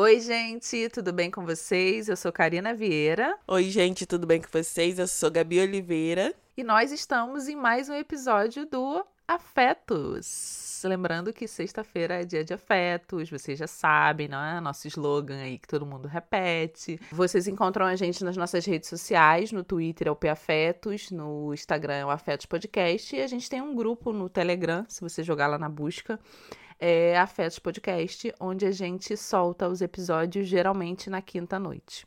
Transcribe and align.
Oi, 0.00 0.20
gente, 0.20 0.88
tudo 0.90 1.12
bem 1.12 1.28
com 1.28 1.44
vocês? 1.44 2.08
Eu 2.08 2.16
sou 2.16 2.30
Karina 2.30 2.72
Vieira. 2.72 3.36
Oi, 3.48 3.64
gente, 3.64 4.06
tudo 4.06 4.28
bem 4.28 4.40
com 4.40 4.46
vocês? 4.48 4.96
Eu 4.96 5.08
sou 5.08 5.28
Gabi 5.28 5.58
Oliveira. 5.58 6.32
E 6.56 6.62
nós 6.62 6.92
estamos 6.92 7.48
em 7.48 7.56
mais 7.56 7.88
um 7.88 7.94
episódio 7.94 8.64
do 8.64 9.04
Afetos. 9.26 10.82
Lembrando 10.84 11.32
que 11.32 11.48
sexta-feira 11.48 12.22
é 12.22 12.24
dia 12.24 12.44
de 12.44 12.54
afetos, 12.54 13.28
vocês 13.28 13.58
já 13.58 13.66
sabem, 13.66 14.28
não 14.28 14.38
é? 14.38 14.60
Nosso 14.60 14.86
slogan 14.86 15.40
aí 15.42 15.58
que 15.58 15.66
todo 15.66 15.84
mundo 15.84 16.06
repete. 16.06 17.00
Vocês 17.10 17.48
encontram 17.48 17.84
a 17.84 17.96
gente 17.96 18.22
nas 18.22 18.36
nossas 18.36 18.64
redes 18.64 18.88
sociais, 18.88 19.50
no 19.50 19.64
Twitter 19.64 20.06
é 20.06 20.12
o 20.12 20.30
Afetos, 20.30 21.10
no 21.10 21.52
Instagram 21.52 21.94
é 21.94 22.06
o 22.06 22.10
Afetos 22.10 22.46
Podcast 22.46 23.16
e 23.16 23.20
a 23.20 23.26
gente 23.26 23.50
tem 23.50 23.60
um 23.60 23.74
grupo 23.74 24.12
no 24.12 24.28
Telegram, 24.28 24.84
se 24.88 25.00
você 25.00 25.24
jogar 25.24 25.48
lá 25.48 25.58
na 25.58 25.68
busca, 25.68 26.20
é 26.78 27.18
Afetos 27.18 27.58
Podcast, 27.58 28.32
onde 28.38 28.66
a 28.66 28.70
gente 28.70 29.16
solta 29.16 29.68
os 29.68 29.80
episódios 29.80 30.46
geralmente 30.46 31.10
na 31.10 31.20
quinta 31.20 31.58
noite. 31.58 32.06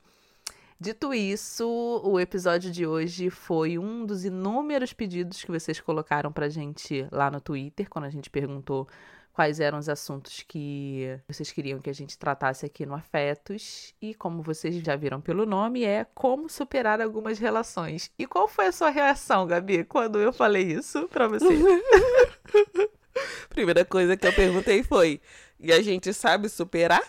Dito 0.79 1.13
isso, 1.13 2.01
o 2.03 2.19
episódio 2.19 2.71
de 2.71 2.87
hoje 2.87 3.29
foi 3.29 3.77
um 3.77 4.03
dos 4.05 4.25
inúmeros 4.25 4.93
pedidos 4.93 5.43
que 5.43 5.51
vocês 5.51 5.79
colocaram 5.79 6.31
pra 6.31 6.49
gente 6.49 7.07
lá 7.11 7.29
no 7.29 7.39
Twitter, 7.39 7.87
quando 7.87 8.05
a 8.05 8.09
gente 8.09 8.31
perguntou 8.31 8.87
quais 9.31 9.59
eram 9.59 9.77
os 9.77 9.87
assuntos 9.87 10.43
que 10.47 11.19
vocês 11.27 11.51
queriam 11.51 11.79
que 11.79 11.89
a 11.89 11.93
gente 11.93 12.17
tratasse 12.17 12.65
aqui 12.65 12.85
no 12.85 12.95
Afetos. 12.95 13.93
E 14.01 14.13
como 14.13 14.41
vocês 14.41 14.75
já 14.75 14.95
viram 14.95 15.21
pelo 15.21 15.45
nome, 15.45 15.83
é 15.83 16.05
como 16.15 16.49
superar 16.49 16.99
algumas 16.99 17.37
relações. 17.37 18.11
E 18.17 18.25
qual 18.25 18.47
foi 18.47 18.67
a 18.67 18.71
sua 18.71 18.89
reação, 18.89 19.45
Gabi, 19.45 19.83
quando 19.83 20.19
eu 20.19 20.33
falei 20.33 20.63
isso 20.63 21.07
pra 21.07 21.27
você? 21.27 21.45
Primeira 23.49 23.83
coisa 23.85 24.15
que 24.17 24.27
eu 24.27 24.33
perguntei 24.33 24.83
foi: 24.83 25.21
e 25.59 25.71
a 25.71 25.81
gente 25.81 26.13
sabe 26.13 26.49
superar? 26.49 27.03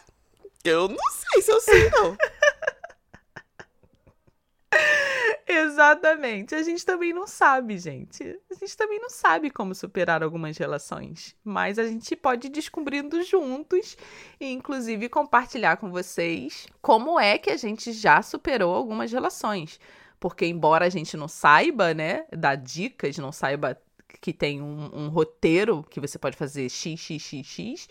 Eu 0.65 0.89
não 0.89 1.11
sei 1.11 1.43
se 1.43 1.51
eu 1.51 1.61
sei, 1.61 1.91
não. 1.91 2.17
Exatamente. 5.47 6.55
A 6.55 6.63
gente 6.63 6.85
também 6.85 7.13
não 7.13 7.27
sabe, 7.27 7.79
gente. 7.79 8.39
A 8.51 8.55
gente 8.55 8.77
também 8.77 9.01
não 9.01 9.11
sabe 9.11 9.51
como 9.51 9.75
superar 9.75 10.23
algumas 10.23 10.57
relações. 10.57 11.35
Mas 11.45 11.79
a 11.79 11.87
gente 11.87 12.15
pode 12.17 12.47
ir 12.47 12.51
descobrindo 12.51 13.23
juntos 13.23 13.97
e, 14.41 14.53
inclusive, 14.53 15.09
compartilhar 15.09 15.77
com 15.77 15.91
vocês 15.91 16.67
como 16.81 17.19
é 17.19 17.39
que 17.39 17.51
a 17.51 17.57
gente 17.57 17.93
já 17.93 18.23
superou 18.23 18.75
algumas 18.75 19.11
relações. 19.13 19.81
Porque, 20.21 20.47
embora 20.47 20.87
a 20.87 20.91
gente 20.91 21.17
não 21.17 21.27
saiba, 21.27 21.93
né, 21.93 22.25
dar 22.31 22.55
dicas, 22.55 23.19
não 23.19 23.33
saiba 23.33 23.77
que 24.21 24.33
tem 24.33 24.61
um, 24.63 24.91
um 24.93 25.09
roteiro 25.09 25.85
que 25.91 26.01
você 26.01 26.19
pode 26.19 26.37
fazer 26.37 26.69
x, 26.69 26.99
x, 26.99 27.23
x, 27.23 27.47
x 27.47 27.89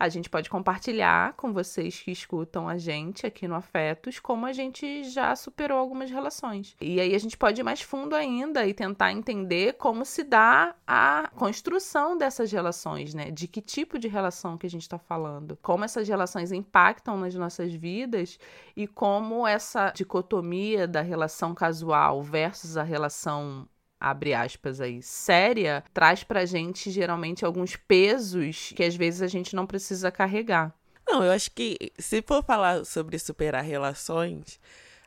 a 0.00 0.08
gente 0.08 0.30
pode 0.30 0.48
compartilhar 0.48 1.34
com 1.34 1.52
vocês 1.52 2.00
que 2.00 2.10
escutam 2.10 2.66
a 2.66 2.78
gente 2.78 3.26
aqui 3.26 3.46
no 3.46 3.54
Afetos 3.54 4.18
como 4.18 4.46
a 4.46 4.52
gente 4.52 5.04
já 5.04 5.36
superou 5.36 5.76
algumas 5.76 6.10
relações. 6.10 6.74
E 6.80 6.98
aí 6.98 7.14
a 7.14 7.18
gente 7.18 7.36
pode 7.36 7.60
ir 7.60 7.64
mais 7.64 7.82
fundo 7.82 8.16
ainda 8.16 8.66
e 8.66 8.72
tentar 8.72 9.12
entender 9.12 9.74
como 9.74 10.06
se 10.06 10.24
dá 10.24 10.74
a 10.86 11.30
construção 11.36 12.16
dessas 12.16 12.50
relações, 12.50 13.12
né? 13.12 13.30
De 13.30 13.46
que 13.46 13.60
tipo 13.60 13.98
de 13.98 14.08
relação 14.08 14.56
que 14.56 14.66
a 14.66 14.70
gente 14.70 14.82
está 14.82 14.98
falando, 14.98 15.58
como 15.60 15.84
essas 15.84 16.08
relações 16.08 16.50
impactam 16.50 17.18
nas 17.18 17.34
nossas 17.34 17.74
vidas 17.74 18.38
e 18.74 18.86
como 18.86 19.46
essa 19.46 19.92
dicotomia 19.94 20.88
da 20.88 21.02
relação 21.02 21.54
casual 21.54 22.22
versus 22.22 22.78
a 22.78 22.82
relação 22.82 23.68
abre 24.00 24.32
aspas 24.32 24.80
aí, 24.80 25.02
séria, 25.02 25.84
traz 25.92 26.24
pra 26.24 26.46
gente 26.46 26.90
geralmente 26.90 27.44
alguns 27.44 27.76
pesos 27.76 28.72
que 28.74 28.82
às 28.82 28.96
vezes 28.96 29.20
a 29.20 29.28
gente 29.28 29.54
não 29.54 29.66
precisa 29.66 30.10
carregar. 30.10 30.74
Não, 31.06 31.22
eu 31.22 31.30
acho 31.30 31.50
que 31.50 31.76
se 31.98 32.22
for 32.22 32.42
falar 32.42 32.84
sobre 32.86 33.18
superar 33.18 33.62
relações, 33.62 34.58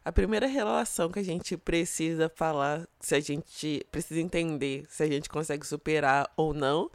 a 0.05 0.11
primeira 0.11 0.45
relação 0.45 1.09
que 1.09 1.19
a 1.19 1.23
gente 1.23 1.57
precisa 1.57 2.29
falar, 2.29 2.87
se 2.99 3.15
a 3.15 3.19
gente 3.19 3.85
precisa 3.89 4.19
entender 4.19 4.85
se 4.89 5.01
a 5.01 5.07
gente 5.07 5.29
consegue 5.29 5.65
superar 5.65 6.29
ou 6.37 6.53
não, 6.53 6.91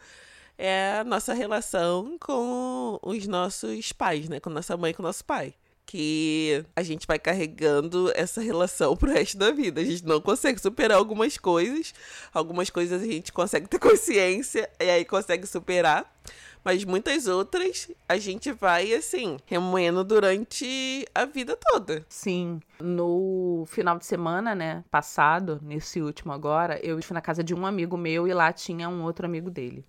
é 0.56 0.98
a 0.98 1.04
nossa 1.04 1.32
relação 1.34 2.19
com 2.19 2.98
os 3.03 3.26
nossos 3.26 3.92
pais, 3.92 4.28
né? 4.28 4.41
Com 4.41 4.50
nossa 4.50 4.76
mãe 4.76 4.91
e 4.91 4.94
com 4.94 5.03
nosso 5.03 5.25
pai 5.25 5.54
que 5.88 6.66
a 6.76 6.82
gente 6.82 7.06
vai 7.06 7.19
carregando 7.19 8.12
essa 8.15 8.43
relação 8.43 8.94
pro 8.94 9.10
resto 9.10 9.38
da 9.38 9.50
vida. 9.50 9.81
A 9.81 9.84
gente 9.84 10.04
não 10.04 10.21
consegue 10.21 10.60
superar 10.60 10.99
algumas 10.99 11.38
coisas, 11.38 11.94
algumas 12.31 12.69
coisas 12.69 13.03
a 13.03 13.06
gente 13.06 13.32
consegue 13.32 13.66
ter 13.66 13.78
consciência 13.81 14.69
e 14.78 14.84
aí 14.84 15.04
consegue 15.06 15.47
superar. 15.47 16.04
Mas 16.62 16.84
muitas 16.84 17.27
outras 17.27 17.91
a 18.06 18.19
gente 18.19 18.53
vai, 18.53 18.93
assim, 18.93 19.38
remoendo 19.47 20.04
durante 20.04 21.06
a 21.15 21.25
vida 21.25 21.56
toda. 21.56 22.04
Sim. 22.06 22.60
No 22.78 23.65
final 23.66 23.98
de 23.98 24.04
semana, 24.04 24.54
né, 24.54 24.84
passado, 24.91 25.59
nesse 25.62 26.03
último 26.03 26.34
agora, 26.34 26.78
eu 26.84 27.00
fui 27.03 27.15
na 27.15 27.22
casa 27.22 27.43
de 27.43 27.54
um 27.54 27.65
amigo 27.65 27.97
meu 27.97 28.28
e 28.28 28.34
lá 28.34 28.53
tinha 28.53 28.91
um 28.91 29.04
outro 29.04 29.25
amigo 29.25 29.50
dele. 29.50 29.87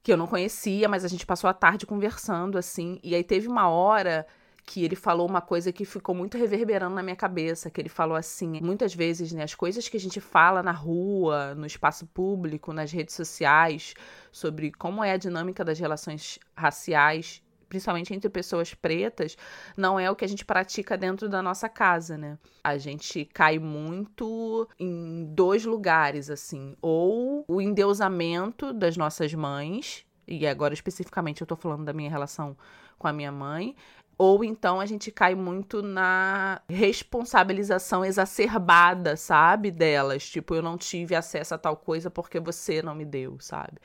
Que 0.00 0.12
eu 0.12 0.16
não 0.16 0.28
conhecia, 0.28 0.88
mas 0.88 1.04
a 1.04 1.08
gente 1.08 1.26
passou 1.26 1.50
a 1.50 1.54
tarde 1.54 1.86
conversando, 1.86 2.56
assim. 2.56 3.00
E 3.02 3.16
aí 3.16 3.24
teve 3.24 3.48
uma 3.48 3.68
hora 3.68 4.24
que 4.66 4.84
ele 4.84 4.96
falou 4.96 5.28
uma 5.28 5.40
coisa 5.40 5.70
que 5.72 5.84
ficou 5.84 6.14
muito 6.14 6.38
reverberando 6.38 6.94
na 6.94 7.02
minha 7.02 7.16
cabeça, 7.16 7.70
que 7.70 7.80
ele 7.80 7.88
falou 7.88 8.16
assim, 8.16 8.60
muitas 8.62 8.94
vezes, 8.94 9.32
né, 9.32 9.42
as 9.42 9.54
coisas 9.54 9.88
que 9.88 9.96
a 9.96 10.00
gente 10.00 10.20
fala 10.20 10.62
na 10.62 10.72
rua, 10.72 11.54
no 11.54 11.66
espaço 11.66 12.06
público, 12.06 12.72
nas 12.72 12.90
redes 12.90 13.14
sociais, 13.14 13.94
sobre 14.32 14.72
como 14.72 15.04
é 15.04 15.12
a 15.12 15.16
dinâmica 15.16 15.64
das 15.64 15.78
relações 15.78 16.38
raciais, 16.56 17.42
principalmente 17.68 18.14
entre 18.14 18.30
pessoas 18.30 18.72
pretas, 18.72 19.36
não 19.76 19.98
é 19.98 20.10
o 20.10 20.16
que 20.16 20.24
a 20.24 20.28
gente 20.28 20.44
pratica 20.44 20.96
dentro 20.96 21.28
da 21.28 21.42
nossa 21.42 21.68
casa, 21.68 22.16
né? 22.16 22.38
A 22.62 22.78
gente 22.78 23.24
cai 23.26 23.58
muito 23.58 24.68
em 24.78 25.26
dois 25.34 25.64
lugares, 25.64 26.30
assim, 26.30 26.76
ou 26.80 27.44
o 27.48 27.60
endeusamento 27.60 28.72
das 28.72 28.96
nossas 28.96 29.34
mães, 29.34 30.06
e 30.26 30.46
agora 30.46 30.72
especificamente 30.72 31.40
eu 31.40 31.46
tô 31.46 31.56
falando 31.56 31.84
da 31.84 31.92
minha 31.92 32.08
relação 32.08 32.56
com 32.96 33.08
a 33.08 33.12
minha 33.12 33.32
mãe, 33.32 33.74
ou 34.16 34.44
então 34.44 34.80
a 34.80 34.86
gente 34.86 35.10
cai 35.10 35.34
muito 35.34 35.82
na 35.82 36.60
responsabilização 36.68 38.04
exacerbada, 38.04 39.16
sabe? 39.16 39.70
Delas. 39.70 40.28
Tipo, 40.28 40.54
eu 40.54 40.62
não 40.62 40.76
tive 40.78 41.14
acesso 41.14 41.54
a 41.54 41.58
tal 41.58 41.76
coisa 41.76 42.10
porque 42.10 42.38
você 42.38 42.82
não 42.82 42.94
me 42.94 43.04
deu, 43.04 43.36
sabe? 43.40 43.78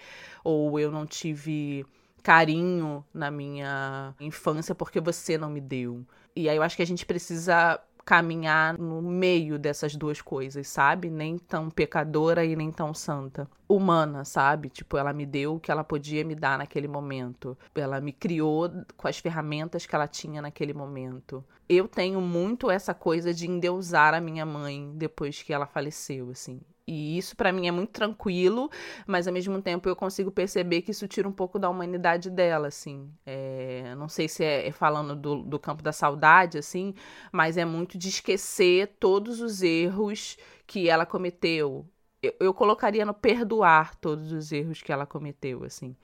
Ou 0.44 0.80
eu 0.80 0.92
não 0.92 1.06
tive 1.06 1.86
carinho 2.22 3.04
na 3.14 3.32
minha 3.32 4.14
infância 4.20 4.76
porque 4.76 5.00
você 5.00 5.38
não 5.38 5.50
me 5.50 5.62
deu. 5.62 6.06
E 6.36 6.48
aí 6.50 6.58
eu 6.58 6.64
acho 6.64 6.76
que 6.76 6.84
a 6.84 6.88
gente 6.88 7.06
precisa 7.06 7.80
caminhar 8.06 8.78
no 8.78 9.02
meio 9.02 9.60
dessas 9.60 9.96
duas 9.96 10.22
coisas, 10.22 10.68
sabe? 10.68 11.10
Nem 11.10 11.38
tão 11.38 11.70
pecadora 11.70 12.44
e 12.46 12.56
nem 12.56 12.72
tão 12.72 12.94
santa. 12.94 13.48
Humana, 13.70 14.26
sabe? 14.26 14.68
Tipo, 14.68 14.98
ela 14.98 15.14
me 15.14 15.26
deu 15.28 15.56
o 15.56 15.60
que 15.60 15.72
ela 15.72 15.84
podia 15.84 16.24
me 16.26 16.34
dar 16.34 16.58
naquele 16.58 16.88
momento. 16.88 17.56
Ela 17.76 18.02
me 18.02 18.12
criou 18.12 18.68
com 18.98 19.08
as 19.08 19.20
ferramentas 19.20 19.86
que 19.86 19.94
ela 19.94 20.08
tinha 20.08 20.42
naquele 20.42 20.74
momento. 20.74 21.46
Eu 21.70 21.88
tenho 21.88 22.20
muito 22.20 22.72
essa 22.72 22.96
coisa 22.96 23.32
de 23.32 23.48
endeusar 23.48 24.16
a 24.16 24.20
minha 24.20 24.44
mãe 24.46 24.92
depois 24.96 25.44
que 25.44 25.54
ela 25.54 25.68
faleceu, 25.68 26.32
assim. 26.32 26.60
E 26.88 27.16
isso 27.20 27.36
para 27.36 27.52
mim 27.52 27.68
é 27.68 27.72
muito 27.72 27.92
tranquilo, 27.92 28.72
mas 29.06 29.28
ao 29.28 29.34
mesmo 29.34 29.62
tempo 29.62 29.88
eu 29.88 29.96
consigo 29.96 30.32
perceber 30.32 30.82
que 30.82 30.90
isso 30.90 31.08
tira 31.08 31.30
um 31.30 31.32
pouco 31.32 31.60
da 31.60 31.70
humanidade 31.70 32.32
dela, 32.32 32.70
assim. 32.70 33.08
É, 33.24 33.94
não 33.96 34.10
sei 34.10 34.28
se 34.28 34.44
é, 34.44 34.68
é 34.68 34.72
falando 34.72 35.16
do, 35.16 35.44
do 35.44 35.60
campo 35.60 35.84
da 35.84 35.92
saudade, 35.92 36.58
assim, 36.58 36.96
mas 37.32 37.58
é 37.58 37.66
muito 37.66 37.96
de 37.96 38.10
esquecer 38.10 38.96
todos 39.00 39.40
os 39.40 39.62
erros 39.62 40.36
que 40.66 40.90
ela 40.90 41.06
cometeu. 41.06 41.86
Eu, 42.22 42.34
eu 42.40 42.54
colocaria 42.54 43.06
no 43.06 43.14
perdoar 43.14 43.96
todos 43.96 44.32
os 44.32 44.52
erros 44.52 44.82
que 44.82 44.92
ela 44.92 45.06
cometeu, 45.06 45.64
assim. 45.64 45.96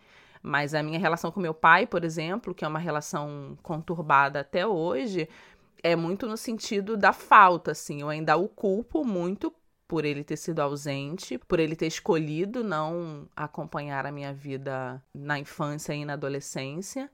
Mas 0.41 0.73
a 0.73 0.83
minha 0.83 0.99
relação 0.99 1.31
com 1.31 1.39
meu 1.39 1.53
pai, 1.53 1.87
por 1.87 2.03
exemplo, 2.03 2.53
que 2.53 2.63
é 2.63 2.67
uma 2.67 2.79
relação 2.79 3.57
conturbada 3.63 4.39
até 4.41 4.65
hoje, 4.65 5.27
é 5.83 5.95
muito 5.95 6.27
no 6.27 6.37
sentido 6.37 6.95
da 6.95 7.11
falta, 7.11 7.71
assim. 7.71 8.01
Eu 8.01 8.09
ainda 8.09 8.37
o 8.37 8.47
culpo 8.47 9.03
muito 9.03 9.53
por 9.87 10.05
ele 10.05 10.23
ter 10.23 10.37
sido 10.37 10.59
ausente, 10.59 11.37
por 11.37 11.59
ele 11.59 11.75
ter 11.75 11.87
escolhido 11.87 12.63
não 12.63 13.27
acompanhar 13.35 14.05
a 14.05 14.11
minha 14.11 14.33
vida 14.33 15.01
na 15.13 15.37
infância 15.37 15.93
e 15.93 16.05
na 16.05 16.13
adolescência. 16.13 17.09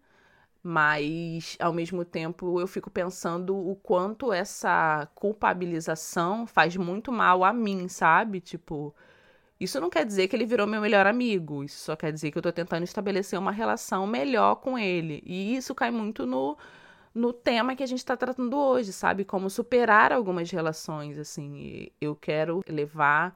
Mas, 0.63 1.57
ao 1.59 1.73
mesmo 1.73 2.05
tempo, 2.05 2.59
eu 2.59 2.67
fico 2.67 2.89
pensando 2.89 3.55
o 3.57 3.75
quanto 3.75 4.31
essa 4.31 5.07
culpabilização 5.15 6.45
faz 6.45 6.77
muito 6.77 7.11
mal 7.11 7.43
a 7.43 7.51
mim, 7.51 7.87
sabe? 7.87 8.39
Tipo, 8.39 8.93
isso 9.59 9.79
não 9.79 9.89
quer 9.89 10.05
dizer 10.05 10.27
que 10.27 10.35
ele 10.35 10.45
virou 10.45 10.67
meu 10.67 10.81
melhor 10.81 11.07
amigo. 11.07 11.63
Isso 11.63 11.79
só 11.85 11.95
quer 11.95 12.11
dizer 12.11 12.31
que 12.31 12.37
eu 12.37 12.41
tô 12.41 12.51
tentando 12.51 12.83
estabelecer 12.83 13.39
uma 13.39 13.51
relação 13.51 14.05
melhor 14.07 14.55
com 14.55 14.77
ele. 14.77 15.21
E 15.25 15.55
isso 15.55 15.73
cai 15.75 15.91
muito 15.91 16.25
no 16.25 16.57
no 17.13 17.33
tema 17.33 17.75
que 17.75 17.83
a 17.83 17.85
gente 17.85 17.99
está 17.99 18.15
tratando 18.15 18.57
hoje, 18.57 18.93
sabe? 18.93 19.25
Como 19.25 19.49
superar 19.49 20.13
algumas 20.13 20.49
relações, 20.49 21.17
assim. 21.19 21.89
eu 21.99 22.15
quero 22.15 22.61
levar 22.67 23.35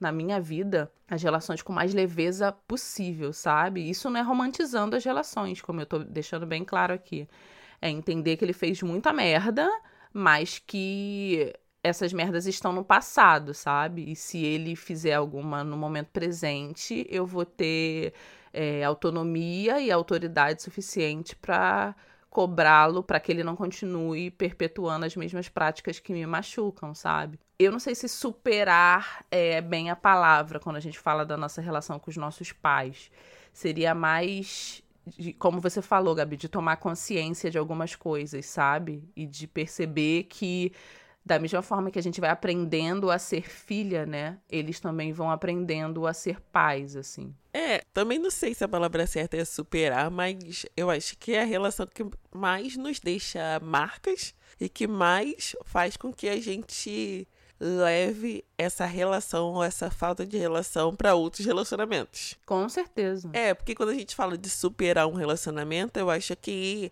na 0.00 0.12
minha 0.12 0.40
vida 0.40 0.90
as 1.08 1.22
relações 1.22 1.62
com 1.62 1.72
mais 1.72 1.94
leveza 1.94 2.52
possível, 2.66 3.32
sabe? 3.32 3.88
Isso 3.88 4.10
não 4.10 4.20
é 4.20 4.22
romantizando 4.22 4.96
as 4.96 5.04
relações, 5.04 5.60
como 5.60 5.80
eu 5.80 5.86
tô 5.86 5.98
deixando 5.98 6.46
bem 6.46 6.64
claro 6.64 6.94
aqui. 6.94 7.28
É 7.80 7.88
entender 7.90 8.36
que 8.36 8.44
ele 8.44 8.52
fez 8.52 8.82
muita 8.82 9.12
merda, 9.12 9.68
mas 10.12 10.58
que 10.58 11.52
essas 11.82 12.12
merdas 12.12 12.46
estão 12.46 12.72
no 12.72 12.82
passado, 12.84 13.52
sabe? 13.52 14.10
E 14.10 14.16
se 14.16 14.42
ele 14.42 14.74
fizer 14.74 15.14
alguma 15.14 15.62
no 15.62 15.76
momento 15.76 16.08
presente, 16.08 17.06
eu 17.10 17.26
vou 17.26 17.44
ter 17.44 18.14
é, 18.52 18.82
autonomia 18.82 19.80
e 19.80 19.90
autoridade 19.90 20.62
suficiente 20.62 21.36
para 21.36 21.94
cobrá-lo 22.34 23.00
para 23.00 23.20
que 23.20 23.30
ele 23.30 23.44
não 23.44 23.54
continue 23.54 24.28
perpetuando 24.28 25.06
as 25.06 25.14
mesmas 25.14 25.48
práticas 25.48 26.00
que 26.00 26.12
me 26.12 26.26
machucam, 26.26 26.92
sabe? 26.92 27.38
Eu 27.56 27.70
não 27.70 27.78
sei 27.78 27.94
se 27.94 28.08
superar 28.08 29.24
é 29.30 29.60
bem 29.60 29.88
a 29.88 29.94
palavra 29.94 30.58
quando 30.58 30.74
a 30.74 30.80
gente 30.80 30.98
fala 30.98 31.24
da 31.24 31.36
nossa 31.36 31.62
relação 31.62 31.96
com 31.96 32.10
os 32.10 32.16
nossos 32.16 32.50
pais. 32.50 33.08
Seria 33.52 33.94
mais 33.94 34.82
de, 35.06 35.32
como 35.34 35.60
você 35.60 35.80
falou, 35.80 36.12
Gabi, 36.12 36.36
de 36.36 36.48
tomar 36.48 36.78
consciência 36.78 37.52
de 37.52 37.56
algumas 37.56 37.94
coisas, 37.94 38.46
sabe? 38.46 39.08
E 39.14 39.26
de 39.26 39.46
perceber 39.46 40.24
que 40.24 40.72
da 41.24 41.38
mesma 41.38 41.62
forma 41.62 41.90
que 41.90 41.98
a 41.98 42.02
gente 42.02 42.20
vai 42.20 42.30
aprendendo 42.30 43.10
a 43.10 43.18
ser 43.18 43.48
filha, 43.48 44.04
né? 44.04 44.38
Eles 44.50 44.78
também 44.78 45.12
vão 45.12 45.30
aprendendo 45.30 46.06
a 46.06 46.12
ser 46.12 46.40
pais, 46.40 46.96
assim. 46.96 47.34
É, 47.52 47.82
também 47.92 48.18
não 48.18 48.30
sei 48.30 48.52
se 48.52 48.64
a 48.64 48.68
palavra 48.68 49.06
certa 49.06 49.36
é 49.36 49.44
superar, 49.44 50.10
mas 50.10 50.66
eu 50.76 50.90
acho 50.90 51.16
que 51.16 51.32
é 51.32 51.42
a 51.42 51.46
relação 51.46 51.86
que 51.86 52.04
mais 52.34 52.76
nos 52.76 53.00
deixa 53.00 53.60
marcas 53.62 54.34
e 54.60 54.68
que 54.68 54.86
mais 54.86 55.56
faz 55.64 55.96
com 55.96 56.12
que 56.12 56.28
a 56.28 56.36
gente 56.40 57.26
leve 57.60 58.44
essa 58.58 58.84
relação 58.84 59.54
ou 59.54 59.64
essa 59.64 59.90
falta 59.90 60.26
de 60.26 60.36
relação 60.36 60.94
para 60.94 61.14
outros 61.14 61.46
relacionamentos. 61.46 62.36
Com 62.44 62.68
certeza. 62.68 63.30
É, 63.32 63.54
porque 63.54 63.74
quando 63.74 63.90
a 63.90 63.94
gente 63.94 64.14
fala 64.14 64.36
de 64.36 64.50
superar 64.50 65.06
um 65.06 65.14
relacionamento, 65.14 65.98
eu 65.98 66.10
acho 66.10 66.36
que 66.36 66.90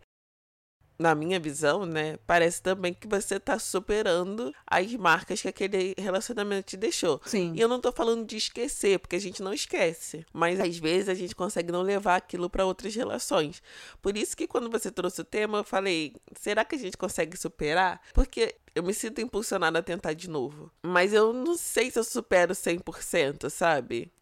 na 0.98 1.14
minha 1.14 1.38
visão, 1.40 1.84
né, 1.84 2.16
parece 2.26 2.62
também 2.62 2.94
que 2.94 3.08
você 3.08 3.38
tá 3.40 3.58
superando 3.58 4.54
as 4.66 4.92
marcas 4.94 5.42
que 5.42 5.48
aquele 5.48 5.94
relacionamento 5.98 6.70
te 6.70 6.76
deixou. 6.76 7.20
Sim. 7.24 7.52
E 7.54 7.60
eu 7.60 7.68
não 7.68 7.80
tô 7.80 7.92
falando 7.92 8.24
de 8.24 8.36
esquecer, 8.36 8.98
porque 8.98 9.16
a 9.16 9.20
gente 9.20 9.42
não 9.42 9.52
esquece, 9.52 10.24
mas 10.32 10.60
às 10.60 10.78
vezes 10.78 11.08
a 11.08 11.14
gente 11.14 11.34
consegue 11.34 11.72
não 11.72 11.82
levar 11.82 12.16
aquilo 12.16 12.48
para 12.48 12.64
outras 12.64 12.94
relações. 12.94 13.62
Por 14.00 14.16
isso 14.16 14.36
que 14.36 14.46
quando 14.46 14.70
você 14.70 14.90
trouxe 14.90 15.20
o 15.20 15.24
tema, 15.24 15.58
eu 15.58 15.64
falei, 15.64 16.14
será 16.38 16.64
que 16.64 16.74
a 16.74 16.78
gente 16.78 16.96
consegue 16.96 17.36
superar? 17.36 18.00
Porque 18.14 18.54
eu 18.74 18.82
me 18.82 18.94
sinto 18.94 19.20
impulsionada 19.20 19.78
a 19.78 19.82
tentar 19.82 20.12
de 20.12 20.30
novo, 20.30 20.70
mas 20.82 21.12
eu 21.12 21.32
não 21.32 21.56
sei 21.56 21.90
se 21.90 21.98
eu 21.98 22.04
supero 22.04 22.54
100%, 22.54 23.50
sabe? 23.50 24.12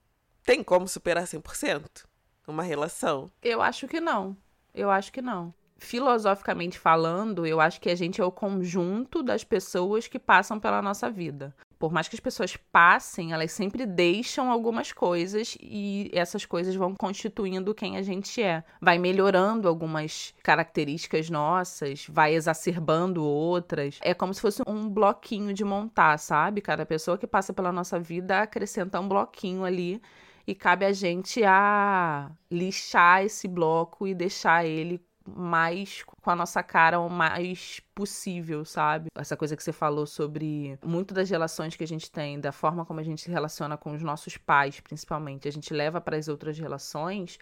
Tem 0.44 0.62
como 0.62 0.88
superar 0.88 1.24
100% 1.24 2.04
uma 2.46 2.62
relação? 2.64 3.30
Eu 3.42 3.62
acho 3.62 3.86
que 3.86 4.00
não. 4.00 4.36
Eu 4.74 4.90
acho 4.90 5.12
que 5.12 5.22
não 5.22 5.54
filosoficamente 5.80 6.78
falando, 6.78 7.46
eu 7.46 7.60
acho 7.60 7.80
que 7.80 7.90
a 7.90 7.94
gente 7.94 8.20
é 8.20 8.24
o 8.24 8.30
conjunto 8.30 9.22
das 9.22 9.42
pessoas 9.42 10.06
que 10.06 10.18
passam 10.18 10.60
pela 10.60 10.82
nossa 10.82 11.10
vida. 11.10 11.54
Por 11.78 11.90
mais 11.90 12.06
que 12.06 12.14
as 12.14 12.20
pessoas 12.20 12.58
passem, 12.70 13.32
elas 13.32 13.52
sempre 13.52 13.86
deixam 13.86 14.50
algumas 14.50 14.92
coisas 14.92 15.56
e 15.58 16.10
essas 16.12 16.44
coisas 16.44 16.74
vão 16.74 16.94
constituindo 16.94 17.74
quem 17.74 17.96
a 17.96 18.02
gente 18.02 18.42
é. 18.42 18.62
Vai 18.78 18.98
melhorando 18.98 19.66
algumas 19.66 20.34
características 20.42 21.30
nossas, 21.30 22.06
vai 22.06 22.34
exacerbando 22.34 23.24
outras. 23.24 23.98
É 24.02 24.12
como 24.12 24.34
se 24.34 24.42
fosse 24.42 24.62
um 24.66 24.90
bloquinho 24.90 25.54
de 25.54 25.64
montar, 25.64 26.18
sabe? 26.18 26.60
Cada 26.60 26.84
pessoa 26.84 27.16
que 27.16 27.26
passa 27.26 27.54
pela 27.54 27.72
nossa 27.72 27.98
vida 27.98 28.42
acrescenta 28.42 29.00
um 29.00 29.08
bloquinho 29.08 29.64
ali 29.64 30.02
e 30.46 30.54
cabe 30.54 30.84
a 30.84 30.92
gente 30.92 31.42
a 31.44 32.30
lixar 32.50 33.24
esse 33.24 33.48
bloco 33.48 34.06
e 34.06 34.14
deixar 34.14 34.66
ele 34.66 35.00
mais 35.26 36.02
com 36.02 36.30
a 36.30 36.36
nossa 36.36 36.62
cara 36.62 36.98
o 36.98 37.08
mais 37.08 37.80
possível, 37.94 38.64
sabe? 38.64 39.08
Essa 39.14 39.36
coisa 39.36 39.56
que 39.56 39.62
você 39.62 39.72
falou 39.72 40.06
sobre 40.06 40.78
muito 40.84 41.14
das 41.14 41.28
relações 41.28 41.76
que 41.76 41.84
a 41.84 41.86
gente 41.86 42.10
tem, 42.10 42.40
da 42.40 42.52
forma 42.52 42.84
como 42.84 43.00
a 43.00 43.02
gente 43.02 43.22
se 43.22 43.30
relaciona 43.30 43.76
com 43.76 43.92
os 43.92 44.02
nossos 44.02 44.36
pais, 44.36 44.80
principalmente, 44.80 45.48
a 45.48 45.52
gente 45.52 45.72
leva 45.72 46.00
para 46.00 46.16
as 46.16 46.28
outras 46.28 46.58
relações. 46.58 47.38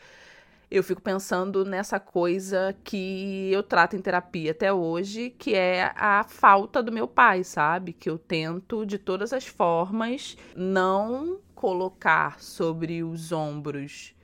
Eu 0.70 0.84
fico 0.84 1.00
pensando 1.00 1.64
nessa 1.64 1.98
coisa 1.98 2.76
que 2.84 3.50
eu 3.50 3.62
trato 3.62 3.96
em 3.96 4.02
terapia 4.02 4.50
até 4.50 4.70
hoje, 4.70 5.30
que 5.30 5.54
é 5.54 5.92
a 5.96 6.24
falta 6.24 6.82
do 6.82 6.92
meu 6.92 7.08
pai, 7.08 7.42
sabe? 7.42 7.94
Que 7.94 8.10
eu 8.10 8.18
tento 8.18 8.84
de 8.84 8.98
todas 8.98 9.32
as 9.32 9.46
formas 9.46 10.36
não 10.54 11.38
colocar 11.54 12.38
sobre 12.38 13.02
os 13.02 13.32
ombros 13.32 14.14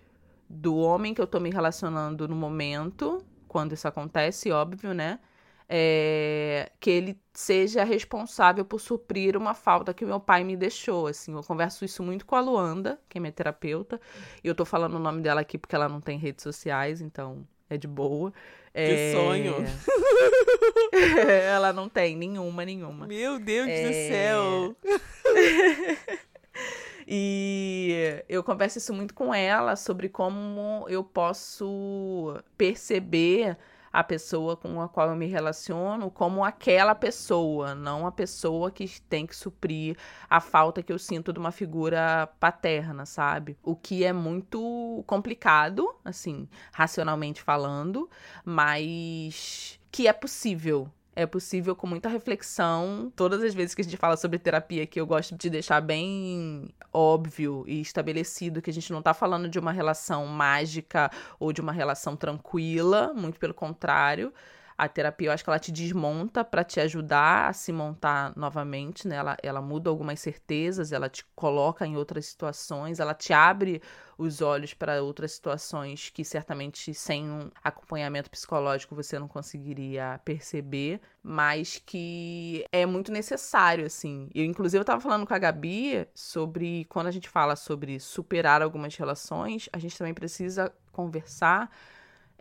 do 0.49 0.77
homem 0.77 1.15
que 1.15 1.21
eu 1.21 1.27
tô 1.27 1.41
me 1.41 1.51
relacionando 1.51 2.29
no 2.29 2.37
momento 2.37 3.25
quando 3.55 3.73
isso 3.73 3.87
acontece, 3.87 4.51
óbvio, 4.51 4.93
né? 4.93 5.21
É, 5.69 6.73
que 6.81 6.91
ele 6.91 7.17
seja 7.33 7.85
responsável 7.85 8.65
por 8.65 8.81
suprir 8.81 9.37
uma 9.37 9.55
falta 9.55 9.95
que 9.95 10.05
meu 10.05 10.19
pai 10.19 10.43
me 10.43 10.57
deixou, 10.57 11.07
assim. 11.07 11.33
Eu 11.33 11.43
converso 11.45 11.85
isso 11.85 12.03
muito 12.03 12.27
com 12.27 12.35
a 12.35 12.41
Luanda, 12.41 12.99
que 13.09 13.17
é 13.17 13.21
minha 13.21 13.31
terapeuta, 13.31 14.01
e 14.43 14.49
eu 14.49 14.57
tô 14.57 14.65
falando 14.65 14.95
o 14.95 14.99
nome 14.99 15.23
dela 15.23 15.41
aqui 15.41 15.57
porque 15.57 15.77
ela 15.77 15.89
não 15.89 16.01
tem 16.01 16.19
redes 16.19 16.43
sociais, 16.43 17.01
então 17.01 17.47
é 17.71 17.77
de 17.77 17.87
boa. 17.87 18.33
Que 18.73 18.81
é... 18.81 19.13
sonho! 19.13 19.55
ela 21.55 21.73
não 21.73 21.89
tem 21.89 22.17
nenhuma, 22.17 22.65
nenhuma. 22.65 23.07
Meu 23.07 23.39
Deus 23.39 23.69
é... 23.69 23.87
do 23.87 23.93
céu! 23.93 24.77
E 27.07 28.25
eu 28.29 28.43
converso 28.43 28.79
isso 28.79 28.93
muito 28.93 29.15
com 29.15 29.35
ela 29.35 29.77
sobre 29.77 30.09
como 30.09 30.87
eu 30.89 31.05
posso 31.05 32.41
perceber 32.57 33.57
a 33.95 34.03
pessoa 34.03 34.57
com 34.57 34.83
a 34.83 34.89
qual 34.89 35.11
eu 35.11 35.15
me 35.15 35.27
relaciono 35.27 36.11
como 36.11 36.45
aquela 36.45 36.97
pessoa, 36.97 37.77
não 37.77 38.09
a 38.09 38.11
pessoa 38.11 38.69
que 38.69 39.01
tem 39.03 39.25
que 39.25 39.37
suprir 39.37 39.97
a 40.29 40.41
falta 40.41 40.83
que 40.83 40.93
eu 40.93 40.99
sinto 40.99 41.33
de 41.33 41.39
uma 41.39 41.53
figura 41.53 42.29
paterna, 42.41 43.07
sabe? 43.07 43.57
O 43.63 43.77
que 43.77 44.03
é 44.03 44.13
muito 44.13 45.05
complicado, 45.07 45.95
assim, 46.05 46.49
racionalmente 46.73 47.41
falando, 47.41 48.11
mas 48.45 49.79
que 49.93 50.09
é 50.09 50.13
possível 50.13 50.91
é 51.17 51.27
possível 51.27 51.77
com 51.77 51.87
muita 51.87 52.09
reflexão. 52.09 53.13
Todas 53.15 53.43
as 53.43 53.55
vezes 53.55 53.75
que 53.75 53.81
a 53.81 53.85
gente 53.85 53.97
fala 53.97 54.17
sobre 54.17 54.39
terapia, 54.39 54.87
que 54.87 55.01
eu 55.01 55.07
gosto 55.07 55.37
de 55.37 55.49
deixar 55.49 55.81
bem 55.81 56.69
óbvio 56.93 57.65
e 57.67 57.81
estabelecido 57.81 58.61
que 58.61 58.71
a 58.71 58.73
gente 58.73 58.93
não 58.93 59.03
tá 59.03 59.15
falando 59.15 59.49
de 59.49 59.59
uma 59.59 59.73
relação 59.73 60.27
mágica 60.27 61.11
ou 61.39 61.53
de 61.53 61.61
uma 61.61 61.73
relação 61.73 62.17
tranquila, 62.17 63.13
muito 63.15 63.39
pelo 63.39 63.55
contrário. 63.55 64.33
A 64.77 64.89
terapia, 64.89 65.29
eu 65.29 65.33
acho 65.33 65.45
que 65.45 65.51
ela 65.51 65.59
te 65.59 65.71
desmonta 65.71 66.45
para 66.45 66.65
te 66.65 66.81
ajudar 66.81 67.49
a 67.49 67.53
se 67.53 67.73
montar 67.73 68.33
novamente, 68.37 69.07
né? 69.07 69.17
Ela, 69.17 69.37
ela 69.43 69.63
muda 69.63 69.89
algumas 69.89 70.19
certezas, 70.19 70.91
ela 70.91 71.09
te 71.09 71.25
coloca 71.37 71.87
em 71.87 71.97
outras 71.97 72.27
situações, 72.27 72.99
ela 72.99 73.15
te 73.15 73.33
abre 73.33 73.81
os 74.19 74.41
olhos 74.41 74.75
para 74.75 75.03
outras 75.03 75.33
situações 75.33 76.11
que 76.11 76.25
certamente 76.25 76.93
sem 76.93 77.31
um 77.31 77.51
acompanhamento 77.63 78.31
psicológico 78.31 78.95
você 78.95 79.19
não 79.19 79.29
conseguiria 79.29 80.21
perceber, 80.25 81.01
mas 81.23 81.81
que 81.85 82.65
é 82.73 82.85
muito 82.85 83.13
necessário, 83.13 83.87
assim. 83.87 84.29
Eu, 84.35 84.45
inclusive, 84.45 84.81
eu 84.81 84.85
tava 84.85 85.01
falando 85.01 85.27
com 85.27 85.35
a 85.35 85.39
Gabi 85.39 86.07
sobre 86.15 86.85
quando 86.87 87.07
a 87.09 87.11
gente 87.13 87.29
fala 87.29 87.55
sobre 87.57 88.01
superar 88.01 88.63
algumas 88.63 88.97
relações, 88.97 89.69
a 89.73 89.79
gente 89.79 89.97
também 89.97 90.15
precisa 90.15 90.73
conversar 90.93 91.71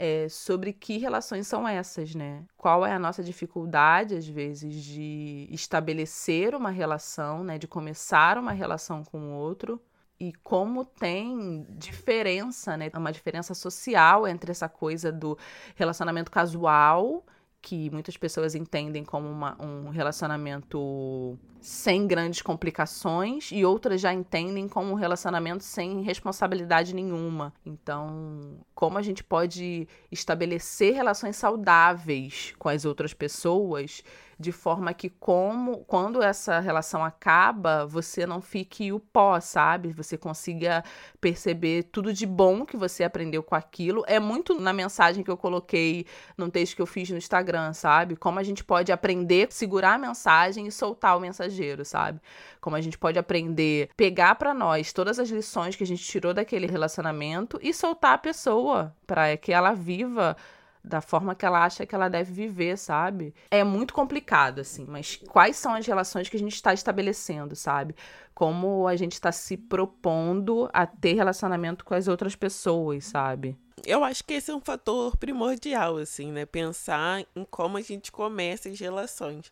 é, 0.03 0.27
sobre 0.27 0.74
que 0.74 0.98
relações 0.98 1.48
são 1.48 1.65
essas, 1.65 2.13
né? 2.13 2.43
Qual 2.57 2.86
é 2.86 2.91
a 2.91 3.00
nossa 3.00 3.24
dificuldade, 3.24 4.15
às 4.15 4.27
vezes, 4.27 4.83
de 4.83 5.48
estabelecer 5.50 6.53
uma 6.53 6.69
relação, 6.69 7.41
né? 7.41 7.57
De 7.57 7.69
começar 7.69 8.38
uma 8.38 8.51
relação 8.51 9.01
com 9.05 9.17
o 9.17 9.33
outro 9.33 9.81
e 10.19 10.33
como 10.43 10.83
tem 10.83 11.65
diferença, 11.69 12.75
né? 12.75 12.91
Uma 12.93 13.13
diferença 13.13 13.53
social 13.53 14.27
entre 14.27 14.51
essa 14.51 14.67
coisa 14.67 15.10
do 15.10 15.38
relacionamento 15.74 16.29
casual 16.29 17.24
que 17.63 17.89
muitas 17.91 18.17
pessoas 18.17 18.55
entendem 18.55 19.05
como 19.05 19.25
uma, 19.29 19.55
um 19.58 19.89
relacionamento 19.89 21.39
sem 21.62 22.05
grandes 22.05 22.41
complicações 22.41 23.50
e 23.53 23.63
outras 23.63 24.01
já 24.01 24.13
entendem 24.13 24.67
como 24.67 24.91
um 24.91 24.96
relacionamento 24.96 25.63
sem 25.63 26.01
responsabilidade 26.01 26.93
nenhuma. 26.93 27.53
Então, 27.65 28.58
como 28.75 28.98
a 28.98 29.01
gente 29.01 29.24
pode 29.24 29.88
estabelecer 30.12 30.93
relações 30.93 31.38
saudáveis 31.38 32.53
com 32.60 32.67
as 32.67 32.84
outras 32.84 33.13
pessoas 33.13 34.03
de 34.44 34.52
forma 34.52 34.94
que 34.94 35.10
como 35.10 35.78
quando 35.86 36.22
essa 36.22 36.60
relação 36.60 37.04
acaba, 37.04 37.86
você 37.88 38.28
não 38.28 38.42
fique 38.42 38.92
o 38.92 39.00
pó, 39.00 39.40
sabe? 39.40 39.94
Você 39.94 40.18
consiga 40.18 40.84
perceber 41.22 41.84
tudo 41.84 42.14
de 42.14 42.26
bom 42.26 42.66
que 42.66 42.76
você 42.76 43.04
aprendeu 43.04 43.42
com 43.42 43.56
aquilo. 43.56 44.04
É 44.06 44.20
muito 44.20 44.60
na 44.60 44.74
mensagem 44.74 45.24
que 45.24 45.32
eu 45.32 45.38
coloquei 45.38 46.06
num 46.38 46.50
texto 46.50 46.76
que 46.76 46.82
eu 46.82 46.86
fiz 46.86 47.10
no 47.10 47.18
Instagram, 47.18 47.72
sabe? 47.74 48.18
Como 48.18 48.38
a 48.38 48.44
gente 48.44 48.64
pode 48.64 48.92
aprender 48.92 49.48
a 49.48 49.52
segurar 49.52 49.94
a 49.94 49.98
mensagem 49.98 50.68
e 50.68 50.72
soltar 50.72 51.18
o 51.18 51.22
mensageiro, 51.22 51.86
sabe? 51.86 52.20
Como 52.60 52.76
a 52.76 52.82
gente 52.82 52.98
pode 52.98 53.18
aprender 53.18 53.90
pegar 53.96 54.36
para 54.36 54.54
nós 54.54 54.92
todas 54.92 55.18
as 55.20 55.30
lições 55.30 55.78
que 55.78 55.84
a 55.84 55.88
gente 55.88 56.04
tirou 56.04 56.34
daquele 56.34 56.68
relacionamento 56.68 57.58
e 57.62 57.74
soltar 57.74 58.16
a 58.16 58.18
pessoa 58.18 58.94
para 59.08 59.38
que 59.38 59.54
ela 59.54 59.74
viva 59.74 60.36
da 60.84 61.00
forma 61.00 61.34
que 61.34 61.46
ela 61.46 61.63
acha 61.63 61.86
que 61.86 61.96
ela 61.96 62.10
deve 62.10 62.34
viver, 62.34 62.78
sabe? 62.78 63.34
É 63.50 63.63
muito 63.63 63.94
complicado, 63.94 64.60
assim, 64.60 64.86
mas 64.88 65.16
quais 65.30 65.56
são 65.56 65.74
as 65.74 65.86
relações 65.88 66.28
que 66.28 66.36
a 66.36 66.40
gente 66.40 66.56
está 66.56 66.74
estabelecendo, 66.74 67.56
sabe? 67.56 67.96
Como 68.34 68.88
a 68.88 68.96
gente 68.96 69.13
está 69.13 69.32
se 69.32 69.56
propondo 69.56 70.70
a 70.74 70.86
ter 70.86 71.13
relacionamento 71.13 71.86
com 71.86 71.94
as 71.94 72.08
outras 72.08 72.36
pessoas, 72.36 73.06
sabe? 73.06 73.58
Eu 73.86 74.04
acho 74.04 74.24
que 74.24 74.34
esse 74.34 74.52
é 74.52 74.56
um 74.56 74.62
fator 74.62 75.18
primordial, 75.18 75.98
assim, 75.98 76.32
né? 76.32 76.46
Pensar 76.46 77.25
em 77.36 77.46
como 77.46 77.78
a 77.78 77.82
gente 77.82 78.12
começa 78.12 78.70
as 78.70 78.80
relações. 78.80 79.52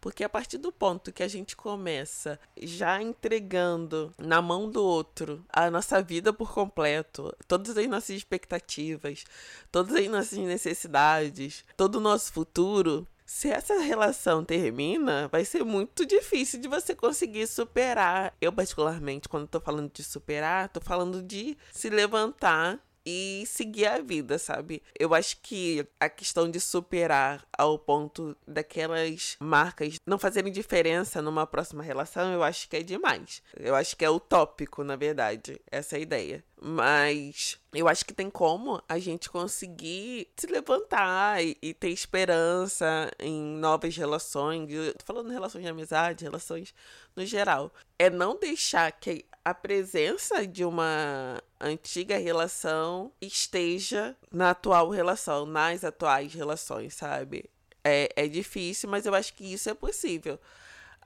Porque 0.00 0.24
a 0.24 0.28
partir 0.28 0.58
do 0.58 0.72
ponto 0.72 1.12
que 1.12 1.22
a 1.22 1.28
gente 1.28 1.54
começa 1.54 2.40
já 2.56 3.02
entregando 3.02 4.14
na 4.18 4.40
mão 4.40 4.70
do 4.70 4.82
outro 4.82 5.44
a 5.48 5.70
nossa 5.70 6.00
vida 6.02 6.32
por 6.32 6.52
completo, 6.52 7.36
todas 7.46 7.76
as 7.76 7.86
nossas 7.86 8.10
expectativas, 8.10 9.24
todas 9.70 9.94
as 9.94 10.08
nossas 10.08 10.38
necessidades, 10.38 11.64
todo 11.76 11.96
o 11.96 12.00
nosso 12.00 12.32
futuro, 12.32 13.06
se 13.30 13.48
essa 13.48 13.78
relação 13.78 14.44
termina, 14.44 15.28
vai 15.28 15.44
ser 15.44 15.62
muito 15.64 16.04
difícil 16.04 16.60
de 16.60 16.66
você 16.66 16.96
conseguir 16.96 17.46
superar. 17.46 18.34
Eu, 18.40 18.52
particularmente, 18.52 19.28
quando 19.28 19.46
tô 19.46 19.60
falando 19.60 19.92
de 19.92 20.02
superar, 20.02 20.68
tô 20.68 20.80
falando 20.80 21.22
de 21.22 21.56
se 21.70 21.88
levantar 21.88 22.80
e 23.04 23.44
seguir 23.46 23.86
a 23.86 24.00
vida, 24.00 24.38
sabe? 24.38 24.82
Eu 24.98 25.14
acho 25.14 25.38
que 25.42 25.86
a 25.98 26.08
questão 26.08 26.50
de 26.50 26.60
superar 26.60 27.46
ao 27.56 27.78
ponto 27.78 28.36
daquelas 28.46 29.36
marcas 29.40 29.96
não 30.06 30.18
fazerem 30.18 30.52
diferença 30.52 31.22
numa 31.22 31.46
próxima 31.46 31.82
relação, 31.82 32.32
eu 32.32 32.42
acho 32.42 32.68
que 32.68 32.76
é 32.76 32.82
demais. 32.82 33.42
Eu 33.56 33.74
acho 33.74 33.96
que 33.96 34.04
é 34.04 34.10
utópico, 34.10 34.84
na 34.84 34.96
verdade, 34.96 35.60
essa 35.70 35.98
ideia. 35.98 36.44
Mas 36.62 37.58
eu 37.72 37.88
acho 37.88 38.04
que 38.04 38.12
tem 38.12 38.28
como 38.28 38.82
a 38.86 38.98
gente 38.98 39.30
conseguir 39.30 40.28
se 40.36 40.46
levantar 40.46 41.42
e, 41.42 41.56
e 41.62 41.72
ter 41.72 41.88
esperança 41.88 43.10
em 43.18 43.56
novas 43.56 43.96
relações. 43.96 44.70
Eu 44.70 44.92
tô 44.94 45.06
falando 45.06 45.30
relações 45.30 45.64
de 45.64 45.70
amizade, 45.70 46.24
relações 46.24 46.74
no 47.16 47.24
geral. 47.24 47.72
É 47.98 48.10
não 48.10 48.38
deixar 48.38 48.92
que 48.92 49.24
a 49.42 49.54
presença 49.54 50.46
de 50.46 50.64
uma 50.64 51.40
antiga 51.60 52.16
relação 52.16 53.12
esteja 53.20 54.16
na 54.32 54.50
atual 54.50 54.88
relação, 54.90 55.44
nas 55.46 55.84
atuais 55.84 56.32
relações, 56.34 56.94
sabe? 56.94 57.50
É, 57.84 58.08
é 58.16 58.28
difícil, 58.28 58.88
mas 58.88 59.06
eu 59.06 59.14
acho 59.14 59.34
que 59.34 59.52
isso 59.52 59.68
é 59.68 59.74
possível. 59.74 60.38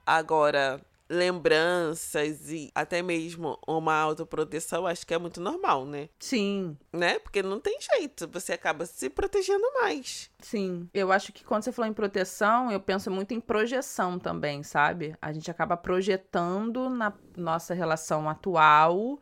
Agora, 0.05 0.81
lembranças 1.09 2.49
e 2.49 2.71
até 2.73 3.01
mesmo 3.01 3.59
uma 3.67 3.93
autoproteção, 3.95 4.87
acho 4.87 5.05
que 5.05 5.13
é 5.13 5.17
muito 5.17 5.39
normal, 5.39 5.85
né? 5.85 6.09
Sim. 6.19 6.77
Né? 6.91 7.19
Porque 7.19 7.43
não 7.43 7.59
tem 7.59 7.77
jeito, 7.79 8.27
você 8.27 8.53
acaba 8.53 8.85
se 8.85 9.09
protegendo 9.09 9.65
mais. 9.79 10.29
Sim. 10.39 10.89
Eu 10.93 11.11
acho 11.11 11.31
que 11.31 11.43
quando 11.43 11.63
você 11.63 11.71
falou 11.71 11.89
em 11.89 11.93
proteção, 11.93 12.71
eu 12.71 12.79
penso 12.79 13.11
muito 13.11 13.33
em 13.33 13.39
projeção 13.39 14.17
também, 14.17 14.63
sabe? 14.63 15.15
A 15.21 15.31
gente 15.31 15.49
acaba 15.49 15.77
projetando 15.77 16.89
na 16.89 17.13
nossa 17.37 17.73
relação 17.73 18.29
atual 18.29 19.19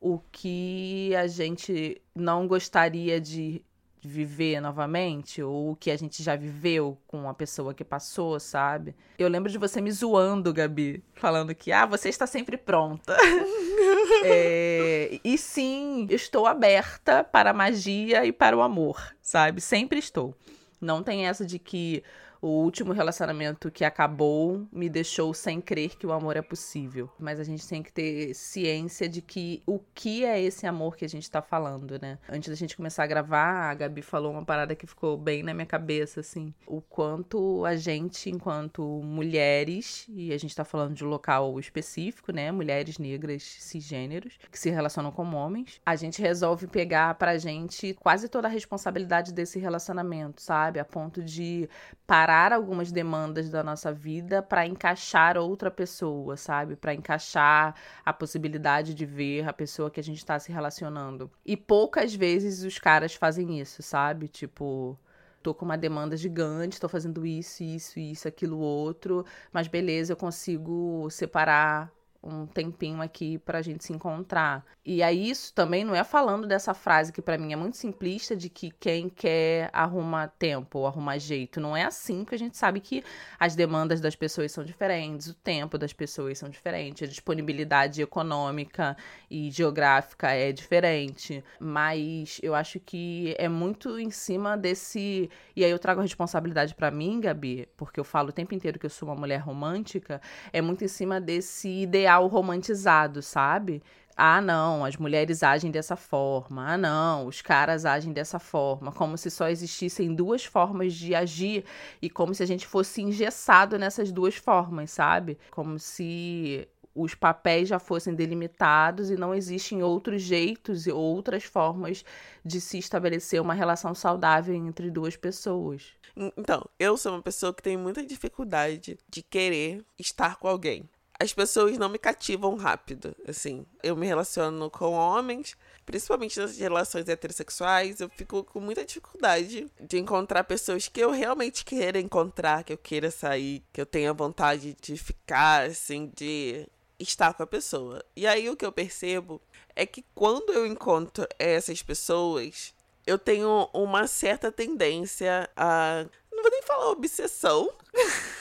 o 0.00 0.18
que 0.30 1.14
a 1.16 1.26
gente 1.26 2.00
não 2.14 2.46
gostaria 2.46 3.20
de 3.20 3.62
viver 4.00 4.60
novamente, 4.60 5.42
ou 5.42 5.72
o 5.72 5.76
que 5.76 5.90
a 5.90 5.96
gente 5.96 6.22
já 6.22 6.36
viveu 6.36 6.98
com 7.06 7.28
a 7.28 7.34
pessoa 7.34 7.74
que 7.74 7.84
passou, 7.84 8.38
sabe? 8.38 8.94
Eu 9.18 9.28
lembro 9.28 9.50
de 9.50 9.58
você 9.58 9.80
me 9.80 9.90
zoando, 9.90 10.52
Gabi, 10.52 11.02
falando 11.14 11.54
que, 11.54 11.72
ah, 11.72 11.84
você 11.84 12.08
está 12.08 12.26
sempre 12.26 12.56
pronta. 12.56 13.16
é, 14.24 15.20
e 15.22 15.36
sim, 15.36 16.06
estou 16.10 16.46
aberta 16.46 17.24
para 17.24 17.50
a 17.50 17.54
magia 17.54 18.24
e 18.24 18.32
para 18.32 18.56
o 18.56 18.62
amor, 18.62 19.14
sabe? 19.20 19.60
Sempre 19.60 19.98
estou. 19.98 20.34
Não 20.80 21.02
tem 21.02 21.26
essa 21.26 21.44
de 21.44 21.58
que 21.58 22.02
o 22.40 22.48
último 22.48 22.92
relacionamento 22.92 23.70
que 23.70 23.84
acabou 23.84 24.66
me 24.72 24.88
deixou 24.88 25.34
sem 25.34 25.60
crer 25.60 25.96
que 25.96 26.06
o 26.06 26.12
amor 26.12 26.36
é 26.36 26.42
possível. 26.42 27.10
Mas 27.18 27.40
a 27.40 27.44
gente 27.44 27.66
tem 27.66 27.82
que 27.82 27.92
ter 27.92 28.34
ciência 28.34 29.08
de 29.08 29.20
que 29.20 29.62
o 29.66 29.78
que 29.94 30.24
é 30.24 30.40
esse 30.40 30.66
amor 30.66 30.96
que 30.96 31.04
a 31.04 31.08
gente 31.08 31.30
tá 31.30 31.42
falando, 31.42 31.98
né? 32.00 32.18
Antes 32.28 32.48
da 32.48 32.54
gente 32.54 32.76
começar 32.76 33.04
a 33.04 33.06
gravar, 33.06 33.70
a 33.70 33.74
Gabi 33.74 34.02
falou 34.02 34.32
uma 34.32 34.44
parada 34.44 34.74
que 34.74 34.86
ficou 34.86 35.16
bem 35.16 35.42
na 35.42 35.52
minha 35.52 35.66
cabeça, 35.66 36.20
assim. 36.20 36.54
O 36.66 36.80
quanto 36.80 37.64
a 37.64 37.76
gente, 37.76 38.30
enquanto 38.30 38.82
mulheres, 39.02 40.06
e 40.08 40.32
a 40.32 40.38
gente 40.38 40.54
tá 40.54 40.64
falando 40.64 40.94
de 40.94 41.04
um 41.04 41.08
local 41.08 41.58
específico, 41.58 42.32
né? 42.32 42.52
Mulheres 42.52 42.98
negras 42.98 43.42
cisgêneros, 43.42 44.38
que 44.50 44.58
se 44.58 44.70
relacionam 44.70 45.10
com 45.10 45.28
homens, 45.34 45.80
a 45.84 45.96
gente 45.96 46.22
resolve 46.22 46.66
pegar 46.66 47.14
pra 47.14 47.36
gente 47.38 47.94
quase 47.94 48.28
toda 48.28 48.48
a 48.48 48.50
responsabilidade 48.50 49.32
desse 49.32 49.58
relacionamento, 49.58 50.40
sabe? 50.40 50.78
A 50.78 50.84
ponto 50.84 51.22
de 51.22 51.68
parar 52.06 52.27
parar 52.28 52.52
algumas 52.52 52.92
demandas 52.92 53.48
da 53.48 53.64
nossa 53.64 53.90
vida 53.90 54.42
para 54.42 54.66
encaixar 54.66 55.38
outra 55.38 55.70
pessoa, 55.70 56.36
sabe? 56.36 56.76
Para 56.76 56.92
encaixar 56.92 57.74
a 58.04 58.12
possibilidade 58.12 58.92
de 58.92 59.06
ver 59.06 59.48
a 59.48 59.52
pessoa 59.54 59.90
que 59.90 59.98
a 59.98 60.02
gente 60.02 60.18
está 60.18 60.38
se 60.38 60.52
relacionando. 60.52 61.30
E 61.42 61.56
poucas 61.56 62.14
vezes 62.14 62.62
os 62.64 62.78
caras 62.78 63.14
fazem 63.14 63.58
isso, 63.58 63.82
sabe? 63.82 64.28
Tipo, 64.28 64.98
tô 65.42 65.54
com 65.54 65.64
uma 65.64 65.78
demanda 65.78 66.18
gigante, 66.18 66.78
tô 66.78 66.86
fazendo 66.86 67.24
isso, 67.24 67.62
isso, 67.62 67.98
isso, 67.98 68.28
aquilo 68.28 68.58
outro, 68.58 69.24
mas 69.50 69.66
beleza, 69.66 70.12
eu 70.12 70.16
consigo 70.16 71.08
separar 71.10 71.90
um 72.22 72.46
tempinho 72.46 73.00
aqui 73.00 73.38
pra 73.38 73.62
gente 73.62 73.84
se 73.84 73.92
encontrar. 73.92 74.64
E 74.84 75.02
aí 75.02 75.30
isso 75.30 75.52
também 75.54 75.84
não 75.84 75.94
é 75.94 76.02
falando 76.02 76.46
dessa 76.46 76.74
frase 76.74 77.12
que 77.12 77.22
para 77.22 77.38
mim 77.38 77.52
é 77.52 77.56
muito 77.56 77.76
simplista 77.76 78.34
de 78.34 78.48
que 78.48 78.70
quem 78.70 79.08
quer 79.08 79.70
arruma 79.72 80.28
tempo 80.38 80.80
ou 80.80 80.86
arruma 80.86 81.18
jeito. 81.18 81.60
Não 81.60 81.76
é 81.76 81.84
assim, 81.84 82.24
porque 82.24 82.34
a 82.34 82.38
gente 82.38 82.56
sabe 82.56 82.80
que 82.80 83.04
as 83.38 83.54
demandas 83.54 84.00
das 84.00 84.16
pessoas 84.16 84.50
são 84.50 84.64
diferentes, 84.64 85.28
o 85.28 85.34
tempo 85.34 85.78
das 85.78 85.92
pessoas 85.92 86.38
são 86.38 86.48
diferentes, 86.48 87.06
a 87.06 87.10
disponibilidade 87.10 88.02
econômica 88.02 88.96
e 89.30 89.50
geográfica 89.50 90.32
é 90.32 90.50
diferente. 90.52 91.44
Mas 91.60 92.40
eu 92.42 92.54
acho 92.54 92.80
que 92.80 93.34
é 93.38 93.48
muito 93.48 93.98
em 93.98 94.10
cima 94.10 94.56
desse. 94.56 95.30
E 95.54 95.64
aí 95.64 95.70
eu 95.70 95.78
trago 95.78 96.00
a 96.00 96.02
responsabilidade 96.02 96.74
para 96.74 96.90
mim, 96.90 97.20
Gabi, 97.20 97.68
porque 97.76 98.00
eu 98.00 98.04
falo 98.04 98.30
o 98.30 98.32
tempo 98.32 98.54
inteiro 98.54 98.78
que 98.78 98.86
eu 98.86 98.90
sou 98.90 99.08
uma 99.08 99.14
mulher 99.14 99.38
romântica, 99.38 100.20
é 100.52 100.60
muito 100.60 100.84
em 100.84 100.88
cima 100.88 101.20
desse 101.20 101.68
ideal 101.68 102.07
romantizado, 102.16 103.22
sabe? 103.22 103.82
ah, 104.20 104.40
não, 104.40 104.84
as 104.84 104.96
mulheres 104.96 105.44
agem 105.44 105.70
dessa 105.70 105.94
forma, 105.94 106.72
ah, 106.72 106.76
não, 106.76 107.26
os 107.28 107.40
caras 107.40 107.84
agem 107.84 108.12
dessa 108.12 108.40
forma, 108.40 108.90
como 108.90 109.16
se 109.16 109.30
só 109.30 109.48
existissem 109.48 110.12
duas 110.12 110.44
formas 110.44 110.92
de 110.92 111.14
agir 111.14 111.64
e 112.02 112.10
como 112.10 112.34
se 112.34 112.42
a 112.42 112.46
gente 112.46 112.66
fosse 112.66 113.00
engessado 113.00 113.78
nessas 113.78 114.10
duas 114.10 114.34
formas, 114.34 114.90
sabe? 114.90 115.38
Como 115.52 115.78
se 115.78 116.66
os 116.96 117.14
papéis 117.14 117.68
já 117.68 117.78
fossem 117.78 118.12
delimitados 118.12 119.08
e 119.08 119.14
não 119.14 119.32
existem 119.32 119.84
outros 119.84 120.20
jeitos 120.20 120.88
e 120.88 120.90
outras 120.90 121.44
formas 121.44 122.04
de 122.44 122.60
se 122.60 122.76
estabelecer 122.76 123.40
uma 123.40 123.54
relação 123.54 123.94
saudável 123.94 124.52
entre 124.52 124.90
duas 124.90 125.16
pessoas. 125.16 125.92
Então, 126.36 126.68
eu 126.76 126.96
sou 126.96 127.12
uma 127.12 127.22
pessoa 127.22 127.54
que 127.54 127.62
tem 127.62 127.76
muita 127.76 128.04
dificuldade 128.04 128.98
de 129.08 129.22
querer 129.22 129.84
estar 129.96 130.38
com 130.38 130.48
alguém 130.48 130.88
as 131.20 131.32
pessoas 131.32 131.76
não 131.76 131.88
me 131.88 131.98
cativam 131.98 132.54
rápido, 132.54 133.14
assim. 133.26 133.66
Eu 133.82 133.96
me 133.96 134.06
relaciono 134.06 134.70
com 134.70 134.92
homens, 134.92 135.56
principalmente 135.84 136.38
nas 136.38 136.56
relações 136.56 137.08
heterossexuais, 137.08 138.00
eu 138.00 138.08
fico 138.08 138.44
com 138.44 138.60
muita 138.60 138.84
dificuldade 138.84 139.68
de 139.80 139.98
encontrar 139.98 140.44
pessoas 140.44 140.86
que 140.86 141.00
eu 141.00 141.10
realmente 141.10 141.64
queira 141.64 141.98
encontrar, 141.98 142.62
que 142.62 142.72
eu 142.72 142.78
queira 142.78 143.10
sair, 143.10 143.64
que 143.72 143.80
eu 143.80 143.86
tenha 143.86 144.12
vontade 144.12 144.76
de 144.80 144.96
ficar, 144.96 145.66
assim, 145.66 146.12
de 146.14 146.68
estar 147.00 147.34
com 147.34 147.42
a 147.42 147.46
pessoa. 147.46 148.04
E 148.14 148.26
aí 148.26 148.48
o 148.48 148.56
que 148.56 148.64
eu 148.64 148.72
percebo 148.72 149.40
é 149.74 149.84
que 149.84 150.04
quando 150.14 150.52
eu 150.52 150.66
encontro 150.66 151.26
essas 151.36 151.82
pessoas, 151.82 152.74
eu 153.06 153.18
tenho 153.18 153.68
uma 153.72 154.06
certa 154.06 154.52
tendência 154.52 155.48
a. 155.56 156.06
Não 156.30 156.42
vou 156.42 156.50
nem 156.52 156.62
falar 156.62 156.90
obsessão. 156.90 157.72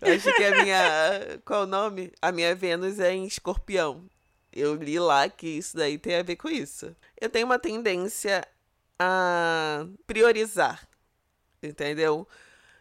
Eu 0.00 0.14
acho 0.14 0.32
que 0.34 0.44
a 0.44 0.62
minha. 0.62 1.40
Qual 1.44 1.62
o 1.62 1.66
nome? 1.66 2.12
A 2.22 2.30
minha 2.30 2.54
Vênus 2.54 2.98
é 3.00 3.12
em 3.12 3.26
escorpião. 3.26 4.08
Eu 4.52 4.74
li 4.74 4.98
lá 4.98 5.28
que 5.28 5.46
isso 5.46 5.76
daí 5.76 5.98
tem 5.98 6.16
a 6.16 6.22
ver 6.22 6.36
com 6.36 6.48
isso. 6.48 6.94
Eu 7.20 7.28
tenho 7.28 7.46
uma 7.46 7.58
tendência 7.58 8.46
a 8.98 9.86
priorizar. 10.06 10.88
Entendeu? 11.62 12.26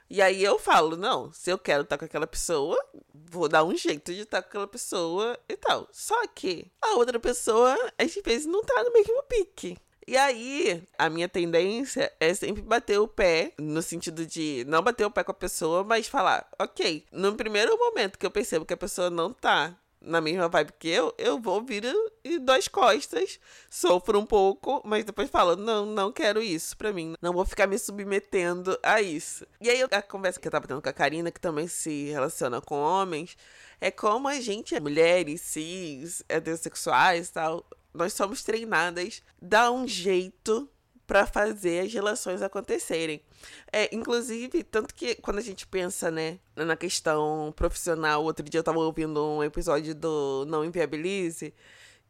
E 0.10 0.22
aí 0.22 0.42
eu 0.42 0.58
falo, 0.58 0.96
não, 0.96 1.34
se 1.34 1.50
eu 1.52 1.58
quero 1.58 1.84
estar 1.84 1.98
com 1.98 2.06
aquela 2.06 2.26
pessoa, 2.26 2.78
vou 3.14 3.50
dar 3.50 3.66
um 3.66 3.76
jeito 3.76 4.14
de 4.14 4.22
estar 4.22 4.42
com 4.42 4.48
aquela 4.48 4.68
pessoa 4.68 5.38
e 5.50 5.58
tal. 5.58 5.88
Só 5.92 6.26
que 6.28 6.72
a 6.82 6.96
outra 6.96 7.20
pessoa, 7.20 7.76
às 7.98 8.16
vezes, 8.16 8.46
não 8.46 8.64
tá 8.64 8.84
no 8.84 8.94
mesmo 8.94 9.22
pique. 9.24 9.78
E 10.08 10.16
aí, 10.16 10.82
a 10.98 11.10
minha 11.10 11.28
tendência 11.28 12.10
é 12.18 12.34
sempre 12.34 12.62
bater 12.62 12.98
o 12.98 13.10
pé, 13.10 13.52
no 13.60 13.82
sentido 13.82 14.26
de 14.26 14.64
não 14.66 14.82
bater 14.82 15.06
o 15.06 15.12
pé 15.12 15.22
com 15.22 15.32
a 15.32 15.34
pessoa, 15.34 15.84
mas 15.84 16.08
falar, 16.08 16.48
ok, 16.58 17.06
no 17.12 17.36
primeiro 17.36 17.78
momento 17.78 18.18
que 18.18 18.26
eu 18.26 18.32
percebo 18.32 18.66
que 18.66 18.74
a 18.74 18.78
pessoa 18.78 19.10
não 19.10 19.34
tá 19.34 19.76
na 20.00 20.22
mesma 20.22 20.48
vibe 20.48 20.74
que 20.80 20.88
eu, 20.88 21.14
eu 21.18 21.40
vou 21.40 21.62
vir 21.62 21.84
e 22.24 22.40
dou 22.40 22.56
as 22.56 22.68
costas, 22.68 23.40
sofro 23.70 24.20
um 24.20 24.26
pouco, 24.26 24.82
mas 24.86 25.04
depois 25.04 25.30
falo, 25.30 25.56
não, 25.56 25.86
não 25.86 26.12
quero 26.12 26.42
isso 26.42 26.78
pra 26.78 26.94
mim. 26.94 27.16
Não 27.22 27.34
vou 27.34 27.46
ficar 27.46 27.68
me 27.68 27.78
submetendo 27.78 28.78
a 28.82 29.02
isso. 29.02 29.46
E 29.60 29.70
aí 29.70 29.84
a 29.92 30.02
conversa 30.02 30.40
que 30.40 30.48
eu 30.48 30.52
tava 30.52 30.68
tendo 30.68 30.82
com 30.82 30.90
a 30.90 30.94
Karina, 30.94 31.32
que 31.32 31.42
também 31.42 31.68
se 31.68 32.06
relaciona 32.12 32.62
com 32.62 32.76
homens, 32.76 33.36
é 33.82 33.92
como 33.92 34.28
a 34.28 34.40
gente, 34.40 34.80
mulheres 34.80 35.42
cis, 35.42 36.24
heterossexuais 36.30 37.28
e 37.28 37.34
tal, 37.34 37.66
nós 37.94 38.14
somos 38.14 38.44
treinadas, 38.44 39.22
dá 39.42 39.72
um 39.72 39.88
jeito 39.88 40.70
para 41.08 41.26
fazer 41.26 41.86
as 41.86 41.94
relações 41.94 42.42
acontecerem. 42.42 43.22
É, 43.72 43.94
inclusive, 43.96 44.62
tanto 44.64 44.94
que 44.94 45.16
quando 45.16 45.38
a 45.38 45.42
gente 45.42 45.66
pensa, 45.66 46.12
né, 46.12 46.38
na 46.56 46.76
questão 46.76 47.54
profissional, 47.56 48.24
outro 48.24 48.48
dia 48.48 48.60
eu 48.60 48.64
tava 48.64 48.80
ouvindo 48.80 49.26
um 49.26 49.44
episódio 49.44 49.96
do 49.96 50.46
Não 50.48 50.66
Inviabilize, 50.66 51.54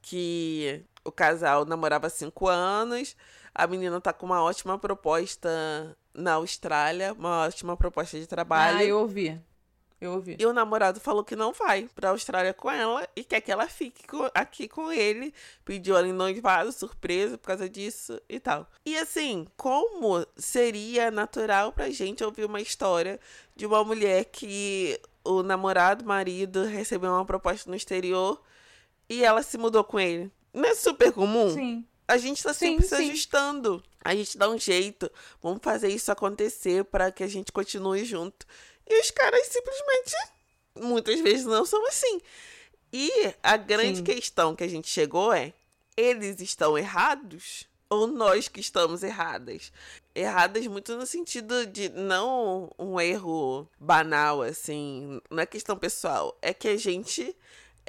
que 0.01 0.83
o 1.05 1.11
casal 1.11 1.63
namorava 1.63 2.07
há 2.07 2.09
cinco 2.09 2.47
anos, 2.47 3.15
a 3.53 3.67
menina 3.67 4.01
tá 4.01 4.11
com 4.11 4.25
uma 4.25 4.41
ótima 4.41 4.79
proposta 4.79 5.49
na 6.13 6.33
Austrália, 6.33 7.13
uma 7.13 7.45
ótima 7.45 7.77
proposta 7.77 8.19
de 8.19 8.25
trabalho. 8.25 8.77
Ah, 8.77 8.83
eu 8.83 8.99
ouvi. 8.99 9.39
Eu 9.99 10.13
ouvi. 10.13 10.37
E 10.39 10.45
o 10.45 10.53
namorado 10.53 10.99
falou 10.99 11.23
que 11.23 11.35
não 11.35 11.51
vai 11.51 11.89
pra 11.95 12.09
Austrália 12.09 12.53
com 12.53 12.69
ela 12.69 13.07
e 13.15 13.23
quer 13.23 13.41
que 13.41 13.51
ela 13.51 13.67
fique 13.67 14.03
aqui 14.33 14.67
com 14.67 14.91
ele. 14.91 15.33
Pediu 15.65 15.97
ela 15.97 16.07
em 16.07 16.13
noivado, 16.13 16.71
surpresa 16.71 17.37
por 17.37 17.47
causa 17.47 17.67
disso 17.67 18.21
e 18.29 18.39
tal. 18.39 18.69
E 18.85 18.95
assim, 18.97 19.47
como 19.57 20.25
seria 20.35 21.09
natural 21.09 21.71
pra 21.71 21.89
gente 21.89 22.23
ouvir 22.23 22.45
uma 22.45 22.61
história 22.61 23.19
de 23.55 23.65
uma 23.65 23.83
mulher 23.83 24.25
que 24.25 24.99
o 25.23 25.41
namorado, 25.41 26.05
marido, 26.05 26.63
recebeu 26.63 27.11
uma 27.11 27.25
proposta 27.25 27.69
no 27.69 27.75
exterior 27.75 28.39
e 29.09 29.23
ela 29.23 29.41
se 29.41 29.57
mudou 29.57 29.83
com 29.83 29.99
ele? 29.99 30.31
Não 30.53 30.65
é 30.65 30.75
super 30.75 31.11
comum? 31.11 31.49
Sim. 31.49 31.85
A 32.07 32.17
gente 32.17 32.41
tá 32.41 32.53
sempre 32.53 32.83
sim, 32.83 32.89
se 32.89 32.95
sim. 32.97 33.09
ajustando. 33.09 33.83
A 34.03 34.15
gente 34.15 34.37
dá 34.37 34.47
um 34.49 34.57
jeito. 34.57 35.11
Vamos 35.41 35.59
fazer 35.61 35.89
isso 35.89 36.11
acontecer 36.11 36.85
para 36.85 37.11
que 37.11 37.23
a 37.23 37.27
gente 37.27 37.51
continue 37.51 38.05
junto. 38.05 38.45
E 38.89 39.01
os 39.01 39.11
caras 39.11 39.45
simplesmente, 39.47 40.15
muitas 40.75 41.19
vezes, 41.19 41.45
não 41.45 41.65
são 41.65 41.85
assim. 41.87 42.21
E 42.91 43.33
a 43.43 43.57
grande 43.57 43.97
Sim. 43.97 44.03
questão 44.03 44.55
que 44.55 44.63
a 44.63 44.67
gente 44.67 44.87
chegou 44.87 45.33
é: 45.33 45.53
eles 45.95 46.39
estão 46.39 46.77
errados 46.77 47.67
ou 47.89 48.07
nós 48.07 48.47
que 48.47 48.59
estamos 48.59 49.03
erradas? 49.03 49.71
Erradas 50.15 50.65
muito 50.67 50.95
no 50.95 51.05
sentido 51.05 51.65
de 51.65 51.89
não 51.89 52.71
um 52.77 52.99
erro 52.99 53.67
banal, 53.79 54.41
assim, 54.41 55.21
não 55.29 55.43
é 55.43 55.45
questão 55.45 55.77
pessoal, 55.77 56.37
é 56.41 56.53
que 56.53 56.67
a 56.67 56.77
gente 56.77 57.35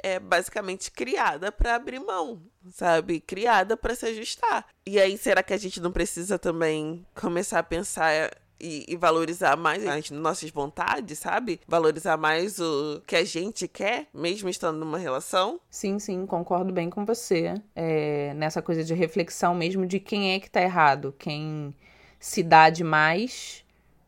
é 0.01 0.19
basicamente 0.19 0.91
criada 0.91 1.51
para 1.51 1.75
abrir 1.75 1.99
mão, 1.99 2.41
sabe? 2.71 3.19
Criada 3.19 3.75
para 3.75 3.95
se 3.95 4.05
ajustar. 4.05 4.67
E 4.85 4.99
aí, 4.99 5.17
será 5.17 5.43
que 5.43 5.53
a 5.53 5.57
gente 5.57 5.81
não 5.81 5.91
precisa 5.91 6.39
também 6.39 7.05
começar 7.13 7.59
a 7.59 7.63
pensar 7.63 8.31
e, 8.59 8.85
e, 8.87 8.95
valorizar 8.95 9.55
mais 9.55 9.85
as 9.87 10.11
nossas 10.11 10.49
vontades, 10.49 11.19
sabe? 11.19 11.61
Valorizar 11.67 12.17
mais 12.17 12.59
o 12.59 13.01
que 13.07 13.15
a 13.15 13.23
gente 13.23 13.67
quer, 13.67 14.07
mesmo 14.13 14.49
estando 14.49 14.79
numa 14.79 14.97
relação. 14.97 15.59
Sim, 15.69 15.99
sim, 15.99 16.25
concordo 16.25 16.73
bem 16.73 16.89
com 16.89 17.05
você. 17.05 17.53
É, 17.75 18.33
nessa 18.35 18.61
coisa 18.61 18.83
de 18.83 18.93
reflexão 18.93 19.55
mesmo 19.55 19.85
de 19.85 19.99
quem 19.99 20.33
é 20.33 20.39
que 20.39 20.49
tá 20.49 20.61
errado, 20.61 21.15
quem 21.17 21.73
se 22.19 22.43
dá 22.43 22.69
demais 22.69 23.63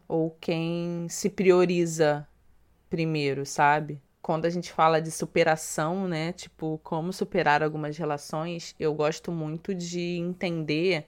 ou 0.08 0.36
quem 0.42 1.08
se 1.10 1.30
prioriza 1.30 2.28
primeiro, 2.90 3.46
sabe? 3.46 4.02
Quando 4.22 4.46
a 4.46 4.50
gente 4.50 4.72
fala 4.72 5.02
de 5.02 5.10
superação, 5.10 6.08
né? 6.08 6.34
Tipo, 6.34 6.80
como 6.84 7.14
superar 7.14 7.64
algumas 7.64 7.98
relações, 7.98 8.76
eu 8.80 8.94
gosto 8.94 9.32
muito 9.32 9.74
de 9.74 10.18
entender 10.18 11.08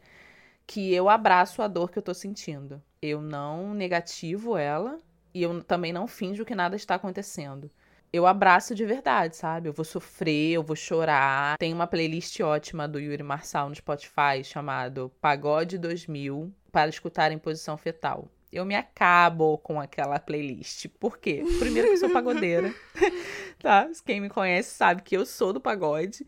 que 0.66 0.94
eu 0.94 1.10
abraço 1.10 1.62
a 1.62 1.68
dor 1.68 1.92
que 1.92 1.98
eu 1.98 2.04
tô 2.04 2.14
sentindo. 2.14 2.82
Eu 3.02 3.22
não 3.22 3.74
negativo 3.74 4.58
ela 4.58 4.98
e 5.34 5.44
eu 5.44 5.64
também 5.64 5.92
não 5.92 6.08
finjo 6.08 6.46
que 6.46 6.56
nada 6.56 6.76
está 6.76 6.96
acontecendo. 6.96 7.70
Eu 8.12 8.28
abraço 8.28 8.76
de 8.76 8.86
verdade, 8.86 9.36
sabe? 9.36 9.68
Eu 9.68 9.74
vou 9.74 9.84
sofrer, 9.84 10.52
eu 10.52 10.62
vou 10.62 10.76
chorar. 10.76 11.58
Tem 11.58 11.74
uma 11.74 11.88
playlist 11.88 12.40
ótima 12.42 12.88
do 12.88 13.00
Yuri 13.00 13.24
Marçal 13.24 13.68
no 13.68 13.76
Spotify 13.76 14.44
chamado 14.44 15.12
Pagode 15.20 15.80
2000 15.80 16.54
para 16.72 16.90
escutar 16.90 17.32
em 17.32 17.40
posição 17.40 17.76
fetal. 17.76 18.30
Eu 18.52 18.66
me 18.66 18.76
acabo 18.76 19.58
com 19.58 19.82
aquela 19.82 20.20
playlist. 20.20 20.88
Por 21.00 21.18
quê? 21.18 21.44
Primeiro 21.58 21.88
que 21.88 21.96
eu 21.96 21.98
sou 21.98 22.12
pagodeira, 22.12 22.72
tá? 23.58 23.90
Quem 24.06 24.22
me 24.22 24.30
conhece 24.30 24.76
sabe 24.76 25.02
que 25.02 25.18
eu 25.18 25.26
sou 25.26 25.52
do 25.52 25.60
pagode. 25.60 26.24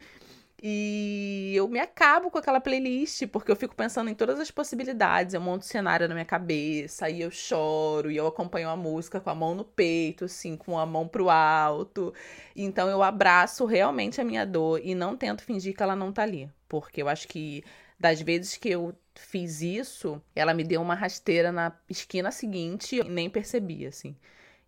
E 0.68 1.54
eu 1.56 1.68
me 1.68 1.80
acabo 1.80 2.32
com 2.32 2.40
aquela 2.40 2.60
playlist, 2.60 3.28
porque 3.28 3.52
eu 3.52 3.56
fico 3.56 3.76
pensando 3.76 4.10
em 4.10 4.16
todas 4.16 4.40
as 4.40 4.50
possibilidades. 4.50 5.36
Eu 5.36 5.40
monto 5.40 5.64
cenário 5.64 6.08
na 6.08 6.16
minha 6.16 6.26
cabeça, 6.26 7.08
e 7.08 7.22
eu 7.22 7.30
choro, 7.30 8.10
e 8.10 8.18
eu 8.18 8.26
acompanho 8.26 8.70
a 8.70 8.76
música 8.76 9.20
com 9.20 9.30
a 9.30 9.36
mão 9.36 9.54
no 9.54 9.64
peito, 9.64 10.26
assim, 10.26 10.58
com 10.58 10.80
a 10.80 10.84
mão 10.84 11.08
pro 11.08 11.30
alto. 11.30 12.12
Então 12.56 12.90
eu 12.90 13.04
abraço 13.04 13.64
realmente 13.66 14.20
a 14.20 14.24
minha 14.24 14.44
dor 14.44 14.82
e 14.84 14.96
não 14.96 15.16
tento 15.16 15.44
fingir 15.44 15.76
que 15.76 15.84
ela 15.84 15.96
não 15.96 16.12
tá 16.12 16.24
ali. 16.24 16.50
Porque 16.68 17.00
eu 17.00 17.08
acho 17.08 17.28
que 17.28 17.64
das 18.00 18.20
vezes 18.20 18.58
que 18.58 18.70
eu 18.70 18.96
fiz 19.14 19.62
isso, 19.62 20.20
ela 20.36 20.52
me 20.52 20.64
deu 20.64 20.82
uma 20.82 20.96
rasteira 20.96 21.52
na 21.52 21.74
esquina 21.88 22.32
seguinte 22.32 22.96
e 22.96 23.04
nem 23.04 23.30
percebi, 23.30 23.86
assim. 23.86 24.16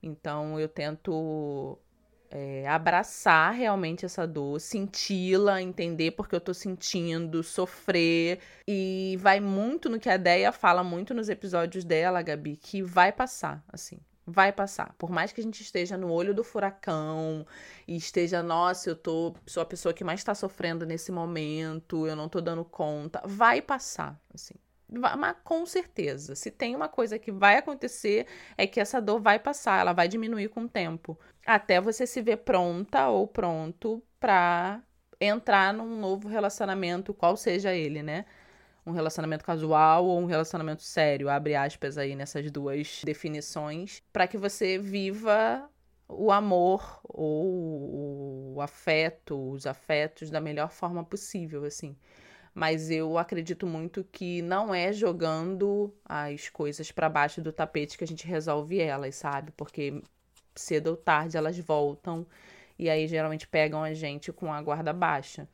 Então 0.03 0.60
eu 0.60 0.69
tento 0.69 1.79
é, 2.29 2.67
abraçar 2.67 3.53
realmente 3.53 4.05
essa 4.05 4.27
dor, 4.27 4.59
senti-la, 4.59 5.61
entender 5.61 6.11
porque 6.11 6.35
eu 6.35 6.41
tô 6.41 6.53
sentindo, 6.53 7.43
sofrer. 7.43 8.39
E 8.67 9.17
vai 9.19 9.39
muito 9.39 9.89
no 9.89 9.99
que 9.99 10.09
a 10.09 10.17
Deia 10.17 10.51
fala 10.51 10.83
muito 10.83 11.13
nos 11.13 11.29
episódios 11.29 11.83
dela, 11.83 12.21
Gabi, 12.21 12.57
que 12.57 12.81
vai 12.81 13.11
passar, 13.11 13.63
assim. 13.71 13.99
Vai 14.25 14.51
passar. 14.51 14.93
Por 14.97 15.09
mais 15.09 15.31
que 15.31 15.39
a 15.39 15.43
gente 15.43 15.61
esteja 15.61 15.97
no 15.97 16.11
olho 16.11 16.33
do 16.33 16.43
furacão 16.43 17.47
e 17.87 17.95
esteja, 17.95 18.43
nossa, 18.43 18.89
eu 18.89 18.95
tô, 18.95 19.33
sou 19.45 19.63
a 19.63 19.65
pessoa 19.65 19.93
que 19.93 20.03
mais 20.03 20.21
tá 20.21 20.35
sofrendo 20.35 20.85
nesse 20.85 21.13
momento, 21.13 22.05
eu 22.05 22.15
não 22.15 22.27
tô 22.27 22.41
dando 22.41 22.65
conta, 22.65 23.21
vai 23.25 23.61
passar, 23.61 24.19
assim. 24.33 24.55
Mas 24.89 25.35
com 25.43 25.65
certeza, 25.65 26.33
se 26.33 26.49
tem 26.49 26.73
uma 26.75 26.87
coisa 26.87 27.19
que 27.19 27.31
vai 27.31 27.57
acontecer, 27.57 28.25
é 28.57 28.65
que 28.65 28.79
essa 28.79 29.01
dor 29.01 29.19
vai 29.19 29.37
passar, 29.37 29.81
ela 29.81 29.91
vai 29.91 30.07
diminuir 30.07 30.47
com 30.47 30.63
o 30.63 30.69
tempo. 30.69 31.19
Até 31.47 31.79
você 31.79 32.05
se 32.05 32.21
ver 32.21 32.38
pronta 32.38 33.07
ou 33.07 33.25
pronto 33.25 34.03
para 34.19 34.83
entrar 35.19 35.73
num 35.73 35.97
novo 35.97 36.27
relacionamento, 36.27 37.13
qual 37.13 37.38
seja 37.38 37.73
ele, 37.73 38.03
né? 38.03 38.25
Um 38.86 38.91
relacionamento 38.91 39.45
casual 39.45 40.05
ou 40.05 40.19
um 40.19 40.25
relacionamento 40.25 40.83
sério, 40.83 41.29
abre 41.29 41.55
aspas 41.55 41.97
aí 41.97 42.15
nessas 42.15 42.51
duas 42.51 43.01
definições, 43.05 44.03
para 44.12 44.27
que 44.27 44.38
você 44.38 44.77
viva 44.77 45.69
o 46.07 46.33
amor 46.33 46.99
ou 47.05 48.55
o 48.55 48.62
afeto, 48.62 49.51
os 49.51 49.65
afetos 49.65 50.29
da 50.29 50.41
melhor 50.41 50.69
forma 50.69 51.03
possível, 51.03 51.63
assim 51.63 51.95
mas 52.53 52.89
eu 52.89 53.19
acredito 53.19 53.67
muito 53.67 54.03
que 54.03 54.41
não 54.41 54.73
é 54.73 54.91
jogando 54.91 55.93
as 56.03 56.49
coisas 56.49 56.91
para 56.91 57.07
baixo 57.07 57.39
do 57.39 57.53
tapete 57.53 57.95
que 57.95 58.03
a 58.03 58.07
gente 58.07 58.25
resolve 58.25 58.79
elas, 58.79 59.13
sabe? 59.15 59.51
Porque 59.51 60.01
cedo 60.60 60.88
ou 60.88 60.98
tarde 60.98 61.38
elas 61.38 61.58
voltam 61.58 62.26
e 62.78 62.89
aí 62.89 63.08
geralmente 63.08 63.48
pegam 63.48 63.84
a 63.84 63.93
gente 63.93 64.32
com 64.32 64.52
a 64.52 64.62
guarda 64.62 64.93
baixa. 64.93 65.48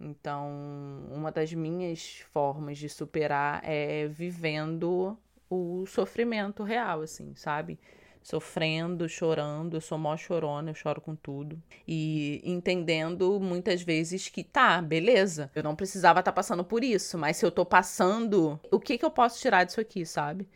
Então, 0.00 0.50
uma 1.10 1.30
das 1.30 1.52
minhas 1.52 2.24
formas 2.32 2.78
de 2.78 2.88
superar 2.88 3.60
é 3.64 4.08
vivendo 4.08 5.16
o 5.48 5.86
sofrimento 5.86 6.62
real, 6.64 7.02
assim, 7.02 7.34
sabe? 7.34 7.78
sofrendo, 8.22 9.08
chorando, 9.08 9.76
eu 9.76 9.80
sou 9.80 9.98
mó 9.98 10.16
chorona, 10.16 10.70
eu 10.70 10.74
choro 10.74 11.00
com 11.00 11.14
tudo. 11.14 11.60
E 11.86 12.40
entendendo 12.44 13.40
muitas 13.40 13.82
vezes 13.82 14.28
que 14.28 14.44
tá, 14.44 14.80
beleza, 14.80 15.50
eu 15.54 15.62
não 15.62 15.74
precisava 15.74 16.20
estar 16.20 16.30
tá 16.30 16.36
passando 16.36 16.64
por 16.64 16.84
isso, 16.84 17.18
mas 17.18 17.36
se 17.36 17.44
eu 17.44 17.50
tô 17.50 17.66
passando, 17.66 18.58
o 18.70 18.78
que 18.78 18.96
que 18.96 19.04
eu 19.04 19.10
posso 19.10 19.40
tirar 19.40 19.64
disso 19.64 19.80
aqui, 19.80 20.06
sabe? 20.06 20.48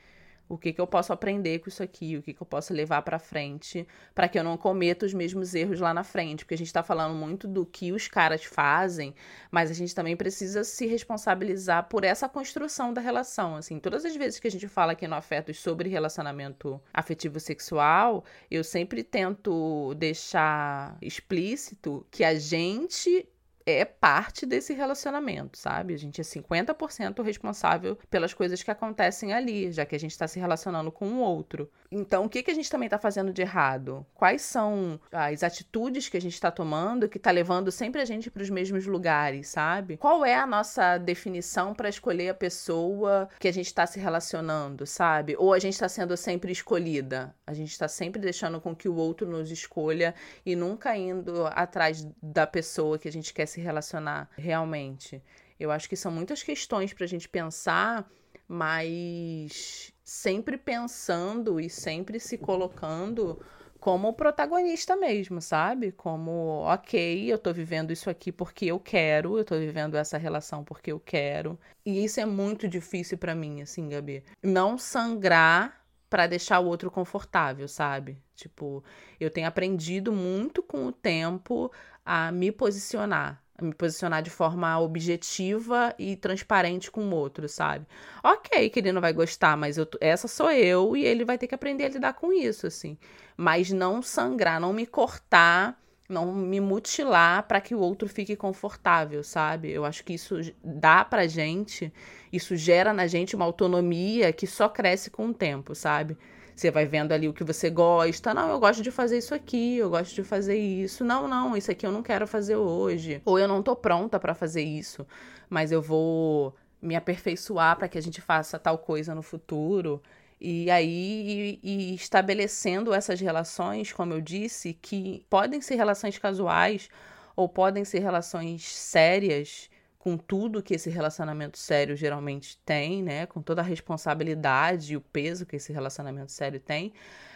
O 0.49 0.57
que, 0.57 0.73
que 0.73 0.81
eu 0.81 0.87
posso 0.87 1.13
aprender 1.13 1.59
com 1.59 1.69
isso 1.69 1.83
aqui? 1.83 2.17
O 2.17 2.23
que, 2.23 2.33
que 2.33 2.41
eu 2.41 2.47
posso 2.47 2.73
levar 2.73 3.03
para 3.03 3.19
frente 3.19 3.87
para 4.15 4.29
que 4.29 4.39
eu 4.39 4.45
não 4.45 4.57
cometa 4.57 5.05
os 5.05 5.13
mesmos 5.13 5.55
erros 5.55 5.81
lá 5.81 5.93
na 5.93 6.05
frente? 6.05 6.45
Porque 6.45 6.55
a 6.55 6.59
gente 6.59 6.69
está 6.69 6.83
falando 6.83 7.15
muito 7.15 7.49
do 7.49 7.67
que 7.67 7.93
os 7.93 8.07
caras 8.07 8.45
fazem, 8.45 9.15
mas 9.51 9.71
a 9.71 9.75
gente 9.75 9.95
também 9.95 10.17
precisa 10.17 10.63
se 10.63 10.87
responsabilizar 10.87 11.89
por 11.89 12.05
essa 12.05 12.29
construção 12.29 12.93
da 12.93 13.01
relação. 13.01 13.57
Assim, 13.57 13.81
todas 13.81 14.05
as 14.05 14.15
vezes 14.15 14.39
que 14.39 14.47
a 14.47 14.51
gente 14.51 14.69
fala 14.69 14.93
aqui 14.93 15.07
no 15.09 15.17
Afetos 15.17 15.59
sobre 15.59 15.89
relacionamento 15.89 16.81
afetivo 16.93 17.41
sexual, 17.41 18.25
eu 18.51 18.63
sempre 18.63 19.03
tento 19.03 19.95
deixar 19.95 20.97
explícito 21.03 22.07
que 22.11 22.23
a 22.23 22.35
gente 22.39 23.29
é 23.67 23.85
parte 23.85 24.47
desse 24.47 24.73
relacionamento, 24.73 25.59
sabe? 25.59 25.93
A 25.93 25.99
gente 25.99 26.21
é 26.21 26.25
50% 26.25 27.23
responsável 27.23 27.99
pelas 28.09 28.33
coisas 28.33 28.63
que 28.63 28.71
acontecem 28.71 29.33
ali, 29.33 29.73
já 29.73 29.85
que 29.85 29.97
a 29.97 29.99
gente 29.99 30.13
está 30.13 30.29
se 30.29 30.39
relacionando 30.39 30.93
com 30.93 31.09
o 31.09 31.19
outro. 31.19 31.69
Então, 31.91 32.25
o 32.25 32.29
que, 32.29 32.43
que 32.43 32.51
a 32.51 32.55
gente 32.55 32.71
também 32.71 32.87
está 32.87 32.99
fazendo 32.99 33.33
de 33.33 33.43
errado? 33.43 34.07
Quais 34.15 34.43
são 34.43 35.01
as 35.11 35.43
atitudes 35.43 36.09
que 36.09 36.17
a 36.17 36.21
gente 36.21 36.35
está 36.35 36.51
tomando 36.51 37.09
que 37.09 37.19
está 37.19 37.31
levando 37.31 37.73
sempre 37.73 38.01
a 38.01 38.05
gente 38.05 38.31
para 38.31 38.43
os 38.43 38.51
mesmos 38.51 38.87
lugares, 38.87 39.49
sabe? 39.49 39.97
Qual 39.97 40.25
é 40.25 40.35
a 40.35 40.47
nossa 40.47 40.99
definição 40.99 41.75
para 41.75 41.89
escolher 41.89 42.29
a 42.29 42.35
pessoa 42.35 43.29
que 43.41 43.49
a 43.49 43.53
gente 43.53 43.67
está 43.67 43.87
se 43.87 43.99
relacionando, 43.99 44.87
sabe? 44.87 45.35
Ou 45.39 45.53
a 45.53 45.59
gente 45.59 45.75
está 45.75 45.89
sendo 45.89 46.17
sempre 46.17 46.53
escolhida? 46.53 47.35
A 47.47 47.55
gente 47.55 47.73
está 47.73 47.89
sempre 47.89 48.21
deixando 48.21 48.61
com 48.61 48.75
que 48.75 48.89
o 48.89 48.95
outro 48.95 49.27
nos 49.27 49.51
escolha 49.51 50.15
e 50.45 50.55
nunca 50.55 50.97
indo 50.97 51.47
atrás 51.47 52.07
da 52.23 52.47
pessoa 52.47 52.99
que 52.99 53.09
a 53.09 53.13
gente 53.13 53.33
quer 53.33 53.47
se 53.47 53.56
relacionar 53.61 54.31
realmente. 54.37 55.23
Eu 55.59 55.71
acho 55.71 55.89
que 55.89 55.97
são 55.97 56.13
muitas 56.13 56.43
questões 56.43 56.93
para 56.93 57.05
a 57.05 57.09
gente 57.09 57.29
pensar, 57.29 58.11
mas 58.49 59.93
sempre 60.05 60.57
pensando 60.57 61.59
e 61.59 61.69
sempre 61.69 62.21
se 62.21 62.39
colocando 62.39 63.41
como 63.81 64.13
protagonista 64.13 64.97
mesmo, 64.97 65.41
sabe? 65.41 65.93
Como, 65.93 66.63
ok, 66.63 67.33
eu 67.33 67.39
tô 67.39 67.53
vivendo 67.53 67.93
isso 67.93 68.11
aqui 68.11 68.33
porque 68.33 68.67
eu 68.67 68.81
quero, 68.81 69.39
eu 69.39 69.45
tô 69.45 69.57
vivendo 69.57 69.97
essa 69.97 70.19
relação 70.19 70.65
porque 70.65 70.91
eu 70.93 70.99
quero. 70.99 71.59
E 71.85 72.05
isso 72.05 72.19
é 72.21 72.27
muito 72.27 72.67
difícil 72.69 73.17
para 73.17 73.35
mim, 73.35 73.63
assim, 73.63 73.89
Gabi. 73.89 74.25
Não 74.43 74.77
sangrar 74.77 75.87
para 76.11 76.27
deixar 76.27 76.61
o 76.61 76.67
outro 76.67 76.91
confortável, 76.91 77.69
sabe? 77.69 78.21
Tipo, 78.35 78.83
eu 79.21 79.31
tenho 79.31 79.47
aprendido 79.47 80.13
muito 80.13 80.63
com 80.63 80.87
o 80.87 80.93
tempo 80.93 81.71
a 82.05 82.31
me 82.31 82.53
posicionar, 82.53 83.43
me 83.61 83.75
posicionar 83.75 84.23
de 84.23 84.31
forma 84.31 84.79
objetiva 84.79 85.95
e 85.99 86.17
transparente 86.17 86.91
com 86.91 87.03
o 87.03 87.15
outro, 87.15 87.49
sabe? 87.49 87.87
Ok, 88.23 88.71
que 88.71 88.81
ele 88.81 88.93
não 88.93 89.01
vai 89.01 89.13
gostar, 89.13 89.57
mas 89.57 89.79
eu, 89.79 89.87
essa 90.01 90.29
sou 90.29 90.51
eu 90.51 90.97
e 90.97 91.05
ele 91.05 91.25
vai 91.25 91.39
ter 91.39 91.47
que 91.47 91.55
aprender 91.55 91.85
a 91.85 91.89
lidar 91.89 92.13
com 92.15 92.33
isso, 92.33 92.67
assim. 92.67 92.99
Mas 93.37 93.71
não 93.71 94.03
sangrar, 94.03 94.61
não 94.61 94.73
me 94.73 94.87
cortar, 94.87 95.81
não 96.09 96.33
me 96.33 96.61
mutilar 96.61 97.43
para 97.45 97.61
que 97.61 97.75
o 97.75 97.81
outro 97.81 98.09
fique 98.09 98.37
confortável, 98.37 99.23
sabe? 99.25 99.71
Eu 99.71 99.85
acho 99.85 100.05
que 100.05 100.15
isso 100.15 100.37
dá 100.63 101.05
pra 101.05 101.27
gente, 101.27 101.93
isso 102.33 102.57
gera 102.57 102.93
na 102.93 103.07
gente 103.07 103.35
uma 103.35 103.45
autonomia 103.45 104.33
que 104.33 104.47
só 104.47 104.69
cresce 104.69 105.11
com 105.11 105.29
o 105.29 105.35
tempo, 105.35 105.75
sabe? 105.75 106.17
Você 106.57 106.71
vai 106.71 106.87
vendo 106.87 107.13
ali 107.13 107.29
o 107.29 107.35
que 107.35 107.45
você 107.45 107.69
gosta. 107.69 108.33
Não, 108.33 108.49
eu 108.51 108.59
gosto 108.59 108.83
de 108.83 108.91
fazer 108.91 109.19
isso 109.19 109.35
aqui, 109.35 109.77
eu 109.77 109.91
gosto 109.91 110.15
de 110.15 110.25
fazer 110.25 110.57
isso. 110.57 111.05
Não, 111.05 111.29
não, 111.29 111.55
isso 111.55 111.71
aqui 111.71 111.87
eu 111.87 111.93
não 111.93 112.03
quero 112.03 112.27
fazer 112.27 112.57
hoje. 112.57 113.21
Ou 113.27 113.39
eu 113.39 113.47
não 113.47 113.63
tô 113.63 113.77
pronta 113.77 114.19
para 114.19 114.35
fazer 114.35 114.63
isso, 114.63 115.07
mas 115.51 115.71
eu 115.71 115.83
vou 115.83 116.57
me 116.81 116.97
aperfeiçoar 116.97 117.77
para 117.77 117.89
que 117.89 117.99
a 117.99 118.01
gente 118.01 118.23
faça 118.23 118.59
tal 118.59 118.79
coisa 118.79 119.15
no 119.15 119.23
futuro. 119.23 120.03
E 120.41 120.71
aí, 120.71 121.61
e, 121.63 121.93
e 121.93 121.95
estabelecendo 121.95 122.95
essas 122.95 123.21
relações, 123.21 123.93
como 123.93 124.15
eu 124.15 124.21
disse, 124.23 124.73
que 124.73 125.27
podem 125.29 125.61
ser 125.61 125.75
relações 125.77 126.17
casuais 126.17 126.89
ou 127.35 127.51
podem 127.51 127.85
ser 127.85 127.99
relações 127.99 128.67
sérias, 128.67 129.69
com 130.07 130.17
tudo 130.17 130.63
que 130.63 130.75
esse 130.75 130.89
relacionamento 130.89 131.59
sério 131.59 131.97
geralmente 131.97 132.57
tem, 132.65 133.03
né? 133.03 133.27
Com 133.27 133.43
toda 133.43 133.61
a 133.61 133.65
responsabilidade 133.65 134.93
e 134.93 134.97
o 134.97 135.01
peso 135.01 135.45
que 135.45 135.57
esse 135.57 135.73
relacionamento 135.73 136.31
sério 136.31 136.61
tem, 136.61 136.93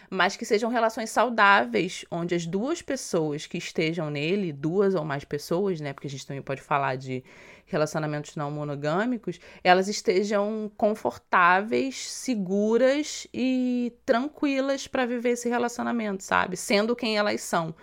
mas 0.08 0.36
que 0.36 0.44
sejam 0.44 0.70
relações 0.70 1.10
saudáveis, 1.10 2.04
onde 2.12 2.32
as 2.32 2.46
duas 2.46 2.80
pessoas 2.80 3.44
que 3.44 3.58
estejam 3.58 4.08
nele, 4.08 4.52
duas 4.52 4.94
ou 4.94 5.04
mais 5.04 5.24
pessoas, 5.24 5.80
né? 5.80 5.92
Porque 5.92 6.06
a 6.06 6.10
gente 6.10 6.24
também 6.24 6.40
pode 6.40 6.62
falar 6.62 6.94
de 6.94 7.24
relacionamentos 7.66 8.36
não 8.36 8.52
monogâmicos, 8.52 9.40
elas 9.64 9.88
estejam 9.88 10.70
confortáveis, 10.76 12.08
seguras 12.08 13.26
e 13.34 13.92
tranquilas 14.06 14.86
para 14.86 15.04
viver 15.06 15.30
esse 15.30 15.48
relacionamento, 15.48 16.22
sabe? 16.22 16.56
Sendo 16.56 16.94
quem 16.94 17.18
elas 17.18 17.40
são. 17.40 17.74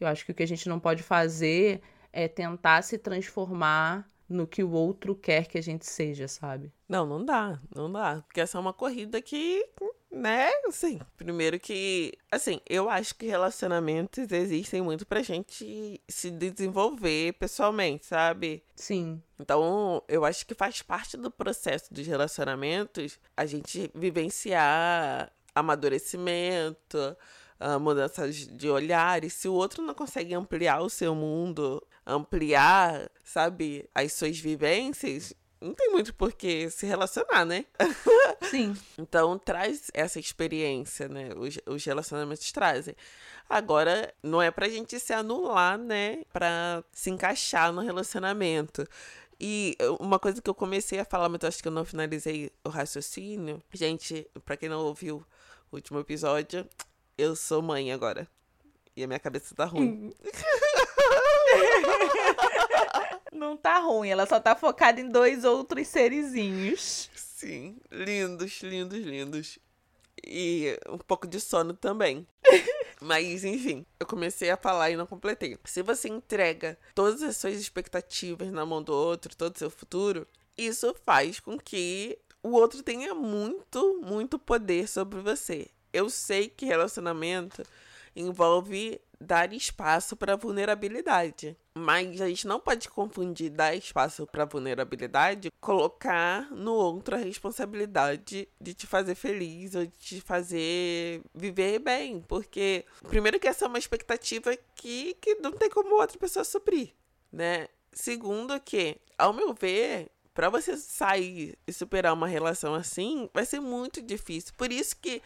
Eu 0.00 0.08
acho 0.08 0.24
que 0.24 0.32
o 0.32 0.34
que 0.34 0.42
a 0.42 0.48
gente 0.48 0.66
não 0.66 0.80
pode 0.80 1.02
fazer 1.02 1.82
é 2.10 2.26
tentar 2.26 2.80
se 2.80 2.96
transformar 2.96 4.08
no 4.30 4.46
que 4.46 4.62
o 4.62 4.70
outro 4.70 5.14
quer 5.14 5.46
que 5.46 5.58
a 5.58 5.62
gente 5.62 5.84
seja, 5.84 6.28
sabe? 6.28 6.72
Não, 6.88 7.04
não 7.04 7.24
dá, 7.24 7.60
não 7.74 7.90
dá. 7.90 8.22
Porque 8.26 8.40
essa 8.40 8.56
é 8.56 8.60
uma 8.60 8.72
corrida 8.72 9.20
que, 9.20 9.66
né, 10.10 10.48
assim, 10.68 11.00
primeiro 11.16 11.58
que, 11.58 12.12
assim, 12.30 12.60
eu 12.68 12.88
acho 12.88 13.16
que 13.16 13.26
relacionamentos 13.26 14.30
existem 14.30 14.80
muito 14.80 15.04
pra 15.04 15.20
gente 15.20 16.00
se 16.08 16.30
desenvolver 16.30 17.32
pessoalmente, 17.34 18.06
sabe? 18.06 18.62
Sim. 18.76 19.20
Então, 19.38 20.02
eu 20.08 20.24
acho 20.24 20.46
que 20.46 20.54
faz 20.54 20.80
parte 20.80 21.16
do 21.16 21.30
processo 21.30 21.92
dos 21.92 22.06
relacionamentos 22.06 23.18
a 23.36 23.44
gente 23.44 23.90
vivenciar 23.94 25.32
amadurecimento, 25.52 27.16
uh, 27.60 27.78
mudanças 27.78 28.46
de 28.46 28.68
olhar, 28.68 29.22
e 29.24 29.30
se 29.30 29.48
o 29.48 29.52
outro 29.52 29.82
não 29.82 29.94
consegue 29.94 30.34
ampliar 30.34 30.80
o 30.80 30.90
seu 30.90 31.14
mundo, 31.14 31.86
ampliar, 32.06 33.10
sabe, 33.22 33.88
as 33.94 34.12
suas 34.12 34.38
vivências, 34.38 35.34
não 35.60 35.74
tem 35.74 35.90
muito 35.90 36.14
por 36.14 36.32
que 36.32 36.70
se 36.70 36.86
relacionar, 36.86 37.44
né? 37.44 37.66
Sim. 38.50 38.74
então 38.98 39.38
traz 39.38 39.90
essa 39.92 40.18
experiência, 40.18 41.06
né? 41.06 41.30
Os, 41.36 41.58
os 41.66 41.84
relacionamentos 41.84 42.50
trazem. 42.50 42.96
Agora, 43.48 44.12
não 44.22 44.40
é 44.40 44.50
pra 44.50 44.68
gente 44.68 44.98
se 44.98 45.12
anular, 45.12 45.76
né? 45.76 46.22
Pra 46.32 46.82
se 46.92 47.10
encaixar 47.10 47.72
no 47.72 47.82
relacionamento. 47.82 48.86
E 49.38 49.76
uma 49.98 50.18
coisa 50.18 50.40
que 50.40 50.48
eu 50.48 50.54
comecei 50.54 50.98
a 50.98 51.04
falar, 51.04 51.28
mas 51.28 51.42
eu 51.42 51.48
acho 51.48 51.62
que 51.62 51.68
eu 51.68 51.72
não 51.72 51.84
finalizei 51.84 52.50
o 52.64 52.68
raciocínio. 52.68 53.62
Gente, 53.72 54.26
pra 54.44 54.56
quem 54.56 54.68
não 54.68 54.80
ouviu 54.80 55.24
o 55.70 55.76
último 55.76 55.98
episódio, 55.98 56.66
eu 57.16 57.36
sou 57.36 57.62
mãe 57.62 57.92
agora. 57.92 58.28
E 58.96 59.04
a 59.04 59.06
minha 59.06 59.18
cabeça 59.18 59.54
tá 59.54 59.64
ruim. 59.64 60.12
Não 63.32 63.56
tá 63.56 63.78
ruim, 63.78 64.10
ela 64.10 64.26
só 64.26 64.38
tá 64.38 64.54
focada 64.54 65.00
em 65.00 65.08
dois 65.08 65.44
outros 65.44 65.88
serizinhos. 65.88 67.10
Sim, 67.14 67.78
lindos, 67.90 68.60
lindos, 68.62 68.98
lindos. 68.98 69.58
E 70.26 70.78
um 70.88 70.98
pouco 70.98 71.26
de 71.26 71.40
sono 71.40 71.72
também. 71.72 72.26
Mas, 73.00 73.44
enfim, 73.44 73.86
eu 73.98 74.06
comecei 74.06 74.50
a 74.50 74.56
falar 74.56 74.90
e 74.90 74.96
não 74.96 75.06
completei. 75.06 75.56
Se 75.64 75.82
você 75.82 76.08
entrega 76.08 76.78
todas 76.94 77.22
as 77.22 77.38
suas 77.38 77.54
expectativas 77.54 78.50
na 78.50 78.66
mão 78.66 78.82
do 78.82 78.92
outro, 78.92 79.34
todo 79.34 79.56
o 79.56 79.58
seu 79.58 79.70
futuro, 79.70 80.28
isso 80.58 80.94
faz 81.06 81.40
com 81.40 81.58
que 81.58 82.18
o 82.42 82.50
outro 82.50 82.82
tenha 82.82 83.14
muito, 83.14 84.00
muito 84.02 84.38
poder 84.38 84.86
sobre 84.86 85.20
você 85.20 85.70
eu 85.92 86.08
sei 86.10 86.48
que 86.48 86.66
relacionamento 86.66 87.62
envolve 88.14 89.00
dar 89.20 89.52
espaço 89.52 90.16
para 90.16 90.36
vulnerabilidade. 90.36 91.56
Mas 91.74 92.20
a 92.20 92.28
gente 92.28 92.46
não 92.46 92.58
pode 92.58 92.88
confundir 92.88 93.50
dar 93.50 93.74
espaço 93.74 94.26
para 94.26 94.44
vulnerabilidade, 94.44 95.50
colocar 95.60 96.50
no 96.50 96.72
outro 96.72 97.14
a 97.14 97.18
responsabilidade 97.18 98.48
de 98.60 98.74
te 98.74 98.86
fazer 98.86 99.14
feliz 99.14 99.74
ou 99.74 99.84
de 99.84 99.92
te 99.92 100.20
fazer 100.20 101.22
viver 101.34 101.78
bem. 101.78 102.22
Porque, 102.22 102.84
primeiro, 103.08 103.38
que 103.38 103.46
essa 103.46 103.66
é 103.66 103.68
uma 103.68 103.78
expectativa 103.78 104.56
que, 104.74 105.14
que 105.20 105.36
não 105.36 105.52
tem 105.52 105.68
como 105.68 106.00
outra 106.00 106.18
pessoa 106.18 106.44
suprir, 106.44 106.94
né? 107.30 107.68
Segundo, 107.92 108.58
que, 108.60 108.96
ao 109.18 109.32
meu 109.32 109.52
ver, 109.52 110.10
para 110.32 110.48
você 110.48 110.76
sair 110.76 111.58
e 111.66 111.72
superar 111.72 112.14
uma 112.14 112.26
relação 112.26 112.74
assim, 112.74 113.28
vai 113.34 113.44
ser 113.44 113.60
muito 113.60 114.00
difícil. 114.00 114.54
Por 114.56 114.72
isso 114.72 114.96
que 114.96 115.20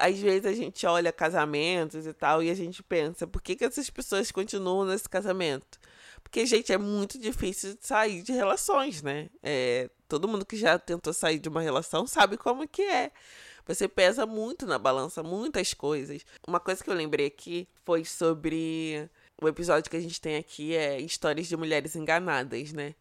às 0.00 0.18
vezes 0.18 0.46
a 0.46 0.52
gente 0.52 0.86
olha 0.86 1.12
casamentos 1.12 2.06
e 2.06 2.12
tal 2.12 2.42
e 2.42 2.50
a 2.50 2.54
gente 2.54 2.82
pensa, 2.82 3.26
por 3.26 3.42
que, 3.42 3.54
que 3.54 3.64
essas 3.64 3.90
pessoas 3.90 4.30
continuam 4.32 4.86
nesse 4.86 5.08
casamento? 5.08 5.78
Porque, 6.22 6.46
gente, 6.46 6.72
é 6.72 6.78
muito 6.78 7.18
difícil 7.18 7.76
sair 7.80 8.22
de 8.22 8.32
relações, 8.32 9.02
né? 9.02 9.28
É, 9.42 9.90
todo 10.08 10.28
mundo 10.28 10.46
que 10.46 10.56
já 10.56 10.78
tentou 10.78 11.12
sair 11.12 11.38
de 11.38 11.48
uma 11.48 11.60
relação 11.60 12.06
sabe 12.06 12.36
como 12.36 12.66
que 12.66 12.82
é. 12.82 13.12
Você 13.66 13.86
pesa 13.86 14.26
muito 14.26 14.66
na 14.66 14.78
balança, 14.78 15.22
muitas 15.22 15.74
coisas. 15.74 16.24
Uma 16.46 16.58
coisa 16.58 16.82
que 16.82 16.90
eu 16.90 16.94
lembrei 16.94 17.26
aqui 17.26 17.68
foi 17.84 18.04
sobre 18.04 19.08
o 19.40 19.48
episódio 19.48 19.90
que 19.90 19.96
a 19.96 20.00
gente 20.00 20.20
tem 20.20 20.36
aqui 20.36 20.74
é 20.74 21.00
Histórias 21.00 21.46
de 21.46 21.56
Mulheres 21.56 21.94
Enganadas, 21.94 22.72
né? 22.72 22.94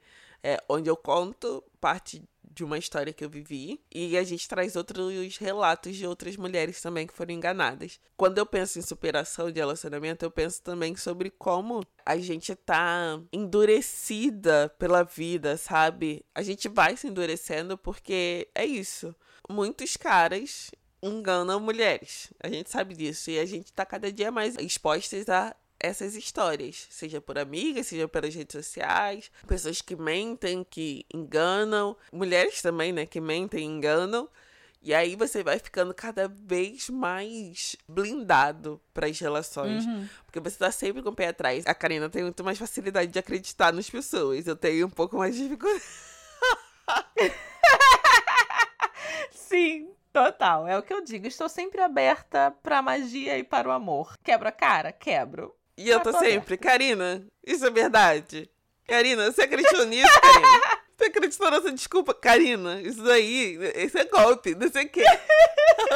É, 0.44 0.62
onde 0.70 0.90
eu 0.90 0.96
conto 0.96 1.64
parte 1.82 2.22
de 2.50 2.64
uma 2.64 2.78
história 2.78 3.14
que 3.14 3.24
eu 3.24 3.30
vivi 3.30 3.82
e 3.94 4.18
a 4.18 4.24
gente 4.24 4.48
traz 4.48 4.76
outros 4.76 5.38
relatos 5.38 5.96
de 5.96 6.06
outras 6.06 6.36
mulheres 6.36 6.82
também 6.82 7.06
que 7.08 7.14
foram 7.14 7.34
enganadas. 7.34 8.00
Quando 8.18 8.38
eu 8.38 8.46
penso 8.46 8.80
em 8.80 8.82
superação 8.82 9.52
de 9.52 9.60
relacionamento, 9.60 10.26
eu 10.26 10.32
penso 10.32 10.62
também 10.62 10.96
sobre 10.96 11.30
como 11.30 11.86
a 12.06 12.18
gente 12.18 12.56
tá 12.56 13.22
endurecida 13.32 14.74
pela 14.80 15.04
vida, 15.04 15.58
sabe? 15.58 16.26
A 16.34 16.42
gente 16.42 16.68
vai 16.68 16.98
se 16.98 17.08
endurecendo 17.08 17.78
porque 17.78 18.48
é 18.56 18.66
isso. 18.66 19.16
Muitos 19.50 19.96
caras 19.96 20.72
enganam 21.02 21.60
mulheres. 21.60 22.32
A 22.44 22.50
gente 22.50 22.70
sabe 22.70 22.96
disso 22.96 23.30
e 23.32 23.40
a 23.40 23.46
gente 23.46 23.72
tá 23.72 23.86
cada 23.86 24.12
dia 24.12 24.32
mais 24.32 24.56
expostas 24.58 25.30
a 25.30 25.56
essas 25.80 26.16
histórias, 26.16 26.88
seja 26.90 27.22
por 27.22 27.38
amigas, 27.38 27.88
seja 27.88 28.08
pelas 28.08 28.36
redes 28.36 28.54
sociais, 28.54 29.32
pessoas 29.48 29.82
que 29.82 29.96
mentem, 29.96 30.66
que 30.70 31.06
enganam, 31.14 31.96
mulheres 32.12 32.62
também, 32.62 32.92
né, 32.92 33.06
que 33.06 33.22
mentem 33.22 33.62
e 33.62 33.66
enganam. 33.66 34.30
E 34.82 34.94
aí 34.94 35.16
você 35.16 35.44
vai 35.44 35.60
ficando 35.60 35.94
cada 35.94 36.30
vez 36.30 36.90
mais 36.90 37.76
blindado 37.88 38.82
para 38.94 39.08
as 39.08 39.20
relações. 39.20 39.86
Uhum. 39.86 40.08
Porque 40.26 40.40
você 40.40 40.58
tá 40.58 40.72
sempre 40.72 41.04
com 41.04 41.10
o 41.10 41.16
pé 41.16 41.28
atrás. 41.28 41.66
A 41.68 41.74
Karina 41.74 42.10
tem 42.10 42.24
muito 42.24 42.44
mais 42.46 42.58
facilidade 42.58 43.12
de 43.12 43.20
acreditar 43.20 43.74
nas 43.74 43.90
pessoas. 43.90 44.48
Eu 44.48 44.56
tenho 44.56 44.88
um 44.88 44.90
pouco 44.90 45.18
mais 45.18 45.36
de 45.36 45.44
dificuldade. 45.44 45.84
Sim, 49.32 49.92
total. 50.14 50.66
É 50.66 50.78
o 50.78 50.84
que 50.84 50.94
eu 50.94 51.04
digo. 51.04 51.28
Estou 51.28 51.50
sempre 51.50 51.82
aberta 51.82 52.52
pra 52.64 52.82
magia 52.82 53.38
e 53.38 53.44
para 53.44 53.68
o 53.68 53.72
amor. 53.72 54.14
Quebra 54.24 54.48
a 54.48 54.54
cara? 54.54 54.94
Quebro. 54.94 55.59
E 55.80 55.90
eu 55.90 56.02
tô, 56.02 56.12
tô 56.12 56.20
sempre. 56.20 56.58
Karina, 56.58 57.26
isso 57.42 57.66
é 57.66 57.70
verdade. 57.70 58.50
Karina, 58.86 59.32
você 59.32 59.44
acreditou 59.44 59.86
nisso, 59.86 60.12
Karina? 60.22 60.80
Você 60.98 61.06
acreditou 61.06 61.50
nessa 61.50 61.72
desculpa? 61.72 62.14
Karina, 62.14 62.82
isso 62.82 63.02
daí, 63.02 63.58
isso 63.78 63.98
é 63.98 64.04
golpe, 64.04 64.54
não 64.56 64.70
sei 64.70 64.84
o 64.84 64.90
quê. 64.90 65.06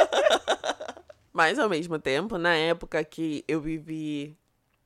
Mas 1.30 1.58
ao 1.58 1.68
mesmo 1.68 1.98
tempo, 1.98 2.38
na 2.38 2.54
época 2.54 3.04
que 3.04 3.44
eu 3.46 3.60
vivi 3.60 4.34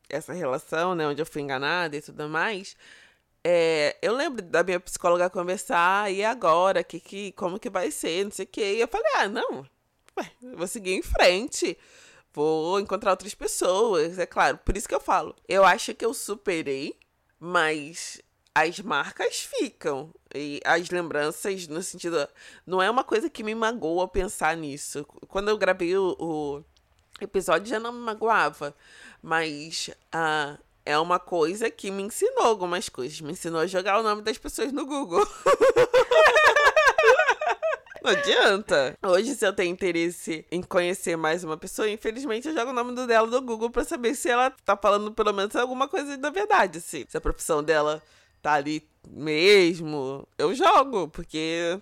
essa 0.09 0.33
relação, 0.33 0.97
né, 0.97 1.07
onde 1.07 1.23
eu 1.23 1.27
fui 1.27 1.43
enganada 1.43 1.97
e 1.97 2.03
tudo 2.03 2.29
mais, 2.29 2.77
é, 3.45 3.97
eu 4.03 4.17
lembro 4.17 4.43
da 4.43 4.65
minha 4.65 4.81
psicóloga 4.81 5.31
conversar, 5.31 6.13
e 6.13 6.25
agora, 6.25 6.83
que, 6.83 6.99
que, 6.99 7.31
como 7.33 7.61
que 7.61 7.71
vai 7.71 7.93
ser, 7.93 8.25
não 8.25 8.33
sei 8.33 8.47
o 8.47 8.49
quê. 8.49 8.75
E 8.75 8.81
eu 8.81 8.89
falei, 8.89 9.13
ah, 9.15 9.29
não, 9.29 9.65
ué, 10.19 10.29
vou 10.57 10.67
seguir 10.67 10.95
em 10.95 11.03
frente, 11.03 11.79
vou 12.33 12.81
encontrar 12.81 13.11
outras 13.11 13.35
pessoas, 13.35 14.19
é 14.19 14.27
claro. 14.27 14.59
Por 14.59 14.77
isso 14.77 14.89
que 14.89 14.95
eu 14.95 15.01
falo, 15.01 15.35
eu 15.49 15.65
acho 15.65 15.95
que 15.95 16.05
eu 16.05 16.15
superei, 16.15 16.99
mas 17.39 18.21
as 18.55 18.81
marcas 18.81 19.41
ficam. 19.41 20.13
E 20.35 20.61
as 20.65 20.91
lembranças, 20.91 21.67
no 21.69 21.83
sentido. 21.83 22.29
Não 22.67 22.83
é 22.83 22.91
uma 22.91 23.05
coisa 23.05 23.31
que 23.31 23.43
me 23.43 23.55
magoa 23.55 24.09
pensar 24.09 24.57
nisso. 24.57 25.05
Quando 25.29 25.49
eu 25.49 25.57
gravei 25.57 25.97
o, 25.97 26.17
o 26.19 26.65
episódio 27.21 27.69
já 27.69 27.79
não 27.79 27.93
me 27.93 28.01
magoava. 28.01 28.75
Mas 29.23 29.91
uh, 30.15 30.59
é 30.85 30.99
uma 30.99 31.19
coisa 31.19 31.71
que 31.71 31.91
me 31.91 32.03
ensinou 32.03 32.45
algumas 32.45 32.89
coisas. 32.89 33.21
Me 33.21 33.33
ensinou 33.33 33.61
a 33.61 33.67
jogar 33.67 34.01
o 34.01 34.03
nome 34.03 34.23
das 34.23 34.39
pessoas 34.39 34.73
no 34.73 34.85
Google. 34.85 35.27
Não 38.03 38.11
adianta. 38.13 38.97
Hoje, 39.03 39.35
se 39.35 39.47
eu 39.47 39.53
tenho 39.53 39.73
interesse 39.73 40.47
em 40.51 40.63
conhecer 40.63 41.17
mais 41.17 41.43
uma 41.45 41.57
pessoa, 41.57 41.89
infelizmente 41.89 42.49
eu 42.49 42.55
jogo 42.55 42.71
o 42.71 42.75
nome 42.75 42.95
dela 43.07 43.27
no 43.27 43.41
Google 43.43 43.71
pra 43.71 43.85
saber 43.85 44.15
se 44.15 44.29
ela 44.29 44.51
tá 44.51 44.77
falando 44.77 45.13
pelo 45.13 45.33
menos 45.33 45.55
alguma 45.57 45.89
coisa 45.89 46.17
da 46.17 46.31
verdade, 46.31 46.79
assim. 46.79 47.05
Se 47.09 47.17
a 47.17 47.21
profissão 47.21 47.63
dela 47.63 48.03
tá 48.41 48.53
ali 48.55 48.89
mesmo, 49.09 50.27
eu 50.39 50.55
jogo, 50.55 51.09
porque, 51.09 51.81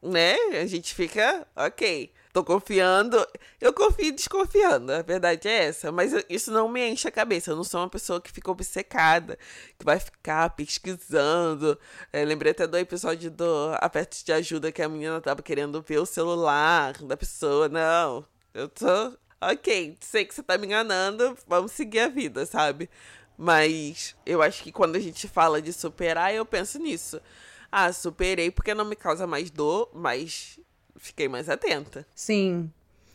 né, 0.00 0.34
a 0.60 0.66
gente 0.66 0.94
fica, 0.94 1.46
ok, 1.54 2.12
tô 2.32 2.42
confiando, 2.42 3.24
eu 3.60 3.72
confio 3.72 4.14
desconfiando, 4.14 4.90
a 4.92 5.02
verdade 5.02 5.48
é 5.48 5.64
essa, 5.66 5.92
mas 5.92 6.12
isso 6.30 6.50
não 6.50 6.68
me 6.68 6.88
enche 6.88 7.06
a 7.06 7.10
cabeça, 7.10 7.50
eu 7.50 7.56
não 7.56 7.64
sou 7.64 7.80
uma 7.80 7.90
pessoa 7.90 8.20
que 8.20 8.32
fica 8.32 8.50
obcecada, 8.50 9.38
que 9.78 9.84
vai 9.84 9.98
ficar 10.00 10.50
pesquisando, 10.50 11.78
é, 12.12 12.24
lembrei 12.24 12.52
até 12.52 12.66
do 12.66 12.78
episódio 12.78 13.30
do 13.30 13.74
Aperto 13.76 14.24
de 14.24 14.32
Ajuda, 14.32 14.72
que 14.72 14.80
a 14.80 14.88
menina 14.88 15.20
tava 15.20 15.42
querendo 15.42 15.82
ver 15.82 15.98
o 15.98 16.06
celular 16.06 16.94
da 17.02 17.16
pessoa, 17.16 17.68
não, 17.68 18.24
eu 18.54 18.68
tô, 18.68 18.86
ok, 19.40 19.96
sei 20.00 20.24
que 20.24 20.34
você 20.34 20.42
tá 20.42 20.56
me 20.56 20.66
enganando, 20.66 21.36
vamos 21.46 21.72
seguir 21.72 22.00
a 22.00 22.08
vida, 22.08 22.46
sabe? 22.46 22.88
Mas 23.36 24.16
eu 24.24 24.40
acho 24.40 24.62
que 24.62 24.72
quando 24.72 24.96
a 24.96 25.00
gente 25.00 25.28
fala 25.28 25.60
de 25.60 25.72
superar, 25.72 26.34
eu 26.34 26.46
penso 26.46 26.78
nisso. 26.78 27.20
Ah, 27.70 27.92
superei 27.92 28.50
porque 28.50 28.74
não 28.74 28.84
me 28.84 28.94
causa 28.94 29.26
mais 29.26 29.50
dor, 29.50 29.90
mas 29.94 30.60
fiquei 30.96 31.28
mais 31.28 31.48
atenta. 31.48 32.06
Sim, 32.14 32.70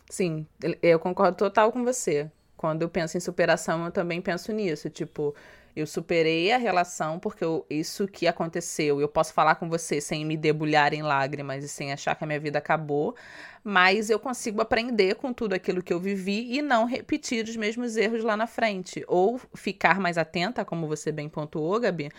sim. 0.09 0.45
Eu 0.81 0.99
concordo 0.99 1.37
total 1.37 1.71
com 1.71 1.83
você. 1.83 2.29
Quando 2.55 2.81
eu 2.81 2.89
penso 2.89 3.17
em 3.17 3.19
superação, 3.19 3.85
eu 3.85 3.91
também 3.91 4.21
penso 4.21 4.51
nisso. 4.51 4.89
Tipo, 4.89 5.35
eu 5.75 5.85
superei 5.85 6.51
a 6.51 6.57
relação 6.57 7.19
porque 7.19 7.43
eu, 7.43 7.63
isso 7.69 8.07
que 8.07 8.25
aconteceu. 8.25 8.99
Eu 8.99 9.07
posso 9.07 9.31
falar 9.31 9.55
com 9.55 9.69
você 9.69 10.01
sem 10.01 10.25
me 10.25 10.35
debulhar 10.35 10.91
em 10.91 11.03
lágrimas 11.03 11.63
e 11.63 11.67
sem 11.67 11.93
achar 11.93 12.15
que 12.15 12.23
a 12.23 12.27
minha 12.27 12.39
vida 12.39 12.57
acabou, 12.57 13.15
mas 13.63 14.09
eu 14.09 14.19
consigo 14.19 14.59
aprender 14.59 15.15
com 15.15 15.31
tudo 15.31 15.53
aquilo 15.53 15.83
que 15.83 15.93
eu 15.93 15.99
vivi 15.99 16.57
e 16.57 16.63
não 16.63 16.85
repetir 16.85 17.45
os 17.45 17.55
mesmos 17.55 17.95
erros 17.95 18.23
lá 18.23 18.35
na 18.35 18.47
frente. 18.47 19.05
Ou 19.07 19.39
ficar 19.53 19.99
mais 19.99 20.17
atenta, 20.17 20.65
como 20.65 20.87
você 20.87 21.11
bem 21.11 21.29
pontuou, 21.29 21.79
Gabi, 21.79 22.09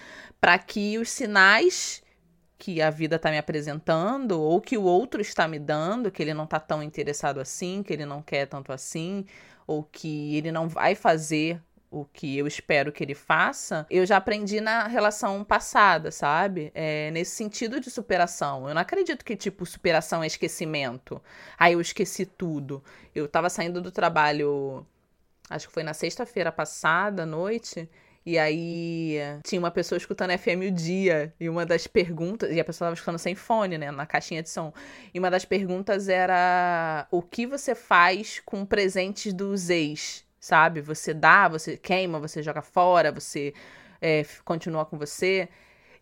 para 0.41 0.57
que 0.57 0.97
os 0.97 1.11
sinais 1.11 2.01
que 2.59 2.83
a 2.83 2.91
vida 2.91 3.17
está 3.17 3.31
me 3.31 3.39
apresentando 3.39 4.41
ou 4.41 4.61
que 4.61 4.77
o 4.77 4.83
outro 4.83 5.21
está 5.21 5.47
me 5.47 5.59
dando, 5.59 6.11
que 6.11 6.23
ele 6.23 6.35
não 6.35 6.45
está 6.45 6.59
tão 6.59 6.83
interessado 6.83 7.41
assim, 7.41 7.83
que 7.83 7.93
ele 7.93 8.05
não 8.05 8.21
quer 8.21 8.47
tanto 8.47 8.73
assim, 8.73 9.25
ou 9.67 9.85
que 9.85 10.37
ele 10.37 10.51
não 10.51 10.69
vai 10.69 10.95
fazer 10.95 11.63
o 11.91 12.05
que 12.05 12.37
eu 12.37 12.47
espero 12.47 12.93
que 12.93 13.03
ele 13.03 13.15
faça, 13.15 13.87
eu 13.89 14.05
já 14.05 14.19
aprendi 14.19 14.61
na 14.61 14.87
relação 14.87 15.43
passada, 15.43 16.11
sabe? 16.11 16.71
É, 16.75 17.11
nesse 17.13 17.35
sentido 17.35 17.81
de 17.81 17.91
superação. 17.91 18.69
Eu 18.69 18.75
não 18.75 18.83
acredito 18.83 19.25
que, 19.25 19.35
tipo, 19.37 19.65
superação 19.65 20.23
é 20.23 20.27
esquecimento. 20.27 21.23
Aí 21.59 21.73
eu 21.73 21.81
esqueci 21.81 22.27
tudo. 22.27 22.83
Eu 23.15 23.27
tava 23.27 23.49
saindo 23.49 23.81
do 23.81 23.91
trabalho, 23.91 24.87
acho 25.49 25.69
que 25.69 25.73
foi 25.73 25.83
na 25.83 25.95
sexta-feira 25.95 26.53
passada, 26.53 27.23
à 27.23 27.27
noite. 27.27 27.89
E 28.29 28.39
aí 28.39 29.17
tinha 29.43 29.59
uma 29.59 29.71
pessoa 29.71 29.97
escutando 29.97 30.37
FM 30.39 30.69
o 30.69 30.71
dia. 30.71 31.33
E 31.41 31.49
uma 31.49 31.65
das 31.65 31.87
perguntas. 31.87 32.55
E 32.55 32.61
a 32.61 32.65
pessoa 32.65 32.89
tava 32.89 32.95
escutando 32.95 33.19
sem 33.19 33.35
fone, 33.35 33.79
né? 33.79 33.91
Na 33.91 34.05
caixinha 34.05 34.43
de 34.43 34.51
som. 34.51 34.71
E 35.15 35.19
uma 35.19 35.31
das 35.31 35.47
perguntas 35.47 36.11
era: 36.11 37.07
O 37.11 37.23
que 37.23 37.47
você 37.47 37.75
faz 37.75 38.41
com 38.45 38.67
presentes 38.67 39.33
dos 39.33 39.71
ex? 39.71 40.29
sabe? 40.39 40.81
Você 40.83 41.13
dá, 41.15 41.49
você 41.49 41.77
queima, 41.77 42.21
você 42.21 42.43
joga 42.43 42.63
fora, 42.63 43.11
você 43.11 43.55
é, 44.01 44.25
continua 44.45 44.85
com 44.85 44.99
você. 44.99 45.49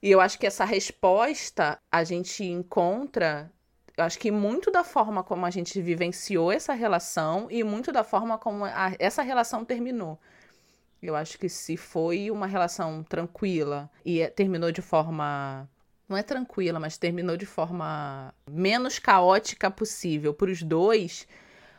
E 0.02 0.10
eu 0.10 0.20
acho 0.20 0.38
que 0.38 0.46
essa 0.46 0.64
resposta 0.64 1.78
a 1.90 2.04
gente 2.04 2.44
encontra, 2.44 3.50
eu 3.96 4.04
acho 4.04 4.18
que 4.18 4.30
muito 4.30 4.70
da 4.70 4.84
forma 4.84 5.22
como 5.24 5.46
a 5.46 5.50
gente 5.50 5.80
vivenciou 5.80 6.52
essa 6.52 6.74
relação 6.74 7.48
e 7.50 7.64
muito 7.64 7.92
da 7.92 8.04
forma 8.04 8.36
como 8.36 8.64
a, 8.64 8.94
essa 8.98 9.22
relação 9.22 9.64
terminou. 9.64 10.18
Eu 11.06 11.14
acho 11.14 11.38
que 11.38 11.48
se 11.48 11.76
foi 11.76 12.32
uma 12.32 12.48
relação 12.48 13.04
tranquila 13.04 13.88
e 14.04 14.20
é, 14.20 14.28
terminou 14.28 14.72
de 14.72 14.82
forma. 14.82 15.68
Não 16.08 16.16
é 16.16 16.22
tranquila, 16.22 16.80
mas 16.80 16.98
terminou 16.98 17.36
de 17.36 17.46
forma 17.46 18.34
menos 18.50 18.98
caótica 18.98 19.70
possível 19.70 20.34
para 20.34 20.50
os 20.50 20.62
dois 20.62 21.26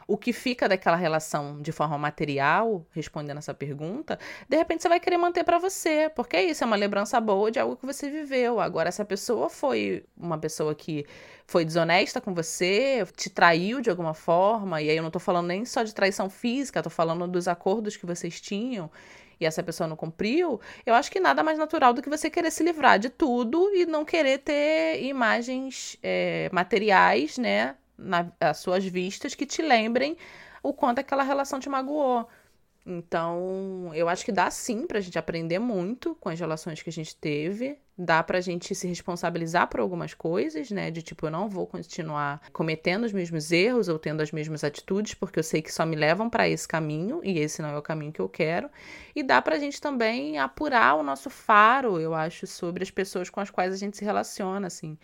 o 0.08 0.17
que 0.17 0.32
fica 0.32 0.70
daquela 0.70 0.96
relação 0.96 1.62
de 1.62 1.74
forma 1.74 1.98
material, 1.98 2.86
respondendo 2.91 3.39
essa 3.39 3.54
pergunta, 3.54 4.17
de 4.48 4.56
repente 4.56 4.82
você 4.82 4.88
vai 4.88 5.00
querer 5.02 5.17
manter 5.17 5.43
para 5.43 5.60
você, 5.60 6.10
porque 6.15 6.38
é 6.38 6.46
isso, 6.46 6.63
é 6.63 6.67
uma 6.67 6.78
lembrança 6.78 7.20
boa 7.20 7.52
de 7.52 7.60
algo 7.60 7.76
que 7.76 7.86
você 7.86 8.10
viveu. 8.10 8.62
Agora, 8.62 8.88
essa 8.88 9.04
pessoa 9.04 9.50
foi 9.50 10.06
uma 10.15 10.38
pessoa 10.38 10.74
que 10.74 11.06
foi 11.46 11.65
desonesta 11.65 12.22
com 12.22 12.34
você, 12.34 13.06
te 13.17 13.30
traiu 13.30 13.82
de 13.82 13.89
alguma 13.89 14.13
forma, 14.13 14.82
e 14.82 14.89
aí 14.89 14.96
eu 14.96 15.04
não 15.04 15.12
tô 15.12 15.20
falando 15.20 15.48
nem 15.48 15.65
só 15.65 15.84
de 15.84 15.93
traição 15.93 16.30
física, 16.30 16.82
tô 16.82 16.89
falando 16.89 17.28
dos 17.28 17.48
acordos 17.48 17.98
que 17.98 18.06
vocês 18.06 18.39
tinham 18.39 18.89
e 19.39 19.46
essa 19.46 19.62
pessoa 19.62 19.88
não 19.88 19.96
cumpriu, 19.96 20.60
eu 20.84 20.96
acho 20.96 21.12
que 21.12 21.20
nada 21.20 21.43
mais 21.43 21.60
natural 21.60 21.93
do 21.93 22.02
que 22.02 22.10
você 22.10 22.28
querer 22.28 22.50
se 22.50 22.63
livrar 22.63 22.98
de 22.98 23.08
tudo 23.10 23.70
e 23.76 23.86
não 23.86 24.04
querer 24.04 24.39
ter 24.39 25.04
imagens 25.04 25.96
é, 26.02 26.50
materiais, 26.52 27.38
né, 27.38 27.76
nas 27.97 28.57
suas 28.57 28.86
vistas 28.86 29.36
que 29.36 29.45
te 29.45 29.62
lembrem 29.62 30.17
o 30.62 30.73
quanto 30.73 30.99
aquela 30.99 31.23
relação 31.23 31.60
te 31.60 31.69
magoou. 31.69 32.27
Então, 32.89 33.91
eu 33.93 34.07
acho 34.07 34.23
que 34.23 34.31
dá 34.31 34.49
sim 34.49 34.88
pra 34.88 35.01
gente 35.01 35.19
aprender 35.19 35.60
muito 35.60 36.15
com 36.15 36.29
as 36.29 36.39
relações 36.39 36.81
que 36.81 36.89
a 36.89 36.93
gente 36.93 37.13
teve. 37.17 37.77
Dá 37.97 38.23
pra 38.23 38.39
gente 38.39 38.73
se 38.73 38.88
responsabilizar 38.88 39.67
por 39.67 39.81
algumas 39.81 40.13
coisas, 40.13 40.71
né? 40.71 40.89
De 40.89 41.01
tipo, 41.01 41.25
eu 41.25 41.31
não 41.31 41.49
vou 41.49 41.67
continuar 41.67 42.41
cometendo 42.53 43.03
os 43.03 43.12
mesmos 43.12 43.51
erros 43.51 43.89
ou 43.89 43.99
tendo 43.99 44.21
as 44.21 44.31
mesmas 44.31 44.63
atitudes, 44.63 45.13
porque 45.15 45.38
eu 45.38 45.43
sei 45.43 45.62
que 45.62 45.73
só 45.73 45.86
me 45.86 45.97
levam 45.97 46.29
para 46.29 46.47
esse 46.47 46.65
caminho 46.65 47.19
e 47.25 47.38
esse 47.39 47.62
não 47.62 47.69
é 47.69 47.77
o 47.77 47.81
caminho 47.81 48.13
que 48.13 48.21
eu 48.21 48.29
quero. 48.29 48.69
E 49.13 49.21
dá 49.21 49.41
pra 49.41 49.60
gente 49.60 49.81
também 49.81 50.38
apurar 50.38 50.95
o 50.95 51.03
nosso 51.03 51.29
faro, 51.29 51.99
eu 51.99 52.13
acho, 52.13 52.47
sobre 52.47 52.83
as 52.83 52.91
pessoas 52.91 53.29
com 53.29 53.41
as 53.41 53.49
quais 53.49 53.73
a 53.73 53.77
gente 53.77 53.97
se 53.97 54.05
relaciona, 54.05 54.67
assim. 54.67 54.97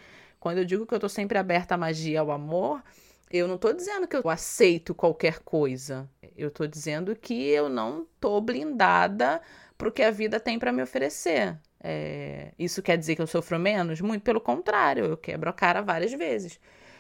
Quando 0.44 0.58
eu 0.58 0.66
digo 0.66 0.86
que 0.86 0.94
eu 0.94 1.00
tô 1.00 1.08
sempre 1.08 1.38
aberta 1.38 1.76
à 1.76 1.78
magia, 1.78 2.20
ao 2.20 2.30
amor, 2.30 2.84
eu 3.32 3.48
não 3.48 3.58
tô 3.58 3.72
dizendo 3.72 4.06
que 4.06 4.18
eu 4.18 4.30
aceito 4.30 4.94
qualquer 4.94 5.40
coisa. 5.40 6.06
Eu 6.36 6.52
tô 6.52 6.68
dizendo 6.68 7.16
que 7.16 7.48
eu 7.48 7.70
não 7.70 8.06
tô 8.20 8.42
blindada 8.42 9.42
pro 9.78 9.90
que 9.90 10.04
a 10.04 10.12
vida 10.12 10.42
tem 10.42 10.60
para 10.60 10.74
me 10.74 10.84
oferecer. 10.84 11.58
É... 11.82 12.52
Isso 12.60 12.82
quer 12.82 12.98
dizer 12.98 13.16
que 13.16 13.22
eu 13.22 13.26
sofro 13.28 13.58
menos? 13.58 14.02
Muito 14.02 14.22
pelo 14.22 14.42
contrário, 14.42 15.06
eu 15.06 15.16
quebro 15.16 15.50
a 15.50 15.54
cara 15.54 15.82
várias 15.82 16.12
vezes. 16.12 16.60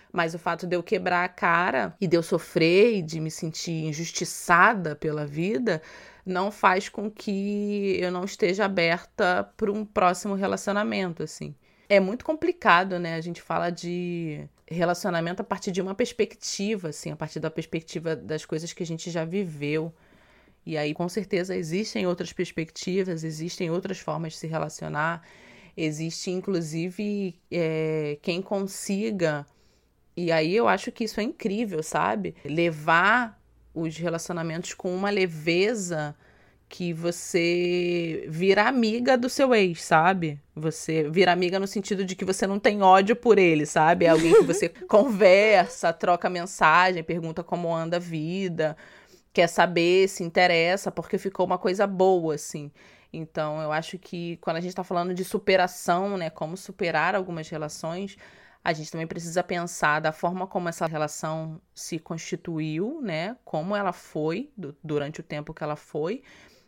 Mas 0.10 0.34
o 0.34 0.40
fato 0.40 0.66
de 0.66 0.78
eu 0.78 0.82
quebrar 0.82 1.26
a 1.26 1.28
cara 1.28 1.94
e 2.00 2.08
de 2.08 2.16
eu 2.16 2.24
sofrer 2.24 2.94
e 2.96 3.02
de 3.02 3.20
me 3.20 3.30
sentir 3.30 3.84
injustiçada 3.84 4.96
pela 4.96 5.26
vida 5.26 5.82
não 6.26 6.50
faz 6.50 6.88
com 6.88 7.12
que 7.12 7.98
eu 8.00 8.10
não 8.10 8.24
esteja 8.24 8.64
aberta 8.64 9.52
para 9.58 9.70
um 9.70 9.84
próximo 9.84 10.34
relacionamento, 10.34 11.24
assim. 11.24 11.54
É 11.90 12.00
muito 12.00 12.24
complicado, 12.24 12.98
né? 13.00 13.16
A 13.16 13.22
gente 13.22 13.42
fala 13.42 13.70
de 13.70 14.48
relacionamento 14.66 15.42
a 15.42 15.46
partir 15.46 15.72
de 15.72 15.82
uma 15.82 15.94
perspectiva, 15.94 16.90
assim, 16.90 17.12
a 17.12 17.16
partir 17.16 17.40
da 17.40 17.52
perspectiva 17.52 18.16
das 18.16 18.46
coisas 18.46 18.74
que 18.74 18.84
a 18.84 18.86
gente 18.86 19.12
já 19.12 19.26
viveu. 19.26 19.94
E 20.66 20.78
aí, 20.78 20.94
com 20.94 21.08
certeza, 21.10 21.56
existem 21.56 22.08
outras 22.08 22.32
perspectivas, 22.32 23.24
existem 23.24 23.70
outras 23.70 24.00
formas 24.00 24.34
de 24.34 24.40
se 24.40 24.48
relacionar. 24.48 25.22
Existe, 25.76 26.32
inclusive, 26.32 27.36
é, 27.52 28.18
quem 28.22 28.42
consiga. 28.42 29.46
E 30.16 30.32
aí 30.32 30.56
eu 30.56 30.68
acho 30.68 30.92
que 30.92 31.04
isso 31.04 31.20
é 31.20 31.24
incrível, 31.24 31.84
sabe? 31.84 32.36
Levar 32.46 33.42
os 33.74 33.98
relacionamentos 33.98 34.74
com 34.74 34.96
uma 34.96 35.10
leveza 35.10 36.16
que 36.70 36.92
você 36.94 38.26
vira 38.28 38.68
amiga 38.68 39.18
do 39.18 39.30
seu 39.30 39.54
ex, 39.54 39.84
sabe? 39.84 40.42
Você 40.56 41.10
vira 41.10 41.32
amiga 41.32 41.60
no 41.60 41.68
sentido 41.68 42.04
de 42.04 42.16
que 42.16 42.26
você 42.26 42.48
não 42.48 42.60
tem 42.60 42.82
ódio 42.82 43.16
por 43.16 43.38
ele, 43.38 43.66
sabe? 43.66 44.06
É 44.06 44.10
alguém 44.10 44.34
que 44.34 44.44
você 44.44 44.70
conversa, 44.88 45.94
troca 45.94 46.30
mensagem, 46.30 47.04
pergunta 47.04 47.44
como 47.44 47.74
anda 47.74 47.98
a 47.98 48.00
vida, 48.00 48.76
quer 49.32 49.48
saber, 49.48 50.08
se 50.08 50.24
interessa, 50.24 50.92
porque 50.92 51.18
ficou 51.18 51.46
uma 51.46 51.58
coisa 51.58 51.86
boa, 51.86 52.36
assim. 52.36 52.72
Então, 53.12 53.62
eu 53.62 53.72
acho 53.72 54.00
que 54.00 54.38
quando 54.38 54.58
a 54.58 54.60
gente 54.60 54.72
está 54.72 54.84
falando 54.84 55.14
de 55.14 55.24
superação, 55.24 56.18
né, 56.18 56.32
como 56.32 56.58
superar 56.58 57.14
algumas 57.14 57.48
relações, 57.48 58.18
a 58.64 58.74
gente 58.74 58.90
também 58.92 59.06
precisa 59.06 59.44
pensar 59.44 60.00
da 60.00 60.12
forma 60.12 60.48
como 60.48 60.70
essa 60.70 60.88
relação 60.88 61.62
se 61.76 62.00
constituiu, 62.00 63.02
né? 63.02 63.36
Como 63.44 63.76
ela 63.76 63.92
foi 63.92 64.50
do, 64.56 64.76
durante 64.82 65.20
o 65.20 65.24
tempo 65.24 65.54
que 65.54 65.64
ela 65.64 65.76
foi, 65.76 66.24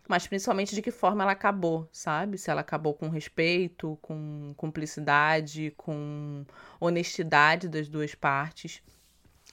mas 0.07 0.27
principalmente 0.27 0.75
de 0.75 0.81
que 0.81 0.91
forma 0.91 1.23
ela 1.23 1.31
acabou, 1.31 1.89
sabe? 1.91 2.37
Se 2.37 2.49
ela 2.49 2.61
acabou 2.61 2.93
com 2.93 3.09
respeito, 3.09 3.97
com 4.01 4.53
cumplicidade, 4.55 5.73
com 5.77 6.45
honestidade 6.79 7.67
das 7.67 7.87
duas 7.87 8.13
partes. 8.13 8.81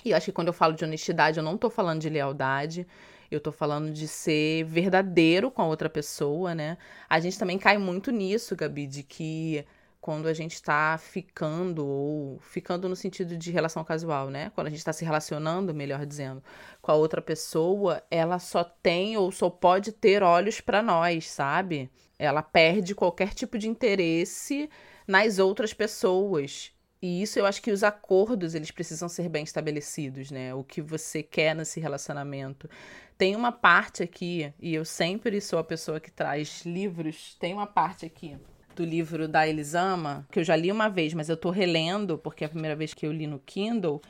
E 0.04 0.10
eu 0.10 0.16
acho 0.16 0.26
que 0.26 0.32
quando 0.32 0.48
eu 0.48 0.52
falo 0.52 0.74
de 0.74 0.84
honestidade, 0.84 1.38
eu 1.38 1.44
não 1.44 1.56
tô 1.56 1.70
falando 1.70 2.00
de 2.00 2.08
lealdade. 2.08 2.86
Eu 3.30 3.40
tô 3.40 3.50
falando 3.50 3.92
de 3.92 4.06
ser 4.06 4.64
verdadeiro 4.64 5.50
com 5.50 5.62
a 5.62 5.66
outra 5.66 5.88
pessoa, 5.88 6.54
né? 6.54 6.76
A 7.08 7.18
gente 7.18 7.38
também 7.38 7.58
cai 7.58 7.78
muito 7.78 8.10
nisso, 8.10 8.54
Gabi, 8.54 8.86
de 8.86 9.02
que 9.02 9.64
quando 10.02 10.26
a 10.26 10.34
gente 10.34 10.54
está 10.54 10.98
ficando, 10.98 11.86
ou 11.86 12.40
ficando 12.40 12.88
no 12.88 12.96
sentido 12.96 13.36
de 13.36 13.52
relação 13.52 13.84
casual, 13.84 14.30
né? 14.30 14.50
Quando 14.52 14.66
a 14.66 14.70
gente 14.70 14.80
está 14.80 14.92
se 14.92 15.04
relacionando, 15.04 15.72
melhor 15.72 16.04
dizendo, 16.04 16.42
com 16.82 16.90
a 16.90 16.96
outra 16.96 17.22
pessoa, 17.22 18.02
ela 18.10 18.40
só 18.40 18.64
tem 18.64 19.16
ou 19.16 19.30
só 19.30 19.48
pode 19.48 19.92
ter 19.92 20.24
olhos 20.24 20.60
para 20.60 20.82
nós, 20.82 21.30
sabe? 21.30 21.88
Ela 22.18 22.42
perde 22.42 22.96
qualquer 22.96 23.32
tipo 23.32 23.56
de 23.56 23.68
interesse 23.68 24.68
nas 25.06 25.38
outras 25.38 25.72
pessoas. 25.72 26.72
E 27.00 27.22
isso 27.22 27.38
eu 27.38 27.46
acho 27.46 27.62
que 27.62 27.70
os 27.70 27.84
acordos, 27.84 28.56
eles 28.56 28.72
precisam 28.72 29.08
ser 29.08 29.28
bem 29.28 29.44
estabelecidos, 29.44 30.32
né? 30.32 30.52
O 30.52 30.64
que 30.64 30.82
você 30.82 31.22
quer 31.22 31.54
nesse 31.54 31.78
relacionamento. 31.78 32.68
Tem 33.16 33.36
uma 33.36 33.52
parte 33.52 34.02
aqui, 34.02 34.52
e 34.60 34.74
eu 34.74 34.84
sempre 34.84 35.40
sou 35.40 35.60
a 35.60 35.64
pessoa 35.64 36.00
que 36.00 36.10
traz 36.10 36.62
livros, 36.66 37.36
tem 37.38 37.54
uma 37.54 37.68
parte 37.68 38.04
aqui 38.04 38.36
do 38.74 38.84
livro 38.84 39.28
da 39.28 39.46
Elisama, 39.46 40.26
que 40.30 40.40
eu 40.40 40.44
já 40.44 40.56
li 40.56 40.70
uma 40.70 40.88
vez, 40.88 41.14
mas 41.14 41.28
eu 41.28 41.36
tô 41.36 41.50
relendo, 41.50 42.18
porque 42.18 42.44
é 42.44 42.46
a 42.46 42.50
primeira 42.50 42.76
vez 42.76 42.94
que 42.94 43.06
eu 43.06 43.12
li 43.12 43.26
no 43.26 43.38
Kindle, 43.38 44.00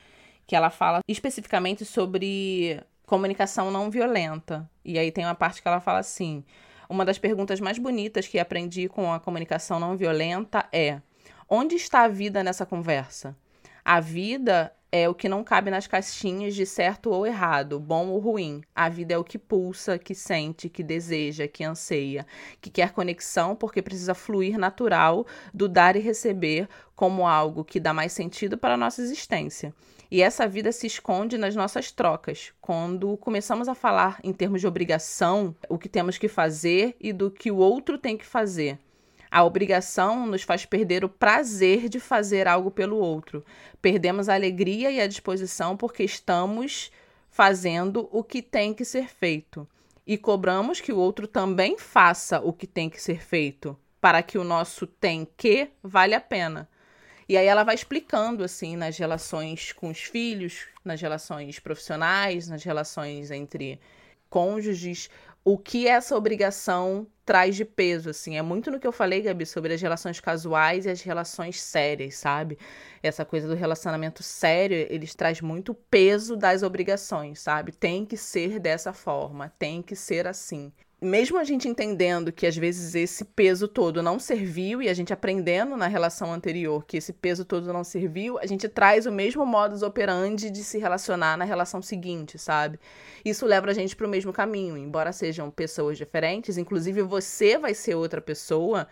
que 0.47 0.55
ela 0.55 0.69
fala 0.69 0.99
especificamente 1.07 1.85
sobre 1.85 2.81
comunicação 3.05 3.71
não 3.71 3.89
violenta. 3.89 4.69
E 4.83 4.97
aí 4.97 5.11
tem 5.11 5.25
uma 5.25 5.35
parte 5.35 5.61
que 5.61 5.67
ela 5.67 5.79
fala 5.79 5.99
assim: 5.99 6.43
uma 6.89 7.05
das 7.05 7.17
perguntas 7.17 7.59
mais 7.59 7.77
bonitas 7.77 8.27
que 8.27 8.39
aprendi 8.39 8.87
com 8.87 9.11
a 9.11 9.19
comunicação 9.19 9.79
não 9.79 9.95
violenta 9.95 10.67
é: 10.71 11.01
onde 11.49 11.75
está 11.75 12.03
a 12.03 12.07
vida 12.07 12.43
nessa 12.43 12.65
conversa? 12.65 13.35
A 13.83 13.99
vida 13.99 14.71
é 14.95 15.09
o 15.09 15.15
que 15.15 15.27
não 15.27 15.43
cabe 15.43 15.71
nas 15.71 15.87
caixinhas 15.87 16.53
de 16.53 16.67
certo 16.67 17.09
ou 17.09 17.25
errado, 17.25 17.79
bom 17.79 18.09
ou 18.09 18.19
ruim. 18.19 18.61
A 18.75 18.87
vida 18.89 19.15
é 19.15 19.17
o 19.17 19.23
que 19.23 19.39
pulsa, 19.39 19.97
que 19.97 20.13
sente, 20.13 20.69
que 20.69 20.83
deseja, 20.83 21.47
que 21.47 21.63
anseia, 21.63 22.27
que 22.61 22.69
quer 22.69 22.91
conexão 22.91 23.55
porque 23.55 23.81
precisa 23.81 24.13
fluir 24.13 24.55
natural 24.55 25.25
do 25.51 25.67
dar 25.67 25.95
e 25.95 25.99
receber 25.99 26.69
como 26.95 27.27
algo 27.27 27.65
que 27.65 27.79
dá 27.79 27.91
mais 27.91 28.13
sentido 28.13 28.55
para 28.55 28.75
a 28.75 28.77
nossa 28.77 29.01
existência. 29.01 29.73
E 30.11 30.21
essa 30.21 30.47
vida 30.47 30.71
se 30.71 30.85
esconde 30.85 31.39
nas 31.39 31.55
nossas 31.55 31.91
trocas, 31.91 32.53
quando 32.61 33.17
começamos 33.17 33.67
a 33.67 33.73
falar 33.73 34.19
em 34.23 34.31
termos 34.31 34.61
de 34.61 34.67
obrigação, 34.67 35.55
o 35.67 35.79
que 35.79 35.89
temos 35.89 36.19
que 36.19 36.27
fazer 36.27 36.95
e 37.01 37.11
do 37.11 37.31
que 37.31 37.49
o 37.49 37.57
outro 37.57 37.97
tem 37.97 38.15
que 38.15 38.27
fazer. 38.27 38.77
A 39.33 39.43
obrigação 39.43 40.27
nos 40.27 40.43
faz 40.43 40.63
perder 40.63 41.03
o 41.03 41.09
prazer 41.09 41.89
de 41.89 41.99
fazer 41.99 42.47
algo 42.47 42.69
pelo 42.69 42.97
outro. 42.97 43.43
Perdemos 43.81 44.29
a 44.29 44.35
alegria 44.35 44.91
e 44.91 45.01
a 45.01 45.07
disposição 45.07 45.75
porque 45.75 46.03
estamos 46.03 46.91
fazendo 47.31 48.07
o 48.11 48.23
que 48.23 48.43
tem 48.43 48.75
que 48.75 48.85
ser 48.85 49.07
feito. 49.07 49.67
E 50.05 50.19
cobramos 50.19 50.79
que 50.79 50.93
o 50.93 50.99
outro 50.99 51.25
também 51.25 51.79
faça 51.79 52.39
o 52.41 52.53
que 52.53 52.67
tem 52.67 52.91
que 52.91 53.01
ser 53.01 53.23
feito, 53.23 53.75
para 53.99 54.21
que 54.21 54.37
o 54.37 54.43
nosso 54.43 54.85
tem 54.85 55.27
que 55.35 55.71
vale 55.81 56.13
a 56.13 56.21
pena. 56.21 56.69
E 57.27 57.35
aí 57.35 57.47
ela 57.47 57.63
vai 57.63 57.73
explicando 57.73 58.43
assim 58.43 58.75
nas 58.75 58.99
relações 58.99 59.71
com 59.71 59.89
os 59.89 60.03
filhos, 60.03 60.67
nas 60.85 61.01
relações 61.01 61.57
profissionais, 61.57 62.47
nas 62.47 62.63
relações 62.63 63.31
entre 63.31 63.79
cônjuges, 64.29 65.09
o 65.43 65.57
que 65.57 65.87
essa 65.87 66.15
obrigação 66.15 67.07
traz 67.25 67.55
de 67.55 67.65
peso, 67.65 68.09
assim. 68.09 68.37
É 68.37 68.41
muito 68.41 68.69
no 68.71 68.79
que 68.79 68.87
eu 68.87 68.91
falei, 68.91 69.21
Gabi, 69.21 69.45
sobre 69.45 69.73
as 69.73 69.81
relações 69.81 70.19
casuais 70.19 70.85
e 70.85 70.89
as 70.89 71.01
relações 71.01 71.61
sérias, 71.61 72.15
sabe? 72.15 72.57
Essa 73.01 73.25
coisa 73.25 73.47
do 73.47 73.55
relacionamento 73.55 74.21
sério, 74.23 74.87
eles 74.89 75.15
traz 75.15 75.41
muito 75.41 75.73
peso 75.73 76.35
das 76.35 76.63
obrigações, 76.63 77.39
sabe? 77.39 77.71
Tem 77.71 78.05
que 78.05 78.17
ser 78.17 78.59
dessa 78.59 78.93
forma, 78.93 79.53
tem 79.57 79.81
que 79.81 79.95
ser 79.95 80.27
assim 80.27 80.71
mesmo 81.03 81.37
a 81.37 81.43
gente 81.43 81.67
entendendo 81.67 82.31
que 82.31 82.47
às 82.47 82.55
vezes 82.55 82.95
esse 82.95 83.25
peso 83.25 83.67
todo 83.67 84.01
não 84.01 84.17
serviu 84.17 84.81
e 84.81 84.89
a 84.89 84.93
gente 84.93 85.13
aprendendo 85.13 85.75
na 85.75 85.87
relação 85.87 86.33
anterior 86.33 86.85
que 86.85 86.97
esse 86.97 87.11
peso 87.11 87.43
todo 87.43 87.71
não 87.73 87.83
serviu, 87.83 88.39
a 88.39 88.45
gente 88.45 88.67
traz 88.69 89.05
o 89.05 89.11
mesmo 89.11 89.45
modus 89.45 89.81
operandi 89.81 90.49
de 90.49 90.63
se 90.63 90.77
relacionar 90.77 91.37
na 91.37 91.45
relação 91.45 91.81
seguinte, 91.81 92.39
sabe? 92.39 92.79
Isso 93.23 93.45
leva 93.45 93.69
a 93.69 93.73
gente 93.73 93.95
para 93.95 94.07
o 94.07 94.09
mesmo 94.09 94.31
caminho, 94.31 94.77
embora 94.77 95.11
sejam 95.11 95.51
pessoas 95.51 95.97
diferentes, 95.97 96.57
inclusive 96.57 97.01
você 97.01 97.57
vai 97.57 97.73
ser 97.73 97.95
outra 97.95 98.21
pessoa 98.21 98.87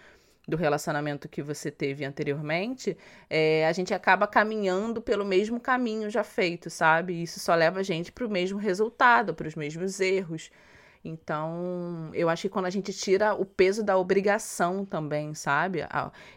do 0.47 0.58
relacionamento 0.58 1.30
que 1.30 1.41
você 1.41 1.69
teve 1.71 2.04
anteriormente, 2.04 2.97
é, 3.30 3.65
a 3.67 3.71
gente 3.71 3.93
acaba 3.93 4.28
caminhando 4.28 5.02
pelo 5.02 5.24
mesmo 5.24 5.60
caminho 5.60 6.10
já 6.10 6.24
feito, 6.24 6.69
sabe? 6.69 7.21
Isso 7.21 7.39
só 7.39 7.56
leva 7.56 7.80
a 7.80 7.84
gente 7.84 8.12
para 8.12 8.26
o 8.26 8.30
mesmo 8.30 8.58
resultado, 8.58 9.34
para 9.34 9.47
os 9.47 9.56
mesmos 9.56 10.00
erros. 10.00 10.52
Então, 11.03 12.11
eu 12.13 12.29
acho 12.29 12.43
que 12.43 12.49
quando 12.49 12.67
a 12.67 12.69
gente 12.69 12.93
tira 12.93 13.33
o 13.33 13.45
peso 13.45 13.83
da 13.83 13.97
obrigação 13.97 14.85
também, 14.85 15.33
sabe? 15.33 15.79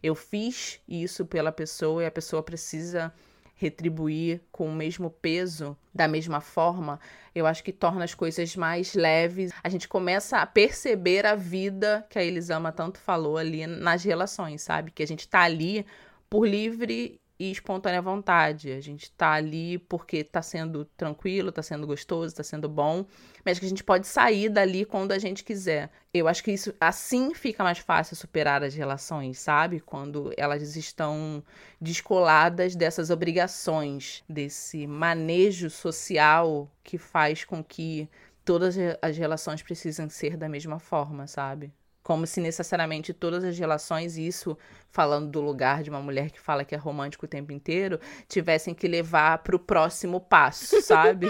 Eu 0.03 0.15
fiz 0.15 0.81
isso 0.89 1.27
pela 1.27 1.53
pessoa 1.53 2.03
e 2.03 2.07
a 2.07 2.11
pessoa 2.11 2.43
precisa 2.43 3.13
retribuir 3.57 4.41
com 4.51 4.69
o 4.69 4.75
mesmo 4.75 5.11
peso, 5.11 5.77
da 5.95 6.09
mesma 6.09 6.41
forma, 6.41 6.99
eu 7.35 7.47
acho 7.47 7.63
que 7.63 7.73
torna 7.73 8.05
as 8.05 8.13
coisas 8.13 8.57
mais 8.57 8.95
leves. 8.95 9.53
A 9.63 9.69
gente 9.69 9.87
começa 9.87 10.39
a 10.39 10.47
perceber 10.47 11.25
a 11.25 11.35
vida 11.35 12.05
que 12.11 12.19
a 12.19 12.25
Elisama 12.25 12.73
tanto 12.73 12.99
falou 12.99 13.39
ali 13.39 13.67
nas 13.67 14.03
relações, 14.03 14.63
sabe? 14.63 14.91
Que 14.91 15.03
a 15.03 15.07
gente 15.07 15.29
tá 15.29 15.41
ali 15.41 15.87
por 16.29 16.49
livre 16.49 17.21
e 17.39 17.51
espontânea 17.51 18.01
vontade. 18.01 18.73
A 18.73 18.81
gente 18.81 19.11
tá 19.13 19.33
ali 19.33 19.79
porque 19.79 20.23
tá 20.23 20.41
sendo 20.41 20.85
tranquilo, 20.97 21.51
tá 21.51 21.63
sendo 21.63 21.87
gostoso, 21.87 22.35
tá 22.35 22.43
sendo 22.43 22.69
bom, 22.69 23.05
mas 23.45 23.59
que 23.59 23.67
a 23.67 23.69
gente 23.69 23.83
pode 23.83 24.07
sair 24.07 24.49
dali 24.49 24.85
quando 24.85 25.13
a 25.13 25.19
gente 25.19 25.43
quiser. 25.43 25.91
Eu 26.13 26.29
acho 26.29 26.45
que 26.45 26.53
isso 26.53 26.75
assim 26.81 27.35
fica 27.35 27.65
mais 27.65 27.79
fácil 27.79 28.17
superar 28.17 28.63
as 28.63 28.75
relações, 28.75 29.39
sabe? 29.39 29.81
Quando 29.81 30.33
elas 30.37 30.77
estão 30.77 31.43
descoladas 31.81 32.77
dessas 32.77 33.11
obrigações, 33.11 34.23
desse 34.29 34.87
manejo 34.87 35.69
social 35.71 36.71
que 36.83 36.99
faz 36.99 37.45
com 37.45 37.63
que 37.65 38.09
todas 38.45 38.77
as 39.01 39.17
relações 39.17 39.63
precisem 39.63 40.09
ser 40.09 40.37
da 40.37 40.49
mesma 40.49 40.79
forma, 40.79 41.27
sabe? 41.27 41.73
Como 42.05 42.27
se 42.27 42.39
necessariamente 42.39 43.15
todas 43.15 43.43
as 43.43 43.59
relações, 43.59 44.19
isso 44.19 44.57
falando 44.93 45.31
do 45.31 45.41
lugar 45.41 45.83
de 45.83 45.89
uma 45.89 46.01
mulher 46.01 46.31
que 46.31 46.39
fala 46.39 46.65
que 46.65 46.75
é 46.75 46.79
romântico 46.79 47.25
o 47.25 47.29
tempo 47.29 47.51
inteiro, 47.51 47.99
tivessem 48.29 48.75
que 48.75 48.87
levar 48.87 49.39
pro 49.39 49.59
próximo 49.59 50.21
passo, 50.21 50.81
sabe? 50.85 51.29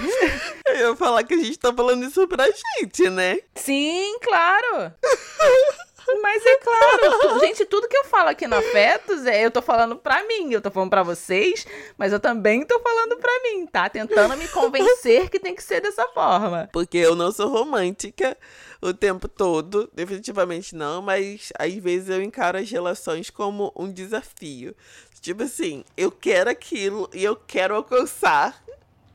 Eu 0.66 0.91
ia 0.91 0.97
falar 0.97 1.22
que 1.22 1.35
a 1.35 1.39
gente 1.39 1.59
tá 1.59 1.72
falando 1.72 2.05
isso 2.05 2.27
pra 2.27 2.45
gente, 2.47 3.09
né? 3.09 3.39
Sim, 3.55 4.18
claro! 4.20 4.93
Mas 6.23 6.45
é 6.45 6.57
claro, 6.57 7.41
gente, 7.41 7.65
tudo 7.65 7.89
que 7.89 7.97
eu 7.97 8.05
falo 8.05 8.29
aqui 8.29 8.47
no 8.47 8.57
Afetos 8.57 9.27
é 9.27 9.45
eu 9.45 9.51
tô 9.51 9.63
falando 9.63 9.97
pra 9.97 10.23
mim, 10.27 10.53
eu 10.53 10.61
tô 10.61 10.71
falando 10.71 10.91
pra 10.91 11.03
vocês, 11.03 11.67
mas 11.97 12.13
eu 12.13 12.21
também 12.21 12.65
tô 12.65 12.79
falando 12.81 13.17
pra 13.17 13.33
mim, 13.43 13.67
tá? 13.67 13.89
Tentando 13.89 14.37
me 14.37 14.49
convencer 14.49 15.31
que 15.31 15.39
tem 15.39 15.55
que 15.55 15.63
ser 15.63 15.81
dessa 15.81 16.07
forma. 16.09 16.69
Porque 16.73 16.99
eu 16.99 17.15
não 17.15 17.33
sou 17.33 17.49
romântica 17.49 18.37
o 18.83 18.93
tempo 18.93 19.29
todo, 19.29 19.91
definitivamente 19.95 20.75
não, 20.75 21.01
mas 21.01 21.53
às 21.59 21.75
vezes 21.75 22.09
eu 22.11 22.23
encaro 22.23 22.59
as 22.59 22.71
relações 22.71 23.31
como 23.31 23.73
um 23.77 23.91
desafio. 23.91 24.75
Tipo 25.21 25.45
assim, 25.45 25.85
eu 25.97 26.11
quero 26.11 26.51
aquilo 26.51 27.09
e 27.15 27.25
eu 27.25 27.35
quero 27.35 27.75
alcançar. 27.75 28.63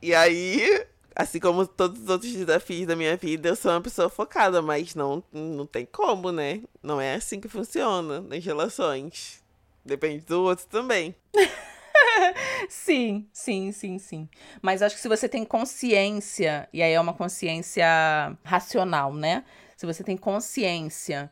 E 0.02 0.12
aí 0.12 0.86
Assim 1.14 1.40
como 1.40 1.66
todos 1.66 2.02
os 2.02 2.08
outros 2.08 2.32
desafios 2.32 2.86
da 2.86 2.96
minha 2.96 3.16
vida, 3.16 3.48
eu 3.48 3.56
sou 3.56 3.72
uma 3.72 3.80
pessoa 3.80 4.08
focada, 4.08 4.62
mas 4.62 4.94
não, 4.94 5.22
não 5.32 5.66
tem 5.66 5.84
como, 5.84 6.30
né? 6.30 6.62
Não 6.82 7.00
é 7.00 7.14
assim 7.14 7.40
que 7.40 7.48
funciona 7.48 8.20
nas 8.20 8.44
relações. 8.44 9.42
Depende 9.84 10.24
do 10.24 10.42
outro 10.42 10.66
também. 10.66 11.14
sim, 12.68 13.28
sim, 13.32 13.72
sim, 13.72 13.98
sim. 13.98 14.28
Mas 14.62 14.82
acho 14.82 14.94
que 14.94 15.00
se 15.00 15.08
você 15.08 15.28
tem 15.28 15.44
consciência, 15.44 16.68
e 16.72 16.82
aí 16.82 16.92
é 16.92 17.00
uma 17.00 17.14
consciência 17.14 17.86
racional, 18.44 19.12
né? 19.12 19.44
Se 19.76 19.86
você 19.86 20.04
tem 20.04 20.16
consciência 20.16 21.30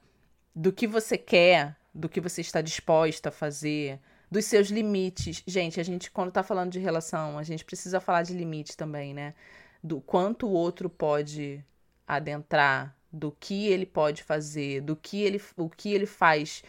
do 0.54 0.72
que 0.72 0.86
você 0.86 1.16
quer, 1.16 1.76
do 1.94 2.08
que 2.08 2.20
você 2.20 2.40
está 2.40 2.60
disposta 2.60 3.28
a 3.28 3.32
fazer, 3.32 4.00
dos 4.30 4.44
seus 4.44 4.68
limites. 4.68 5.42
Gente, 5.46 5.80
a 5.80 5.82
gente, 5.82 6.10
quando 6.10 6.32
tá 6.32 6.42
falando 6.42 6.70
de 6.70 6.78
relação, 6.78 7.38
a 7.38 7.42
gente 7.42 7.64
precisa 7.64 8.00
falar 8.00 8.22
de 8.22 8.34
limite 8.34 8.76
também, 8.76 9.14
né? 9.14 9.34
Do 9.82 10.00
quanto 10.00 10.46
o 10.46 10.52
outro 10.52 10.88
pode 10.88 11.64
adentrar, 12.06 12.94
do 13.12 13.34
que 13.38 13.68
ele 13.68 13.86
pode 13.86 14.22
fazer, 14.22 14.80
do 14.80 14.94
que 14.94 15.22
ele, 15.22 15.40
o 15.56 15.68
que 15.68 15.92
ele 15.92 16.06
faz 16.06 16.62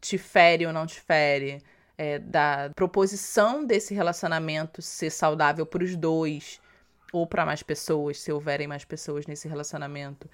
te 0.00 0.16
fere 0.16 0.66
ou 0.66 0.72
não 0.72 0.86
te 0.86 1.00
fere, 1.00 1.62
é, 1.98 2.18
da 2.18 2.70
proposição 2.74 3.64
desse 3.64 3.94
relacionamento 3.94 4.80
ser 4.80 5.10
saudável 5.10 5.66
para 5.66 5.84
os 5.84 5.96
dois 5.96 6.60
ou 7.12 7.26
para 7.26 7.44
mais 7.44 7.62
pessoas, 7.62 8.20
se 8.20 8.32
houverem 8.32 8.66
mais 8.66 8.84
pessoas 8.84 9.26
nesse 9.26 9.48
relacionamento. 9.48 10.28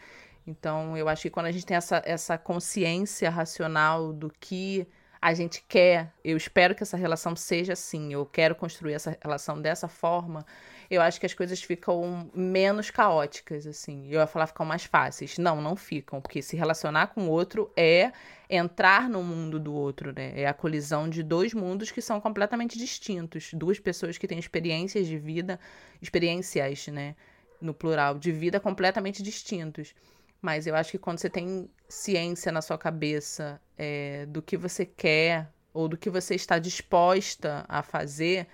Então, 0.47 0.97
eu 0.97 1.09
acho 1.09 1.22
que 1.22 1.31
quando 1.31 1.47
a 1.47 1.53
gente 1.53 1.66
tem 1.66 1.77
essa, 1.77 2.01
essa 2.05 2.39
consciência 2.39 3.29
racional 3.31 4.12
do 4.12 4.31
que 4.39 4.87
a 5.20 5.35
gente 5.35 5.64
quer, 5.66 6.12
eu 6.22 6.37
espero 6.37 6.74
que 6.74 6.83
essa 6.83 6.97
relação 6.97 7.35
seja 7.35 7.72
assim, 7.72 8.12
eu 8.12 8.24
quero 8.24 8.55
construir 8.55 8.93
essa 8.93 9.18
relação 9.20 9.61
dessa 9.61 9.89
forma, 9.89 10.47
eu 10.91 11.03
acho 11.03 11.18
que 11.18 11.26
as 11.26 11.34
coisas 11.34 11.62
ficam 11.62 12.30
menos 12.34 12.91
caóticas, 12.91 13.66
assim. 13.66 14.07
Eu 14.09 14.20
ia 14.20 14.26
falar 14.26 14.47
ficam 14.47 14.64
mais 14.64 14.84
fáceis. 14.84 15.37
Não, 15.39 15.61
não 15.61 15.74
ficam, 15.74 16.20
porque 16.20 16.41
se 16.41 16.57
relacionar 16.57 17.09
com 17.09 17.26
o 17.26 17.30
outro 17.30 17.70
é 17.76 18.12
entrar 18.49 19.09
no 19.09 19.22
mundo 19.22 19.59
do 19.59 19.74
outro, 19.74 20.12
né? 20.14 20.32
É 20.34 20.47
a 20.47 20.55
colisão 20.55 21.09
de 21.09 21.22
dois 21.22 21.53
mundos 21.53 21.91
que 21.91 22.01
são 22.01 22.20
completamente 22.20 22.78
distintos. 22.78 23.51
Duas 23.53 23.80
pessoas 23.80 24.16
que 24.16 24.28
têm 24.28 24.39
experiências 24.39 25.07
de 25.07 25.18
vida, 25.18 25.59
experiências, 26.01 26.87
né? 26.89 27.16
No 27.61 27.74
plural, 27.74 28.18
de 28.18 28.30
vida 28.30 28.61
completamente 28.61 29.22
distintos. 29.22 29.95
Mas 30.41 30.66
eu 30.66 30.76
acho 30.76 30.93
que 30.93 30.99
quando 30.99 31.18
você 31.18 31.30
tem 31.30 31.68
ciência 31.89 32.53
na 32.53 32.62
sua 32.62 32.78
cabeça 32.78 33.61
é, 33.76 34.26
do 34.26 34.41
que 34.41 34.57
você 34.57 34.84
quer 34.84 35.49
ou 35.72 35.89
do 35.89 35.97
que 35.97 36.09
você 36.09 36.34
está 36.34 36.59
disposta 36.59 37.64
a 37.68 37.82
fazer, 37.82 38.47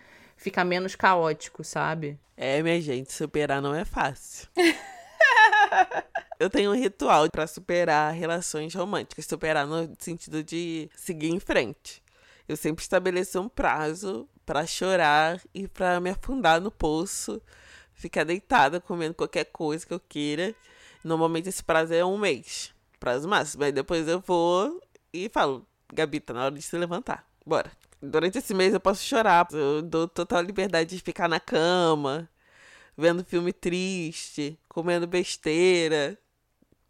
fica 0.43 0.65
menos 0.65 0.95
caótico, 0.95 1.63
sabe? 1.63 2.19
É, 2.37 2.63
minha 2.63 2.81
gente, 2.81 3.13
superar 3.13 3.63
não 3.63 3.75
é 3.75 3.85
fácil. 3.85 4.49
eu 6.41 6.51
tenho 6.51 6.73
um 6.73 6.75
ritual 6.75 7.31
para 7.31 7.47
superar 7.47 8.13
relações 8.13 8.75
românticas, 8.75 9.27
superar 9.27 9.67
no 9.67 9.95
sentido 9.99 10.43
de 10.43 10.91
seguir 10.97 11.29
em 11.29 11.39
frente. 11.39 12.03
Eu 12.49 12.57
sempre 12.57 12.83
estabeleço 12.83 13.41
um 13.41 13.49
prazo 13.49 14.29
para 14.45 14.67
chorar 14.67 15.41
e 15.55 15.69
para 15.69 16.01
me 16.01 16.11
afundar 16.11 16.61
no 16.61 16.71
poço, 16.71 17.41
ficar 17.95 18.25
deitada 18.25 18.81
comendo 18.81 19.15
qualquer 19.15 19.45
coisa 19.45 19.87
que 19.87 19.95
eu 19.95 20.01
queira. 20.01 20.55
Normalmente 21.05 21.49
esse 21.49 21.63
prazo 21.63 21.95
é 21.95 22.05
um 22.05 22.19
mês, 22.19 22.75
prazo 22.99 23.29
máximo. 23.29 23.63
Aí 23.63 23.73
depois 23.73 24.09
eu 24.09 24.21
vou 24.21 24.83
e 25.13 25.29
falo, 25.29 25.67
Gabi, 25.93 26.19
tá 26.19 26.35
na 26.35 26.47
hora 26.47 26.55
de 26.55 26.63
se 26.63 26.77
levantar. 26.77 27.25
Bora. 27.47 27.71
Durante 28.03 28.39
esse 28.39 28.53
mês 28.53 28.75
eu 28.75 28.81
posso 28.81 29.05
chorar. 29.05 29.47
Eu 29.53 29.81
dou 29.81 30.09
total 30.09 30.43
liberdade 30.43 30.97
de 30.97 31.03
ficar 31.03 31.29
na 31.29 31.39
cama, 31.39 32.29
vendo 32.97 33.25
filme 33.25 33.53
triste, 33.53 34.59
comendo 34.69 35.07
besteira, 35.07 36.19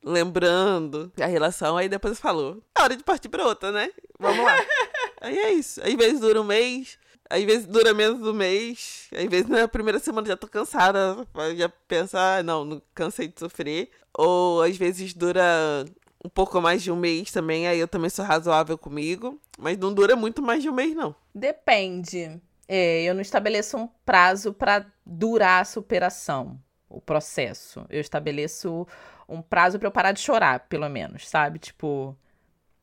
lembrando 0.02 1.12
a 1.20 1.26
relação. 1.26 1.76
Aí 1.76 1.86
depois 1.86 2.18
falou: 2.18 2.62
é 2.74 2.82
hora 2.82 2.96
de 2.96 3.04
partir 3.04 3.28
pra 3.28 3.46
outra, 3.46 3.70
né? 3.70 3.90
Vamos 4.18 4.42
lá. 4.42 4.56
aí 5.20 5.38
é 5.38 5.52
isso. 5.52 5.82
Às 5.82 5.94
vezes 5.94 6.18
dura 6.18 6.40
um 6.40 6.44
mês, 6.44 6.98
às 7.28 7.44
vezes 7.44 7.66
dura 7.66 7.92
menos 7.92 8.20
do 8.20 8.32
mês, 8.32 9.08
às 9.14 9.26
vezes 9.26 9.48
na 9.48 9.68
primeira 9.68 9.98
semana 9.98 10.26
já 10.26 10.36
tô 10.36 10.48
cansada, 10.48 11.26
já 11.54 11.68
pensar, 11.68 12.38
ah, 12.38 12.42
não, 12.42 12.64
não 12.64 12.82
cansei 12.94 13.28
de 13.28 13.38
sofrer. 13.38 13.90
Ou 14.14 14.62
às 14.62 14.78
vezes 14.78 15.12
dura 15.12 15.84
um 16.24 16.28
pouco 16.28 16.60
mais 16.60 16.82
de 16.82 16.90
um 16.90 16.96
mês 16.96 17.30
também, 17.32 17.66
aí 17.66 17.78
eu 17.78 17.88
também 17.88 18.10
sou 18.10 18.24
razoável 18.24 18.78
comigo. 18.78 19.40
Mas 19.58 19.76
não 19.76 19.92
dura 19.92 20.16
muito 20.16 20.40
mais 20.40 20.62
de 20.62 20.68
um 20.68 20.72
mês, 20.72 20.94
não. 20.94 21.14
Depende. 21.34 22.40
É, 22.68 23.02
eu 23.02 23.14
não 23.14 23.20
estabeleço 23.20 23.76
um 23.76 23.88
prazo 24.04 24.52
para 24.52 24.86
durar 25.04 25.62
a 25.62 25.64
superação, 25.64 26.58
o 26.88 27.00
processo. 27.00 27.84
Eu 27.90 28.00
estabeleço 28.00 28.86
um 29.28 29.42
prazo 29.42 29.78
para 29.78 29.88
eu 29.88 29.92
parar 29.92 30.12
de 30.12 30.20
chorar, 30.20 30.60
pelo 30.68 30.88
menos, 30.88 31.28
sabe? 31.28 31.58
Tipo, 31.58 32.16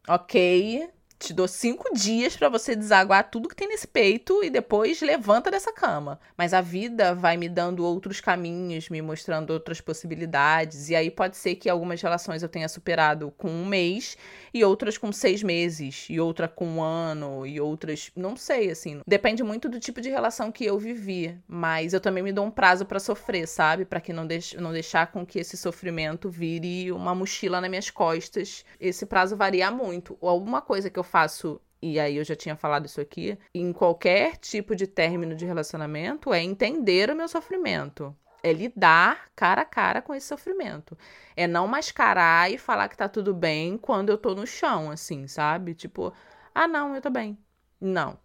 ok, 0.08 0.90
te 1.20 1.34
dou 1.34 1.48
cinco 1.48 1.94
dias 1.94 2.38
para 2.38 2.48
você 2.48 2.76
desaguar 2.76 3.30
tudo 3.30 3.50
que 3.50 3.56
tem 3.56 3.68
nesse 3.68 3.86
peito 3.86 4.42
e 4.42 4.50
depois 4.50 5.02
levanta 5.02 5.52
dessa 5.52 5.74
cama. 5.74 6.18
Mas 6.38 6.54
a 6.54 6.62
vida 6.62 7.14
vai 7.14 7.36
me 7.36 7.50
dando 7.50 7.86
outros 7.86 8.22
caminhos, 8.22 8.90
me 8.90 9.02
mostrando 9.02 9.52
outras 9.52 9.82
possibilidades. 9.82 10.90
E 10.90 10.96
aí 10.96 11.12
pode 11.12 11.36
ser 11.36 11.56
que 11.56 11.70
algumas 11.70 12.02
relações 12.02 12.42
eu 12.42 12.48
tenha 12.48 12.70
superado 12.70 13.34
com 13.38 13.50
um 13.50 13.66
mês 13.66 14.18
e 14.54 14.64
outras 14.64 14.98
com 14.98 15.12
seis 15.12 15.44
meses, 15.44 16.08
e 16.10 16.20
outra 16.20 16.48
com 16.48 16.66
um 16.66 16.82
ano, 16.82 17.46
e 17.46 17.60
outras. 17.60 18.12
Não 18.16 18.38
sei, 18.38 18.72
assim. 18.72 19.02
Depende 19.06 19.44
muito 19.44 19.68
do 19.68 19.80
tipo 19.80 20.00
de 20.00 20.10
relação 20.10 20.52
que 20.52 20.64
eu 20.64 20.80
vivi. 20.80 21.38
Mas 21.48 21.94
eu 21.94 22.00
também 22.00 22.24
me 22.24 22.32
dou 22.32 22.46
um 22.46 22.52
prazo 22.52 22.86
para 22.86 23.00
sofrer, 23.00 23.46
sabe? 23.46 23.84
para 23.84 24.00
que 24.00 24.14
não, 24.14 24.26
deix 24.26 24.54
não 24.54 24.72
deixar 24.72 25.12
com 25.12 25.26
que 25.26 25.40
esse 25.40 25.58
sofrimento 25.58 26.30
vire 26.30 26.92
uma 26.92 27.14
mochila 27.14 27.60
nas 27.60 27.70
minhas 27.70 27.90
costas. 27.90 28.64
Esse 28.80 29.06
prazo 29.06 29.36
varia 29.36 29.70
muito. 29.70 30.18
Ou 30.22 30.30
alguma 30.30 30.62
coisa 30.62 30.90
que 30.90 30.98
eu 30.98 31.04
faço 31.10 31.60
e 31.82 32.00
aí 32.00 32.18
eu 32.18 32.24
já 32.24 32.36
tinha 32.36 32.56
falado 32.56 32.86
isso 32.86 33.00
aqui, 33.00 33.38
em 33.54 33.72
qualquer 33.72 34.38
tipo 34.38 34.76
de 34.76 34.86
término 34.86 35.36
de 35.36 35.46
relacionamento 35.46 36.34
é 36.34 36.44
entender 36.44 37.10
o 37.10 37.16
meu 37.16 37.28
sofrimento. 37.28 38.16
É 38.44 38.54
lidar 38.54 39.26
cara 39.36 39.62
a 39.62 39.66
cara 39.66 40.02
com 40.02 40.14
esse 40.14 40.28
sofrimento. 40.28 40.98
É 41.36 41.48
não 41.48 41.68
mascarar 41.68 42.52
e 42.52 42.58
falar 42.58 42.90
que 42.90 42.98
tá 42.98 43.08
tudo 43.08 43.34
bem 43.34 43.78
quando 43.78 44.10
eu 44.10 44.18
tô 44.18 44.36
no 44.36 44.46
chão, 44.46 44.92
assim, 44.92 45.28
sabe? 45.28 45.74
Tipo, 45.74 46.14
ah, 46.54 46.68
não, 46.68 46.96
eu 46.96 47.02
tô 47.02 47.10
bem. 47.10 47.38
Não. 47.80 48.18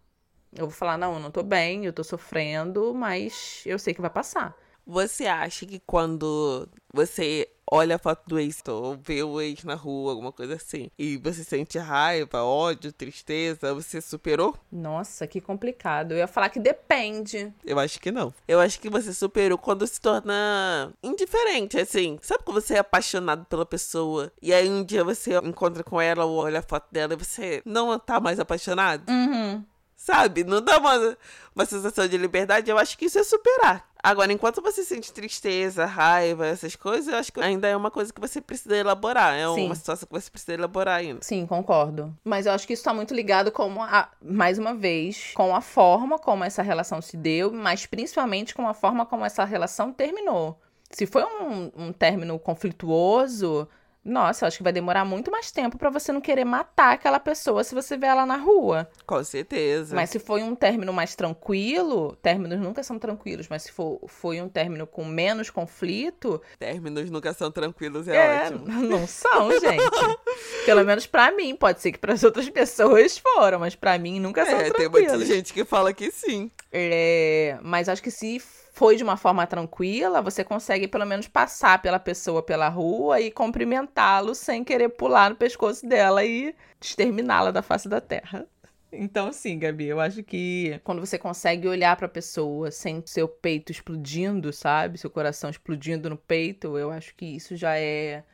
Eu 0.53 0.67
vou 0.67 0.75
falar, 0.75 0.97
não, 0.97 1.15
eu 1.15 1.19
não 1.19 1.31
tô 1.31 1.43
bem, 1.43 1.85
eu 1.85 1.93
tô 1.93 2.03
sofrendo, 2.03 2.93
mas 2.93 3.63
eu 3.65 3.77
sei 3.77 3.93
que 3.93 4.01
vai 4.01 4.09
passar. 4.09 4.55
Você 4.85 5.25
acha 5.25 5.65
que 5.65 5.79
quando 5.79 6.67
você 6.93 7.49
olha 7.69 7.95
a 7.95 7.99
foto 7.99 8.21
do 8.27 8.39
ex 8.39 8.61
ou 8.67 8.95
vê 8.95 9.23
o 9.23 9.41
ex 9.41 9.63
na 9.63 9.73
rua, 9.73 10.11
alguma 10.11 10.31
coisa 10.31 10.55
assim, 10.55 10.89
e 10.97 11.17
você 11.17 11.43
sente 11.43 11.77
raiva, 11.77 12.43
ódio, 12.43 12.93
tristeza, 12.93 13.73
você 13.73 13.99
superou? 13.99 14.55
Nossa, 14.71 15.25
que 15.25 15.41
complicado. 15.41 16.11
Eu 16.11 16.17
ia 16.17 16.27
falar 16.27 16.49
que 16.49 16.59
depende. 16.59 17.51
Eu 17.65 17.79
acho 17.79 17.99
que 17.99 18.11
não. 18.11 18.33
Eu 18.47 18.59
acho 18.59 18.79
que 18.79 18.89
você 18.89 19.13
superou 19.13 19.57
quando 19.57 19.85
se 19.87 19.99
torna 19.99 20.93
indiferente, 21.01 21.79
assim. 21.79 22.19
Sabe 22.21 22.43
quando 22.43 22.61
você 22.61 22.75
é 22.75 22.79
apaixonado 22.79 23.45
pela 23.45 23.65
pessoa 23.65 24.31
e 24.41 24.53
aí 24.53 24.69
um 24.69 24.83
dia 24.83 25.03
você 25.03 25.35
encontra 25.39 25.83
com 25.83 25.99
ela 25.99 26.25
ou 26.25 26.37
olha 26.37 26.59
a 26.59 26.63
foto 26.63 26.87
dela 26.91 27.13
e 27.13 27.17
você 27.17 27.61
não 27.65 27.97
tá 27.97 28.19
mais 28.19 28.39
apaixonado? 28.39 29.09
Uhum. 29.09 29.63
Sabe? 29.95 30.43
Não 30.43 30.61
dá 30.61 30.77
uma, 30.77 31.17
uma 31.55 31.65
sensação 31.65 32.07
de 32.07 32.17
liberdade. 32.17 32.69
Eu 32.69 32.77
acho 32.77 32.95
que 32.97 33.05
isso 33.05 33.17
é 33.17 33.23
superar. 33.23 33.89
Agora, 34.05 34.31
enquanto 34.31 34.61
você 34.61 34.83
sente 34.83 35.11
tristeza, 35.11 35.83
raiva, 35.83 36.45
essas 36.45 36.75
coisas, 36.75 37.11
eu 37.11 37.17
acho 37.17 37.33
que 37.33 37.39
ainda 37.39 37.67
é 37.67 37.75
uma 37.75 37.89
coisa 37.89 38.13
que 38.13 38.21
você 38.21 38.39
precisa 38.39 38.77
elaborar. 38.77 39.33
É 39.33 39.51
Sim. 39.55 39.65
uma 39.65 39.73
situação 39.73 40.05
que 40.05 40.13
você 40.13 40.29
precisa 40.29 40.53
elaborar 40.53 40.99
ainda. 40.99 41.21
Sim, 41.23 41.43
concordo. 41.47 42.15
Mas 42.23 42.45
eu 42.45 42.51
acho 42.51 42.67
que 42.67 42.73
isso 42.73 42.81
está 42.81 42.93
muito 42.93 43.15
ligado, 43.15 43.51
como 43.51 43.81
a, 43.81 44.07
mais 44.21 44.59
uma 44.59 44.75
vez, 44.75 45.31
com 45.33 45.55
a 45.55 45.59
forma 45.59 46.19
como 46.19 46.43
essa 46.43 46.61
relação 46.61 47.01
se 47.01 47.17
deu, 47.17 47.51
mas 47.51 47.87
principalmente 47.87 48.53
com 48.53 48.67
a 48.67 48.75
forma 48.75 49.07
como 49.07 49.25
essa 49.25 49.43
relação 49.43 49.91
terminou. 49.91 50.61
Se 50.91 51.07
foi 51.07 51.23
um, 51.23 51.71
um 51.75 51.91
término 51.91 52.37
conflituoso, 52.37 53.67
Nossa, 54.05 54.45
eu 54.45 54.47
acho 54.47 54.57
que 54.57 54.63
vai 54.63 54.71
demorar 54.71 55.03
muito 55.03 55.31
mais 55.31 55.49
tempo 55.49 55.79
para 55.79 55.89
você 55.89 56.11
não 56.11 56.21
querer 56.21 56.45
matar 56.45 56.93
aquela 56.93 57.19
pessoa 57.19 57.63
se 57.63 57.73
você 57.73 57.97
vê 57.97 58.05
ela 58.05 58.23
na 58.23 58.37
rua. 58.37 58.87
Com 59.03 59.23
certeza. 59.23 59.95
Mas 59.95 60.11
se 60.11 60.19
foi 60.19 60.43
um 60.43 60.53
término 60.53 60.93
mais 60.93 61.15
tranquilo, 61.15 62.15
términos 62.21 62.59
nunca 62.59 62.83
são 62.83 62.99
tranquilos, 62.99 63.47
mas 63.49 63.63
se 63.63 63.71
for, 63.71 63.99
foi 64.07 64.39
um 64.39 64.47
término 64.47 64.85
com 64.85 65.03
menos 65.03 65.49
conflito. 65.49 66.39
Términos 66.59 67.09
nunca 67.09 67.33
são 67.33 67.49
tranquilos, 67.49 68.07
é, 68.07 68.15
é 68.15 68.45
ótimo. 68.45 68.67
Não 68.85 69.07
são, 69.07 69.49
gente. 69.59 70.17
Pelo 70.65 70.85
menos 70.85 71.07
para 71.07 71.31
mim. 71.31 71.55
Pode 71.55 71.81
ser 71.81 71.91
que 71.91 71.97
para 71.97 72.13
as 72.13 72.23
outras 72.23 72.47
pessoas 72.47 73.17
foram, 73.17 73.59
mas 73.59 73.75
para 73.75 73.97
mim 73.97 74.19
nunca 74.19 74.41
é, 74.41 74.45
são 74.45 74.59
tranquilos. 74.59 74.91
Tem 74.93 75.09
muita 75.09 75.25
gente 75.25 75.51
que 75.51 75.65
fala 75.65 75.91
que 75.91 76.11
sim. 76.11 76.51
É, 76.71 77.57
mas 77.63 77.89
acho 77.89 78.03
que 78.03 78.11
se 78.11 78.35
foi 78.75 78.97
de 78.97 79.03
uma 79.03 79.15
forma 79.15 79.47
tranquila, 79.47 80.21
você 80.21 80.43
consegue 80.43 80.85
pelo 80.85 81.05
menos 81.05 81.29
passar 81.29 81.81
pela 81.81 81.97
pessoa 81.97 82.43
pela 82.43 82.67
rua 82.67 83.21
e 83.21 83.31
cumprimentá-lo 83.31 84.35
sem 84.35 84.65
querer 84.65 84.89
pular 84.89 85.29
no 85.29 85.35
pescoço 85.37 85.87
dela 85.87 86.25
e 86.25 86.53
exterminá-la 86.81 87.51
da 87.51 87.61
face 87.61 87.87
da 87.87 88.01
terra. 88.01 88.45
Então, 88.91 89.31
sim, 89.31 89.57
Gabi, 89.57 89.85
eu 89.85 90.01
acho 90.01 90.21
que 90.23 90.77
quando 90.83 90.99
você 90.99 91.17
consegue 91.17 91.69
olhar 91.69 91.95
para 91.95 92.07
a 92.07 92.09
pessoa 92.09 92.69
sem 92.69 93.01
seu 93.05 93.29
peito 93.29 93.71
explodindo, 93.71 94.51
sabe? 94.51 94.97
Seu 94.97 95.09
coração 95.09 95.49
explodindo 95.49 96.09
no 96.09 96.17
peito, 96.17 96.77
eu 96.77 96.91
acho 96.91 97.15
que 97.15 97.25
isso 97.25 97.55
já 97.55 97.77
é 97.77 98.25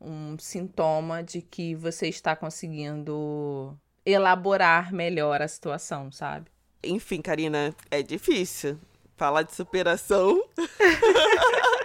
um 0.00 0.38
sintoma 0.38 1.22
de 1.22 1.42
que 1.42 1.74
você 1.74 2.08
está 2.08 2.34
conseguindo 2.34 3.78
elaborar 4.06 4.90
melhor 4.90 5.42
a 5.42 5.48
situação, 5.48 6.10
sabe? 6.10 6.50
Enfim, 6.82 7.20
Karina, 7.20 7.74
é 7.90 8.02
difícil 8.02 8.78
falar 9.22 9.42
de 9.42 9.54
superação. 9.54 10.42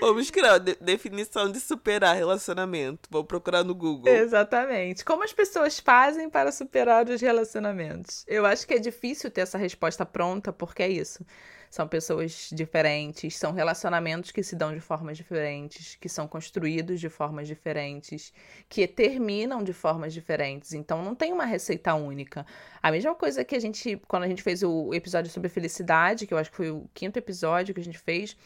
Vamos 0.00 0.30
criar 0.30 0.58
de 0.58 0.74
definição 0.80 1.50
de 1.50 1.60
superar 1.60 2.16
relacionamento. 2.16 3.08
Vou 3.10 3.24
procurar 3.24 3.64
no 3.64 3.74
Google. 3.74 4.12
Exatamente. 4.12 5.04
Como 5.04 5.22
as 5.22 5.32
pessoas 5.32 5.78
fazem 5.78 6.28
para 6.28 6.52
superar 6.52 7.08
os 7.08 7.20
relacionamentos? 7.20 8.24
Eu 8.26 8.44
acho 8.44 8.66
que 8.66 8.74
é 8.74 8.78
difícil 8.78 9.30
ter 9.30 9.42
essa 9.42 9.58
resposta 9.58 10.04
pronta, 10.04 10.52
porque 10.52 10.82
é 10.82 10.88
isso. 10.88 11.24
São 11.70 11.88
pessoas 11.88 12.50
diferentes, 12.52 13.36
são 13.36 13.50
relacionamentos 13.50 14.30
que 14.30 14.44
se 14.44 14.54
dão 14.54 14.72
de 14.72 14.78
formas 14.78 15.16
diferentes, 15.16 15.96
que 15.96 16.08
são 16.08 16.28
construídos 16.28 17.00
de 17.00 17.08
formas 17.08 17.48
diferentes, 17.48 18.32
que 18.68 18.86
terminam 18.86 19.60
de 19.60 19.72
formas 19.72 20.14
diferentes. 20.14 20.72
Então 20.72 21.02
não 21.02 21.16
tem 21.16 21.32
uma 21.32 21.44
receita 21.44 21.92
única. 21.94 22.46
A 22.80 22.92
mesma 22.92 23.12
coisa 23.16 23.44
que 23.44 23.56
a 23.56 23.60
gente, 23.60 24.00
quando 24.06 24.22
a 24.22 24.28
gente 24.28 24.40
fez 24.40 24.62
o 24.62 24.94
episódio 24.94 25.32
sobre 25.32 25.48
felicidade, 25.48 26.28
que 26.28 26.34
eu 26.34 26.38
acho 26.38 26.50
que 26.50 26.56
foi 26.56 26.70
o 26.70 26.88
quinto 26.94 27.18
episódio 27.18 27.74
que 27.74 27.80
a 27.80 27.84
gente 27.84 27.98
fez, 27.98 28.36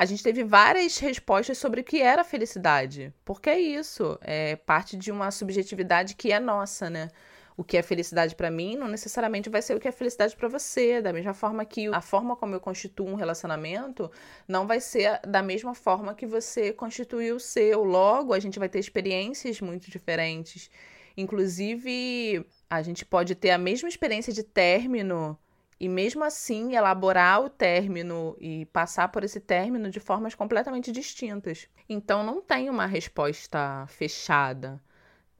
a 0.00 0.06
gente 0.06 0.22
teve 0.22 0.42
várias 0.42 0.96
respostas 0.96 1.58
sobre 1.58 1.82
o 1.82 1.84
que 1.84 2.00
era 2.00 2.24
felicidade. 2.24 3.12
Porque 3.22 3.50
é 3.50 3.60
isso, 3.60 4.18
é 4.22 4.56
parte 4.56 4.96
de 4.96 5.12
uma 5.12 5.30
subjetividade 5.30 6.14
que 6.14 6.32
é 6.32 6.40
nossa, 6.40 6.88
né? 6.88 7.10
o 7.54 7.62
que 7.62 7.76
é 7.76 7.82
felicidade 7.82 8.34
para 8.34 8.50
mim 8.50 8.76
não 8.76 8.88
necessariamente 8.88 9.50
vai 9.50 9.60
ser 9.60 9.76
o 9.76 9.78
que 9.78 9.86
é 9.86 9.92
felicidade 9.92 10.34
para 10.34 10.48
você. 10.48 11.02
Da 11.02 11.12
mesma 11.12 11.34
forma 11.34 11.62
que 11.66 11.88
a 11.88 12.00
forma 12.00 12.34
como 12.34 12.54
eu 12.54 12.60
constituo 12.60 13.06
um 13.06 13.14
relacionamento 13.14 14.10
não 14.48 14.66
vai 14.66 14.80
ser 14.80 15.20
da 15.28 15.42
mesma 15.42 15.74
forma 15.74 16.14
que 16.14 16.24
você 16.24 16.72
constituiu 16.72 17.36
o 17.36 17.40
seu. 17.40 17.84
Logo, 17.84 18.32
a 18.32 18.40
gente 18.40 18.58
vai 18.58 18.70
ter 18.70 18.78
experiências 18.78 19.60
muito 19.60 19.90
diferentes. 19.90 20.70
Inclusive, 21.14 22.46
a 22.70 22.80
gente 22.80 23.04
pode 23.04 23.34
ter 23.34 23.50
a 23.50 23.58
mesma 23.58 23.90
experiência 23.90 24.32
de 24.32 24.42
término 24.42 25.38
e 25.80 25.88
mesmo 25.88 26.22
assim 26.22 26.76
elaborar 26.76 27.42
o 27.42 27.50
término 27.50 28.36
e 28.38 28.66
passar 28.66 29.08
por 29.08 29.24
esse 29.24 29.40
término 29.40 29.90
de 29.90 29.98
formas 29.98 30.34
completamente 30.34 30.92
distintas. 30.92 31.66
Então 31.88 32.22
não 32.22 32.40
tem 32.40 32.68
uma 32.68 32.86
resposta 32.86 33.86
fechada 33.88 34.80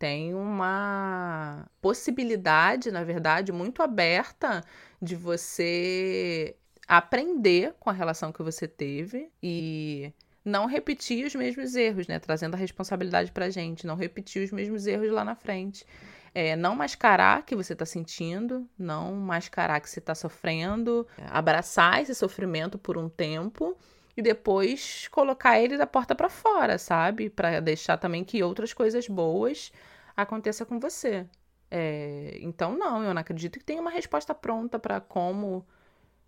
tem 0.00 0.34
uma 0.34 1.68
possibilidade, 1.82 2.90
na 2.90 3.04
verdade, 3.04 3.52
muito 3.52 3.82
aberta 3.82 4.64
de 5.00 5.14
você 5.14 6.56
aprender 6.88 7.74
com 7.78 7.90
a 7.90 7.92
relação 7.92 8.32
que 8.32 8.42
você 8.42 8.66
teve 8.66 9.30
e 9.42 10.10
não 10.42 10.64
repetir 10.64 11.26
os 11.26 11.34
mesmos 11.34 11.74
erros, 11.74 12.08
né? 12.08 12.18
Trazendo 12.18 12.54
a 12.54 12.56
responsabilidade 12.56 13.30
pra 13.30 13.50
gente, 13.50 13.86
não 13.86 13.94
repetir 13.94 14.42
os 14.42 14.50
mesmos 14.50 14.86
erros 14.86 15.10
lá 15.10 15.22
na 15.22 15.34
frente. 15.34 15.84
É, 16.32 16.54
não 16.54 16.76
mascarar 16.76 17.44
que 17.44 17.56
você 17.56 17.74
tá 17.74 17.84
sentindo, 17.84 18.68
não 18.78 19.14
mascarar 19.16 19.80
que 19.80 19.90
você 19.90 20.00
tá 20.00 20.14
sofrendo, 20.14 21.06
abraçar 21.28 22.00
esse 22.00 22.14
sofrimento 22.14 22.78
por 22.78 22.96
um 22.96 23.08
tempo 23.08 23.76
e 24.16 24.22
depois 24.22 25.08
colocar 25.08 25.58
ele 25.58 25.76
da 25.76 25.86
porta 25.86 26.14
para 26.14 26.28
fora, 26.28 26.78
sabe? 26.78 27.30
Para 27.30 27.60
deixar 27.60 27.96
também 27.96 28.22
que 28.22 28.42
outras 28.42 28.72
coisas 28.72 29.08
boas 29.08 29.72
aconteça 30.16 30.64
com 30.64 30.78
você. 30.78 31.26
É, 31.70 32.38
então, 32.40 32.76
não, 32.76 33.02
eu 33.02 33.14
não 33.14 33.20
acredito 33.20 33.58
que 33.58 33.64
tenha 33.64 33.80
uma 33.80 33.90
resposta 33.90 34.34
pronta 34.34 34.78
para 34.78 35.00
como 35.00 35.66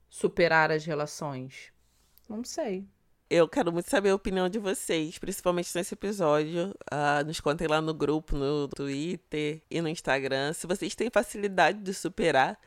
superar 0.09 0.70
as 0.70 0.84
relações. 0.84 1.72
Não 2.28 2.44
sei. 2.44 2.86
Eu 3.34 3.48
quero 3.48 3.72
muito 3.72 3.88
saber 3.88 4.10
a 4.10 4.14
opinião 4.14 4.46
de 4.46 4.58
vocês, 4.58 5.16
principalmente 5.16 5.74
nesse 5.74 5.94
episódio. 5.94 6.74
Uh, 6.92 7.24
nos 7.26 7.40
contem 7.40 7.66
lá 7.66 7.80
no 7.80 7.94
grupo, 7.94 8.36
no 8.36 8.68
Twitter 8.68 9.62
e 9.70 9.80
no 9.80 9.88
Instagram, 9.88 10.52
se 10.52 10.66
vocês 10.66 10.94
têm 10.94 11.08
facilidade 11.08 11.78
de 11.78 11.94
superar 11.94 12.60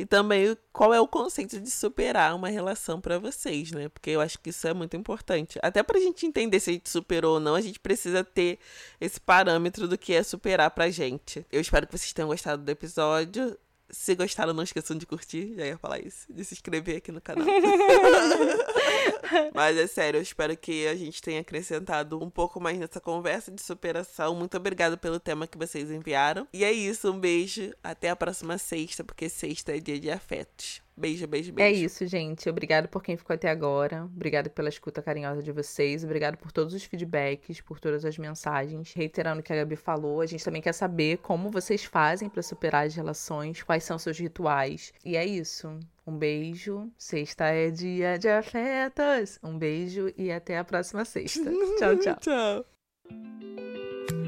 e 0.00 0.04
também 0.04 0.56
qual 0.72 0.92
é 0.92 1.00
o 1.00 1.06
conceito 1.06 1.60
de 1.60 1.70
superar 1.70 2.34
uma 2.34 2.48
relação 2.48 3.00
para 3.00 3.20
vocês, 3.20 3.70
né? 3.70 3.88
Porque 3.88 4.10
eu 4.10 4.20
acho 4.20 4.36
que 4.40 4.50
isso 4.50 4.66
é 4.66 4.74
muito 4.74 4.96
importante. 4.96 5.60
Até 5.62 5.80
pra 5.80 6.00
gente 6.00 6.26
entender 6.26 6.58
se 6.58 6.70
a 6.70 6.72
gente 6.72 6.90
superou 6.90 7.34
ou 7.34 7.40
não, 7.40 7.54
a 7.54 7.60
gente 7.60 7.78
precisa 7.78 8.24
ter 8.24 8.58
esse 9.00 9.20
parâmetro 9.20 9.86
do 9.86 9.96
que 9.96 10.12
é 10.12 10.24
superar 10.24 10.72
pra 10.72 10.90
gente. 10.90 11.46
Eu 11.52 11.60
espero 11.60 11.86
que 11.86 11.96
vocês 11.96 12.12
tenham 12.12 12.30
gostado 12.30 12.64
do 12.64 12.68
episódio. 12.68 13.56
Se 13.90 14.14
gostaram, 14.14 14.52
não 14.52 14.62
esqueçam 14.62 14.96
de 14.96 15.06
curtir, 15.06 15.54
já 15.56 15.66
ia 15.66 15.78
falar 15.78 16.00
isso, 16.00 16.32
de 16.32 16.44
se 16.44 16.54
inscrever 16.54 16.98
aqui 16.98 17.10
no 17.10 17.20
canal. 17.20 17.46
Mas 19.54 19.76
é 19.76 19.86
sério, 19.86 20.18
eu 20.18 20.22
espero 20.22 20.56
que 20.56 20.86
a 20.86 20.94
gente 20.94 21.20
tenha 21.20 21.40
acrescentado 21.40 22.22
um 22.22 22.30
pouco 22.30 22.60
mais 22.60 22.78
nessa 22.78 23.00
conversa 23.00 23.50
de 23.50 23.62
superação. 23.62 24.34
Muito 24.34 24.56
obrigada 24.56 24.96
pelo 24.96 25.20
tema 25.20 25.46
que 25.46 25.58
vocês 25.58 25.90
enviaram. 25.90 26.46
E 26.52 26.64
é 26.64 26.72
isso, 26.72 27.10
um 27.10 27.18
beijo. 27.18 27.72
Até 27.82 28.10
a 28.10 28.16
próxima 28.16 28.58
sexta, 28.58 29.04
porque 29.04 29.28
sexta 29.28 29.76
é 29.76 29.80
dia 29.80 29.98
de 29.98 30.10
afetos. 30.10 30.82
Beijo, 30.96 31.26
beijo, 31.26 31.52
beijo. 31.52 31.68
É 31.68 31.84
isso, 31.84 32.06
gente. 32.06 32.48
Obrigado 32.48 32.88
por 32.88 33.02
quem 33.02 33.16
ficou 33.16 33.34
até 33.34 33.48
agora. 33.48 34.04
Obrigado 34.04 34.50
pela 34.50 34.68
escuta 34.68 35.02
carinhosa 35.02 35.42
de 35.42 35.50
vocês. 35.50 36.04
Obrigado 36.04 36.36
por 36.36 36.52
todos 36.52 36.74
os 36.74 36.84
feedbacks, 36.84 37.60
por 37.60 37.80
todas 37.80 38.04
as 38.04 38.18
mensagens. 38.18 38.92
Reiterando 38.92 39.40
o 39.40 39.42
que 39.42 39.52
a 39.52 39.56
Gabi 39.56 39.76
falou, 39.76 40.20
a 40.20 40.26
gente 40.26 40.44
também 40.44 40.60
quer 40.60 40.74
saber 40.74 41.18
como 41.18 41.50
vocês 41.50 41.84
fazem 41.84 42.28
para 42.28 42.42
superar 42.42 42.86
as 42.86 42.94
relações, 42.94 43.62
quais 43.62 43.84
são 43.84 43.98
seus 43.98 44.18
rituais. 44.18 44.92
E 45.04 45.16
é 45.16 45.24
isso. 45.24 45.78
Um 46.06 46.16
beijo. 46.16 46.90
Sexta 46.98 47.46
é 47.46 47.70
dia 47.70 48.18
de 48.18 48.28
afetos. 48.28 49.38
Um 49.42 49.56
beijo 49.56 50.12
e 50.16 50.30
até 50.30 50.58
a 50.58 50.64
próxima 50.64 51.04
sexta. 51.04 51.44
tchau, 51.78 51.96
tchau. 51.96 52.16
tchau. 52.20 54.19